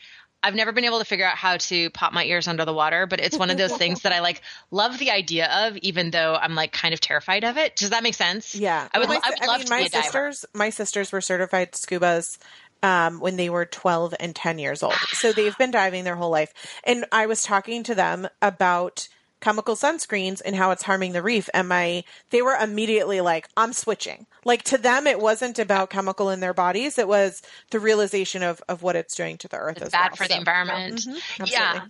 I've 0.45 0.53
never 0.53 0.71
been 0.71 0.85
able 0.85 0.99
to 0.99 1.05
figure 1.05 1.25
out 1.25 1.35
how 1.35 1.57
to 1.57 1.89
pop 1.89 2.13
my 2.13 2.23
ears 2.23 2.47
under 2.47 2.65
the 2.65 2.73
water, 2.73 3.07
but 3.07 3.19
it's 3.19 3.35
one 3.35 3.49
of 3.49 3.57
those 3.57 3.75
things 3.75 4.03
that 4.03 4.13
I 4.13 4.19
like 4.19 4.43
love 4.69 4.99
the 4.99 5.09
idea 5.09 5.47
of, 5.67 5.75
even 5.77 6.11
though 6.11 6.35
I'm 6.35 6.53
like 6.53 6.71
kind 6.71 6.93
of 6.93 6.99
terrified 7.01 7.43
of 7.43 7.57
it. 7.57 7.75
Does 7.75 7.89
that 7.89 8.03
make 8.03 8.13
sense? 8.13 8.53
Yeah, 8.53 8.87
I 8.93 8.99
would. 8.99 9.09
Well, 9.09 9.19
my, 9.19 9.27
I 9.27 9.29
would 9.31 9.41
I 9.41 9.45
love 9.47 9.57
mean, 9.61 9.65
to 9.65 9.69
my 9.71 9.79
be 9.79 9.85
a 9.87 9.89
diver. 9.89 10.03
sisters. 10.03 10.45
My 10.53 10.69
sisters 10.69 11.11
were 11.11 11.21
certified 11.21 11.71
scubas 11.71 12.37
um, 12.83 13.19
when 13.19 13.37
they 13.37 13.49
were 13.49 13.65
12 13.65 14.13
and 14.19 14.35
10 14.35 14.59
years 14.59 14.83
old. 14.83 14.93
So 15.13 15.31
they've 15.31 15.57
been 15.57 15.71
diving 15.71 16.03
their 16.03 16.15
whole 16.15 16.29
life. 16.29 16.53
And 16.83 17.05
I 17.11 17.25
was 17.25 17.41
talking 17.41 17.81
to 17.83 17.95
them 17.95 18.27
about 18.41 19.07
chemical 19.45 19.75
sunscreens 19.75 20.41
and 20.43 20.55
how 20.55 20.71
it's 20.71 20.81
harming 20.83 21.11
the 21.13 21.21
reef 21.21 21.47
and 21.53 21.67
my 21.69 22.03
they 22.31 22.41
were 22.41 22.55
immediately 22.55 23.21
like 23.21 23.47
i'm 23.55 23.73
switching 23.73 24.25
like 24.43 24.63
to 24.63 24.77
them 24.77 25.05
it 25.05 25.19
wasn't 25.19 25.59
about 25.59 25.91
chemical 25.91 26.31
in 26.31 26.39
their 26.39 26.53
bodies 26.53 26.97
it 26.97 27.07
was 27.07 27.43
the 27.69 27.79
realization 27.79 28.41
of 28.41 28.61
of 28.67 28.81
what 28.81 28.95
it's 28.95 29.15
doing 29.15 29.37
to 29.37 29.47
the 29.47 29.57
earth 29.57 29.77
It's 29.81 29.91
bad 29.91 30.09
well. 30.11 30.15
for 30.15 30.27
the 30.27 30.33
So, 30.33 30.39
environment. 30.39 30.99
mhm, 31.07 31.51
Yeah. 31.51 31.85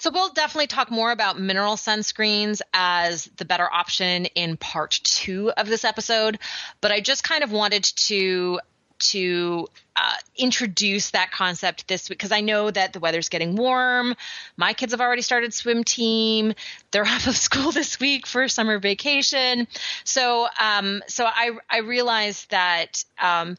So 0.00 0.10
we'll 0.12 0.32
definitely 0.32 0.66
talk 0.68 0.90
more 0.90 1.10
about 1.10 1.40
mineral 1.40 1.74
sunscreens 1.76 2.60
as 2.74 3.24
the 3.36 3.44
better 3.44 3.68
option 3.72 4.26
in 4.26 4.56
part 4.56 5.00
two 5.02 5.50
of 5.56 5.66
this 5.66 5.84
episode. 5.84 6.38
But 6.80 6.92
I 6.92 7.00
just 7.00 7.24
kind 7.24 7.42
of 7.42 7.50
wanted 7.50 7.82
to 7.82 8.60
to 8.98 9.68
uh, 9.96 10.14
introduce 10.36 11.10
that 11.10 11.30
concept 11.32 11.88
this 11.88 12.08
week 12.08 12.18
because 12.18 12.32
I 12.32 12.40
know 12.40 12.70
that 12.70 12.92
the 12.92 13.00
weather's 13.00 13.28
getting 13.28 13.56
warm. 13.56 14.14
My 14.56 14.72
kids 14.72 14.92
have 14.92 15.00
already 15.00 15.22
started 15.22 15.52
swim 15.52 15.84
team. 15.84 16.54
They're 16.90 17.04
off 17.06 17.26
of 17.26 17.36
school 17.36 17.72
this 17.72 17.98
week 17.98 18.26
for 18.26 18.48
summer 18.48 18.78
vacation. 18.78 19.66
So 20.04 20.48
um, 20.60 21.02
so 21.08 21.24
I 21.26 21.52
I 21.68 21.78
realized 21.78 22.50
that. 22.50 23.04
Um, 23.20 23.56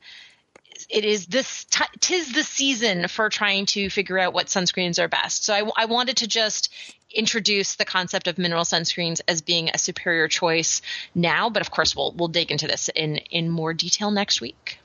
it 0.90 1.04
is 1.04 1.26
this 1.26 1.66
t- 1.66 1.84
tis 2.00 2.32
the 2.32 2.44
season 2.44 3.10
for 3.10 3.30
trying 3.30 3.66
to 3.66 3.90
figure 3.90 4.18
out 4.18 4.34
what 4.34 4.48
sunscreens 4.48 4.98
are 4.98 5.10
best. 5.10 5.44
So 5.44 5.54
I, 5.54 5.70
I 5.76 5.86
wanted 5.86 6.18
to 6.18 6.28
just 6.28 6.74
introduce 7.12 7.76
the 7.76 7.86
concept 7.86 8.28
of 8.28 8.38
mineral 8.38 8.64
sunscreens 8.64 9.20
as 9.28 9.42
being 9.42 9.70
a 9.74 9.78
superior 9.78 10.28
choice 10.28 10.82
now, 11.16 11.50
but 11.50 11.62
of 11.62 11.72
course 11.72 11.96
we'll 11.96 12.14
we'll 12.14 12.28
dig 12.28 12.52
into 12.52 12.68
this 12.68 12.90
in 12.96 13.18
in 13.18 13.50
more 13.50 13.74
detail 13.74 14.12
next 14.12 14.42
week. 14.42 14.80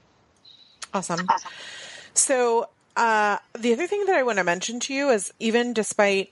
Awesome. 0.95 1.26
So, 2.14 2.68
uh, 2.97 3.38
the 3.59 3.72
other 3.72 3.88
thing 3.88 4.07
that 4.07 4.14
I 4.14 4.22
want 4.22 4.38
to 4.38 4.45
mention 4.45 4.78
to 4.80 4.95
you 4.95 5.11
is 5.11 5.32
even 5.40 5.72
despite 5.72 6.30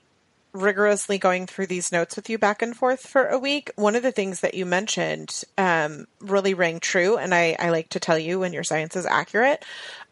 rigorously 0.53 1.19
going 1.19 1.47
through 1.47 1.67
these 1.67 1.91
notes 1.91 2.15
with 2.15 2.29
you 2.29 2.39
back 2.39 2.63
and 2.63 2.77
forth 2.77 3.07
for 3.07 3.27
a 3.27 3.39
week, 3.39 3.71
one 3.75 3.97
of 3.97 4.03
the 4.03 4.13
things 4.13 4.41
that 4.41 4.55
you 4.55 4.67
mentioned 4.67 5.43
um, 5.57 6.07
really 6.21 6.55
rang 6.55 6.79
true. 6.79 7.17
And 7.17 7.35
I, 7.35 7.57
I 7.59 7.71
like 7.71 7.89
to 7.91 8.01
tell 8.01 8.19
you 8.19 8.41
when 8.41 8.53
your 8.53 8.63
science 8.63 8.95
is 8.95 9.07
accurate. 9.07 9.65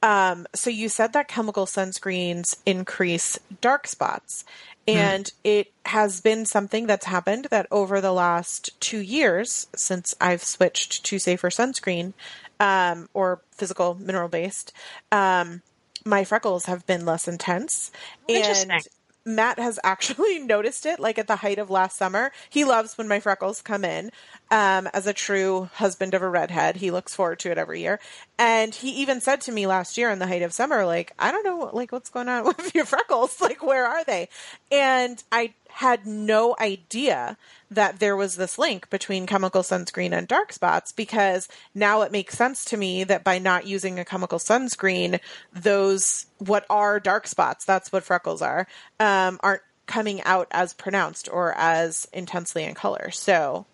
Um, 0.03 0.47
so, 0.55 0.71
you 0.71 0.89
said 0.89 1.13
that 1.13 1.29
chemical 1.29 1.67
sunscreens 1.67 2.57
increase 2.67 3.39
dark 3.61 3.87
spots. 3.87 4.45
And 4.89 5.31
it 5.45 5.73
has 5.87 6.21
been 6.21 6.47
something 6.47 6.89
that's 6.89 7.07
happened 7.07 7.47
that 7.51 7.69
over 7.71 8.01
the 8.01 8.13
last 8.13 8.81
two 8.81 8.99
years 8.99 9.69
since 9.77 10.15
I've 10.21 10.43
switched 10.43 11.05
to 11.05 11.21
safer 11.21 11.51
sunscreen 11.51 12.13
um, 12.61 13.09
or 13.15 13.41
physical 13.51 13.97
mineral 13.97 14.29
based, 14.29 14.73
um, 15.11 15.63
my 16.05 16.25
freckles 16.25 16.67
have 16.67 16.87
been 16.87 17.05
less 17.05 17.27
intense. 17.27 17.91
And 18.29 18.83
Matt 19.25 19.59
has 19.59 19.79
actually 19.85 20.39
noticed 20.39 20.87
it 20.87 21.01
like 21.01 21.19
at 21.19 21.27
the 21.27 21.37
height 21.37 21.59
of 21.59 21.71
last 21.71 21.97
summer. 21.97 22.33
He 22.49 22.65
loves 22.65 22.97
when 22.97 23.09
my 23.09 23.21
freckles 23.21 23.63
come 23.63 23.85
in. 23.85 24.11
Um, 24.51 24.89
as 24.93 25.07
a 25.07 25.13
true 25.13 25.71
husband 25.75 26.15
of 26.15 26.23
a 26.23 26.29
redhead, 26.29 26.77
he 26.77 26.91
looks 26.91 27.15
forward 27.15 27.39
to 27.41 27.51
it 27.51 27.59
every 27.59 27.81
year. 27.81 28.01
And 28.39 28.75
he 28.75 28.91
even 29.03 29.21
said 29.21 29.41
to 29.43 29.53
me 29.53 29.67
last 29.67 29.97
year 29.97 30.11
in 30.11 30.19
the 30.19 30.27
height 30.27 30.43
of 30.43 30.53
summer, 30.53 30.85
like, 30.85 31.13
I 31.19 31.31
don't 31.31 31.45
know, 31.45 31.71
like, 31.73 31.93
what's 31.93 32.11
going 32.11 32.29
on 32.29 32.45
with 32.57 32.75
your 32.75 32.85
freckles? 32.85 33.41
Like, 33.41 33.63
where 33.63 33.87
are 33.87 34.05
they? 34.05 34.29
And 34.73 35.23
I 35.31 35.55
had 35.73 36.07
no 36.07 36.55
idea 36.61 37.37
that 37.71 38.01
there 38.01 38.17
was 38.17 38.37
this 38.37 38.59
link 38.59 38.91
between 38.91 39.27
chemical 39.27 39.63
sunscreen 39.63 40.13
and 40.13 40.27
dark 40.27 40.53
spots 40.53 40.93
because 40.93 41.49
now 41.75 42.03
it 42.03 42.13
makes 42.13 42.37
sense 42.37 42.65
to 42.67 42.77
me 42.77 43.05
that 43.05 43.25
by 43.25 43.39
not 43.39 43.67
using 43.67 43.99
a 43.99 44.05
chemical 44.05 44.39
sunscreen, 44.39 45.21
those 45.53 46.27
what 46.39 46.67
are 46.69 47.01
dark 47.01 47.27
spots, 47.27 47.65
that's 47.65 47.93
what 47.93 48.05
freckles 48.05 48.43
are, 48.43 48.67
um, 48.99 49.39
aren't 49.43 49.63
coming 49.87 50.23
out 50.23 50.47
as 50.51 50.73
pronounced 50.73 51.29
or 51.31 51.53
as 51.57 52.07
intensely 52.13 52.65
in 52.65 52.75
color. 52.75 53.11
So 53.11 53.67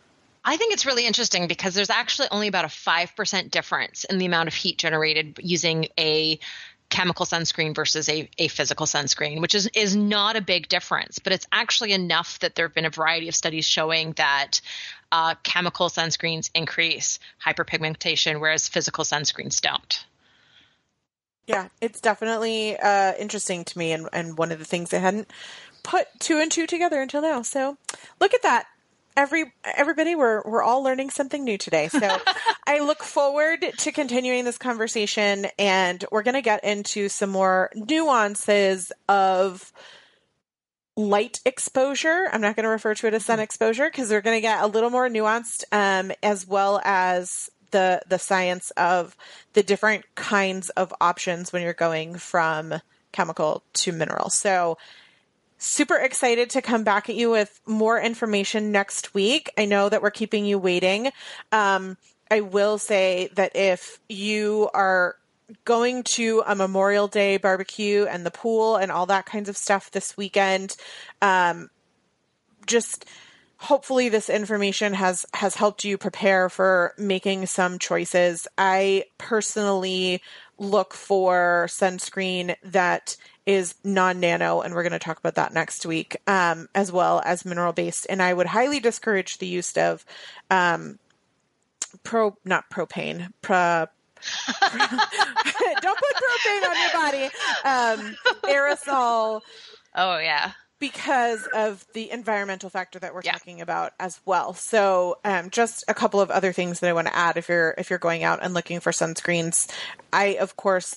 I 0.45 0.57
think 0.57 0.73
it's 0.73 0.87
really 0.87 1.07
interesting 1.07 1.49
because 1.49 1.75
there's 1.75 1.91
actually 1.91 2.29
only 2.31 2.47
about 2.47 2.65
a 2.65 2.69
5% 2.69 3.51
difference 3.51 4.05
in 4.05 4.19
the 4.19 4.27
amount 4.27 4.47
of 4.47 4.55
heat 4.55 4.79
generated 4.79 5.39
using 5.43 5.89
a 5.99 6.39
chemical 6.89 7.27
sunscreen 7.27 7.75
versus 7.75 8.09
a, 8.09 8.29
a 8.39 8.49
physical 8.49 8.87
sunscreen, 8.87 9.41
which 9.41 9.55
is, 9.55 9.69
is 9.75 9.97
not 9.97 10.37
a 10.37 10.41
big 10.41 10.69
difference, 10.69 11.19
but 11.19 11.33
it's 11.33 11.47
actually 11.53 11.93
enough 11.93 12.39
that 12.41 12.55
there 12.55 12.67
have 12.67 12.75
been 12.75 12.85
a 12.85 12.91
variety 12.91 13.29
of 13.29 13.35
studies 13.35 13.67
showing 13.67 14.13
that 14.13 14.61
uh, 15.13 15.35
chemical 15.43 15.89
sunscreens 15.89 16.51
increase 16.55 17.19
hyperpigmentation, 17.45 18.41
whereas 18.41 18.69
physical 18.69 19.05
sunscreens 19.05 19.61
don't. 19.61 20.05
Yeah, 21.47 21.69
it's 21.81 22.01
definitely 22.01 22.77
uh, 22.77 23.13
interesting 23.19 23.65
to 23.65 23.79
me, 23.79 23.93
and, 23.93 24.09
and 24.13 24.37
one 24.37 24.51
of 24.51 24.59
the 24.59 24.65
things 24.65 24.93
I 24.93 24.99
hadn't 24.99 25.31
put 25.85 26.09
two 26.19 26.39
and 26.39 26.51
two 26.51 26.67
together 26.67 27.01
until 27.01 27.23
now. 27.23 27.43
So 27.43 27.77
look 28.21 28.35
at 28.35 28.43
that. 28.43 28.67
Every 29.17 29.53
everybody, 29.65 30.15
we're 30.15 30.43
we're 30.45 30.63
all 30.63 30.83
learning 30.83 31.11
something 31.11 31.45
new 31.45 31.57
today. 31.57 31.89
So 31.89 32.19
I 32.67 32.81
look 32.81 33.03
forward 33.03 33.65
to 33.79 33.93
continuing 33.93 34.45
this 34.45 34.59
conversation, 34.59 35.47
and 35.59 36.05
we're 36.11 36.23
going 36.23 36.35
to 36.35 36.43
get 36.43 36.65
into 36.65 37.09
some 37.09 37.31
more 37.31 37.71
nuances 37.75 38.91
of 39.09 39.73
light 40.97 41.41
exposure. 41.45 42.29
I'm 42.33 42.41
not 42.41 42.57
going 42.57 42.65
to 42.65 42.71
refer 42.71 42.95
to 42.95 43.07
it 43.07 43.15
as 43.15 43.25
sun 43.25 43.39
exposure 43.39 43.89
because 43.89 44.11
we're 44.11 44.21
going 44.21 44.37
to 44.37 44.41
get 44.41 44.63
a 44.63 44.67
little 44.67 44.91
more 44.91 45.09
nuanced, 45.09 45.65
um, 45.71 46.11
as 46.23 46.47
well 46.47 46.81
as 46.85 47.51
the 47.71 48.01
the 48.09 48.19
science 48.19 48.71
of 48.73 49.17
the 49.53 49.63
different 49.63 50.05
kinds 50.15 50.71
of 50.71 50.93
options 51.01 51.53
when 51.53 51.63
you're 51.63 51.73
going 51.73 52.17
from 52.17 52.75
chemical 53.13 53.63
to 53.75 53.93
mineral. 53.93 54.31
So 54.31 54.79
super 55.59 55.97
excited 55.97 56.51
to 56.51 56.63
come 56.63 56.85
back 56.85 57.09
at 57.09 57.17
you 57.17 57.31
with 57.31 57.61
more 57.67 58.01
information 58.01 58.73
next 58.73 59.15
week. 59.15 59.51
I 59.57 59.65
know 59.65 59.89
that 59.89 60.03
we're 60.03 60.11
keeping 60.11 60.45
you 60.45 60.59
waiting. 60.59 61.11
Um, 61.53 61.97
I 62.31 62.41
will 62.41 62.79
say 62.79 63.31
that 63.35 63.55
if 63.55 63.99
you 64.09 64.69
are 64.75 65.17
going 65.65 66.03
to 66.03 66.43
a 66.47 66.55
Memorial 66.55 67.07
Day 67.07 67.37
barbecue 67.37 68.05
and 68.05 68.27
the 68.27 68.31
pool 68.31 68.77
and 68.77 68.91
all 68.91 69.07
that 69.07 69.27
kinds 69.27 69.49
of 69.49 69.57
stuff 69.57 69.91
this 69.91 70.17
weekend, 70.17 70.77
um, 71.23 71.71
just 72.67 73.05
hopefully 73.59 74.09
this 74.09 74.29
information 74.29 74.93
has 74.93 75.25
has 75.35 75.55
helped 75.55 75.85
you 75.85 75.97
prepare 75.97 76.49
for 76.49 76.95
making 76.99 77.47
some 77.47 77.79
choices. 77.79 78.49
I 78.59 79.05
personally 79.19 80.21
look 80.59 80.95
for 80.95 81.67
sunscreen 81.69 82.57
that 82.65 83.17
is 83.45 83.75
non-nano 83.85 84.61
and 84.63 84.75
we're 84.75 84.83
going 84.83 84.93
to 84.93 84.99
talk 84.99 85.19
about 85.19 85.37
that 85.37 85.53
next 85.53 85.87
week 85.87 86.17
um, 86.27 86.69
as 86.75 86.91
well 86.91 87.23
as 87.25 87.45
mineral 87.45 87.73
based 87.73 88.07
and 88.09 88.23
i 88.23 88.33
would 88.33 88.47
highly 88.47 88.81
discourage 88.81 89.39
the 89.39 89.47
use 89.47 89.77
of 89.77 90.05
um, 90.51 90.99
pro 92.07 92.37
not 92.45 92.71
propane 92.71 93.31
pro, 93.43 93.87
don't 94.73 95.99
put 95.99 96.17
propane 96.17 96.71
on 96.71 96.81
your 96.81 96.93
body 96.93 97.25
um, 97.65 98.17
aerosol 98.45 99.43
Oh, 99.95 100.19
yeah. 100.19 100.53
because 100.79 101.47
of 101.55 101.85
the 101.95 102.11
environmental 102.11 102.71
factor 102.71 102.99
that 102.99 103.15
we're 103.15 103.23
Yeah. 103.23 103.33
talking 103.33 103.61
about 103.61 103.93
as 103.99 104.21
well. 104.27 104.55
So, 104.55 105.19
um, 105.25 105.51
just 105.51 105.85
a 105.89 105.95
couple 105.95 106.21
of 106.21 106.31
other 106.31 106.53
things 106.53 106.81
that 106.81 106.89
I 106.89 106.93
want 106.93 107.09
to 107.09 107.17
add 107.17 107.37
if 107.37 107.49
you're 107.49 107.75
if 107.79 107.91
you're 107.91 107.99
going 107.99 108.25
out 108.25 108.41
and 108.43 108.55
looking 108.55 108.81
for 108.81 108.93
sunscreens. 108.93 109.71
I 110.13 110.37
of 110.41 110.57
course 110.57 110.97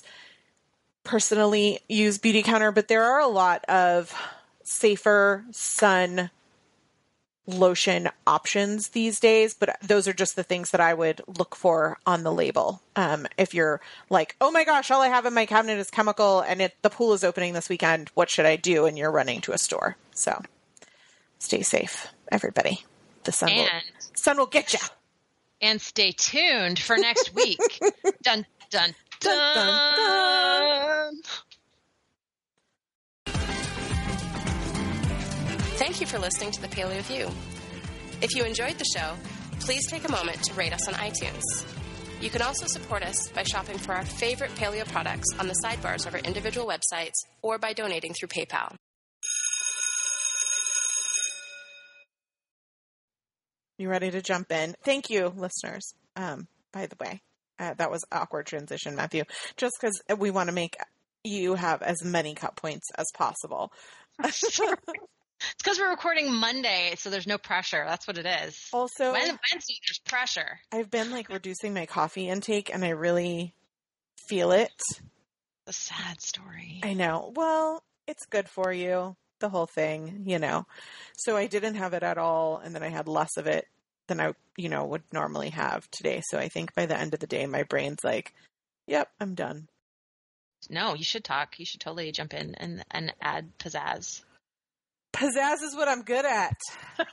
personally 1.04 1.80
use 1.88 2.18
Beautycounter, 2.18 2.74
but 2.74 2.88
there 2.88 3.04
are 3.04 3.20
a 3.20 3.26
lot 3.26 3.64
of 3.66 4.14
safer 4.64 5.44
sun 5.50 6.30
lotion 7.54 8.08
options 8.26 8.88
these 8.88 9.20
days 9.20 9.54
but 9.54 9.76
those 9.82 10.06
are 10.08 10.12
just 10.12 10.36
the 10.36 10.42
things 10.42 10.70
that 10.70 10.80
i 10.80 10.94
would 10.94 11.20
look 11.38 11.54
for 11.54 11.98
on 12.06 12.22
the 12.22 12.32
label 12.32 12.80
um, 12.96 13.26
if 13.38 13.54
you're 13.54 13.80
like 14.08 14.36
oh 14.40 14.50
my 14.50 14.64
gosh 14.64 14.90
all 14.90 15.00
i 15.02 15.08
have 15.08 15.26
in 15.26 15.34
my 15.34 15.46
cabinet 15.46 15.78
is 15.78 15.90
chemical 15.90 16.40
and 16.40 16.60
it 16.60 16.74
the 16.82 16.90
pool 16.90 17.12
is 17.12 17.24
opening 17.24 17.52
this 17.52 17.68
weekend 17.68 18.10
what 18.14 18.30
should 18.30 18.46
i 18.46 18.56
do 18.56 18.86
and 18.86 18.96
you're 18.98 19.10
running 19.10 19.40
to 19.40 19.52
a 19.52 19.58
store 19.58 19.96
so 20.12 20.40
stay 21.40 21.62
safe, 21.62 22.06
everybody. 22.30 22.84
The 23.24 23.32
sun 23.32 23.54
will, 23.54 23.66
sun 24.14 24.38
will 24.38 24.46
get 24.46 24.72
you. 24.72 24.78
and 25.60 25.80
stay 25.80 26.12
tuned 26.12 26.78
for 26.78 26.96
next 26.96 27.34
week. 27.34 27.58
dun 28.22 28.46
dun 28.70 28.94
dun. 29.20 29.54
Dun, 29.54 29.96
dun, 29.96 31.20
Thank 35.80 36.02
you 36.02 36.06
for 36.06 36.18
listening 36.18 36.50
to 36.50 36.60
the 36.60 36.68
Paleo 36.68 37.00
View. 37.04 37.26
If 38.20 38.36
you 38.36 38.44
enjoyed 38.44 38.76
the 38.76 38.84
show, 38.84 39.14
please 39.60 39.86
take 39.88 40.06
a 40.06 40.12
moment 40.12 40.42
to 40.42 40.52
rate 40.52 40.74
us 40.74 40.86
on 40.86 40.92
iTunes. 40.92 41.40
You 42.20 42.28
can 42.28 42.42
also 42.42 42.66
support 42.66 43.02
us 43.02 43.28
by 43.28 43.44
shopping 43.44 43.78
for 43.78 43.94
our 43.94 44.04
favorite 44.04 44.50
paleo 44.56 44.86
products 44.86 45.28
on 45.38 45.48
the 45.48 45.54
sidebars 45.64 46.06
of 46.06 46.12
our 46.12 46.20
individual 46.20 46.66
websites 46.66 47.14
or 47.40 47.56
by 47.56 47.72
donating 47.72 48.12
through 48.12 48.28
PayPal. 48.28 48.74
You 53.78 53.88
ready 53.88 54.10
to 54.10 54.20
jump 54.20 54.52
in? 54.52 54.74
Thank 54.84 55.08
you, 55.08 55.32
listeners. 55.34 55.94
Um, 56.14 56.46
by 56.74 56.88
the 56.88 56.96
way, 57.00 57.22
uh, 57.58 57.72
that 57.78 57.90
was 57.90 58.04
awkward 58.12 58.44
transition, 58.44 58.96
Matthew. 58.96 59.24
Just 59.56 59.76
because 59.80 59.98
we 60.18 60.30
want 60.30 60.50
to 60.50 60.54
make 60.54 60.76
you 61.24 61.54
have 61.54 61.80
as 61.80 62.04
many 62.04 62.34
cut 62.34 62.54
points 62.54 62.90
as 62.98 63.06
possible. 63.14 63.72
It's 65.40 65.62
because 65.62 65.78
we're 65.78 65.90
recording 65.90 66.32
Monday, 66.34 66.94
so 66.96 67.10
there's 67.10 67.26
no 67.26 67.38
pressure. 67.38 67.84
That's 67.86 68.06
what 68.06 68.18
it 68.18 68.26
is. 68.26 68.68
Also, 68.72 69.12
When, 69.12 69.38
Wednesday, 69.52 69.74
there's 69.86 70.00
pressure. 70.04 70.60
I've 70.70 70.90
been 70.90 71.10
like 71.10 71.28
reducing 71.28 71.72
my 71.72 71.86
coffee 71.86 72.28
intake, 72.28 72.72
and 72.72 72.84
I 72.84 72.90
really 72.90 73.54
feel 74.28 74.52
it. 74.52 74.72
A 75.66 75.72
sad 75.72 76.20
story. 76.20 76.80
I 76.82 76.92
know. 76.92 77.32
Well, 77.34 77.82
it's 78.06 78.26
good 78.26 78.48
for 78.48 78.72
you, 78.72 79.16
the 79.38 79.48
whole 79.48 79.66
thing, 79.66 80.24
you 80.26 80.38
know. 80.38 80.66
So 81.16 81.36
I 81.36 81.46
didn't 81.46 81.76
have 81.76 81.94
it 81.94 82.02
at 82.02 82.18
all, 82.18 82.58
and 82.58 82.74
then 82.74 82.82
I 82.82 82.88
had 82.88 83.08
less 83.08 83.36
of 83.36 83.46
it 83.46 83.66
than 84.08 84.20
I, 84.20 84.34
you 84.56 84.68
know, 84.68 84.84
would 84.84 85.04
normally 85.12 85.50
have 85.50 85.90
today. 85.90 86.20
So 86.24 86.38
I 86.38 86.48
think 86.48 86.74
by 86.74 86.86
the 86.86 86.98
end 86.98 87.14
of 87.14 87.20
the 87.20 87.26
day, 87.26 87.46
my 87.46 87.62
brain's 87.62 88.04
like, 88.04 88.34
"Yep, 88.88 89.08
I'm 89.20 89.34
done." 89.34 89.68
No, 90.68 90.94
you 90.94 91.04
should 91.04 91.24
talk. 91.24 91.58
You 91.58 91.64
should 91.64 91.80
totally 91.80 92.12
jump 92.12 92.34
in 92.34 92.54
and, 92.56 92.84
and 92.90 93.14
add 93.22 93.56
pizzazz. 93.58 94.22
Pizzazz 95.12 95.62
is 95.62 95.74
what 95.74 95.88
I'm 95.88 96.02
good 96.02 96.24
at. 96.24 96.56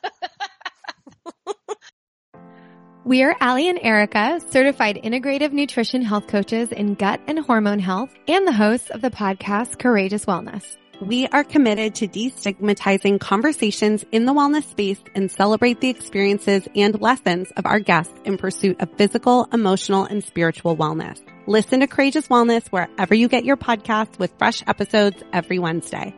We 3.08 3.24
are 3.24 3.38
Allie 3.40 3.70
and 3.70 3.80
Erica, 3.82 4.42
certified 4.50 5.00
integrative 5.02 5.54
nutrition 5.54 6.02
health 6.02 6.28
coaches 6.28 6.74
in 6.74 6.96
gut 6.96 7.22
and 7.26 7.40
hormone 7.40 7.80
health, 7.80 8.14
and 8.28 8.46
the 8.46 8.52
hosts 8.52 8.90
of 8.90 9.00
the 9.00 9.10
podcast 9.10 9.80
Courageous 9.80 10.26
Wellness. 10.26 10.76
We 11.00 11.26
are 11.28 11.46
committed 11.46 11.96
to 11.96 12.10
destigmatizing 12.10 13.22
conversations 13.22 14.04
in 14.12 14.26
the 14.26 14.34
wellness 14.34 14.70
space 14.70 15.00
and 15.16 15.32
celebrate 15.32 15.80
the 15.80 15.88
experiences 15.88 16.68
and 16.76 17.00
lessons 17.00 17.50
of 17.56 17.66
our 17.66 17.80
guests 17.80 18.14
in 18.26 18.38
pursuit 18.38 18.82
of 18.82 18.92
physical, 18.98 19.48
emotional, 19.54 20.04
and 20.04 20.22
spiritual 20.22 20.76
wellness. 20.76 21.22
Listen 21.46 21.80
to 21.80 21.88
Courageous 21.88 22.28
Wellness 22.28 22.68
wherever 22.74 23.16
you 23.16 23.30
get 23.30 23.46
your 23.46 23.56
podcasts 23.56 24.20
with 24.20 24.38
fresh 24.38 24.64
episodes 24.68 25.24
every 25.32 25.60
Wednesday. 25.60 26.14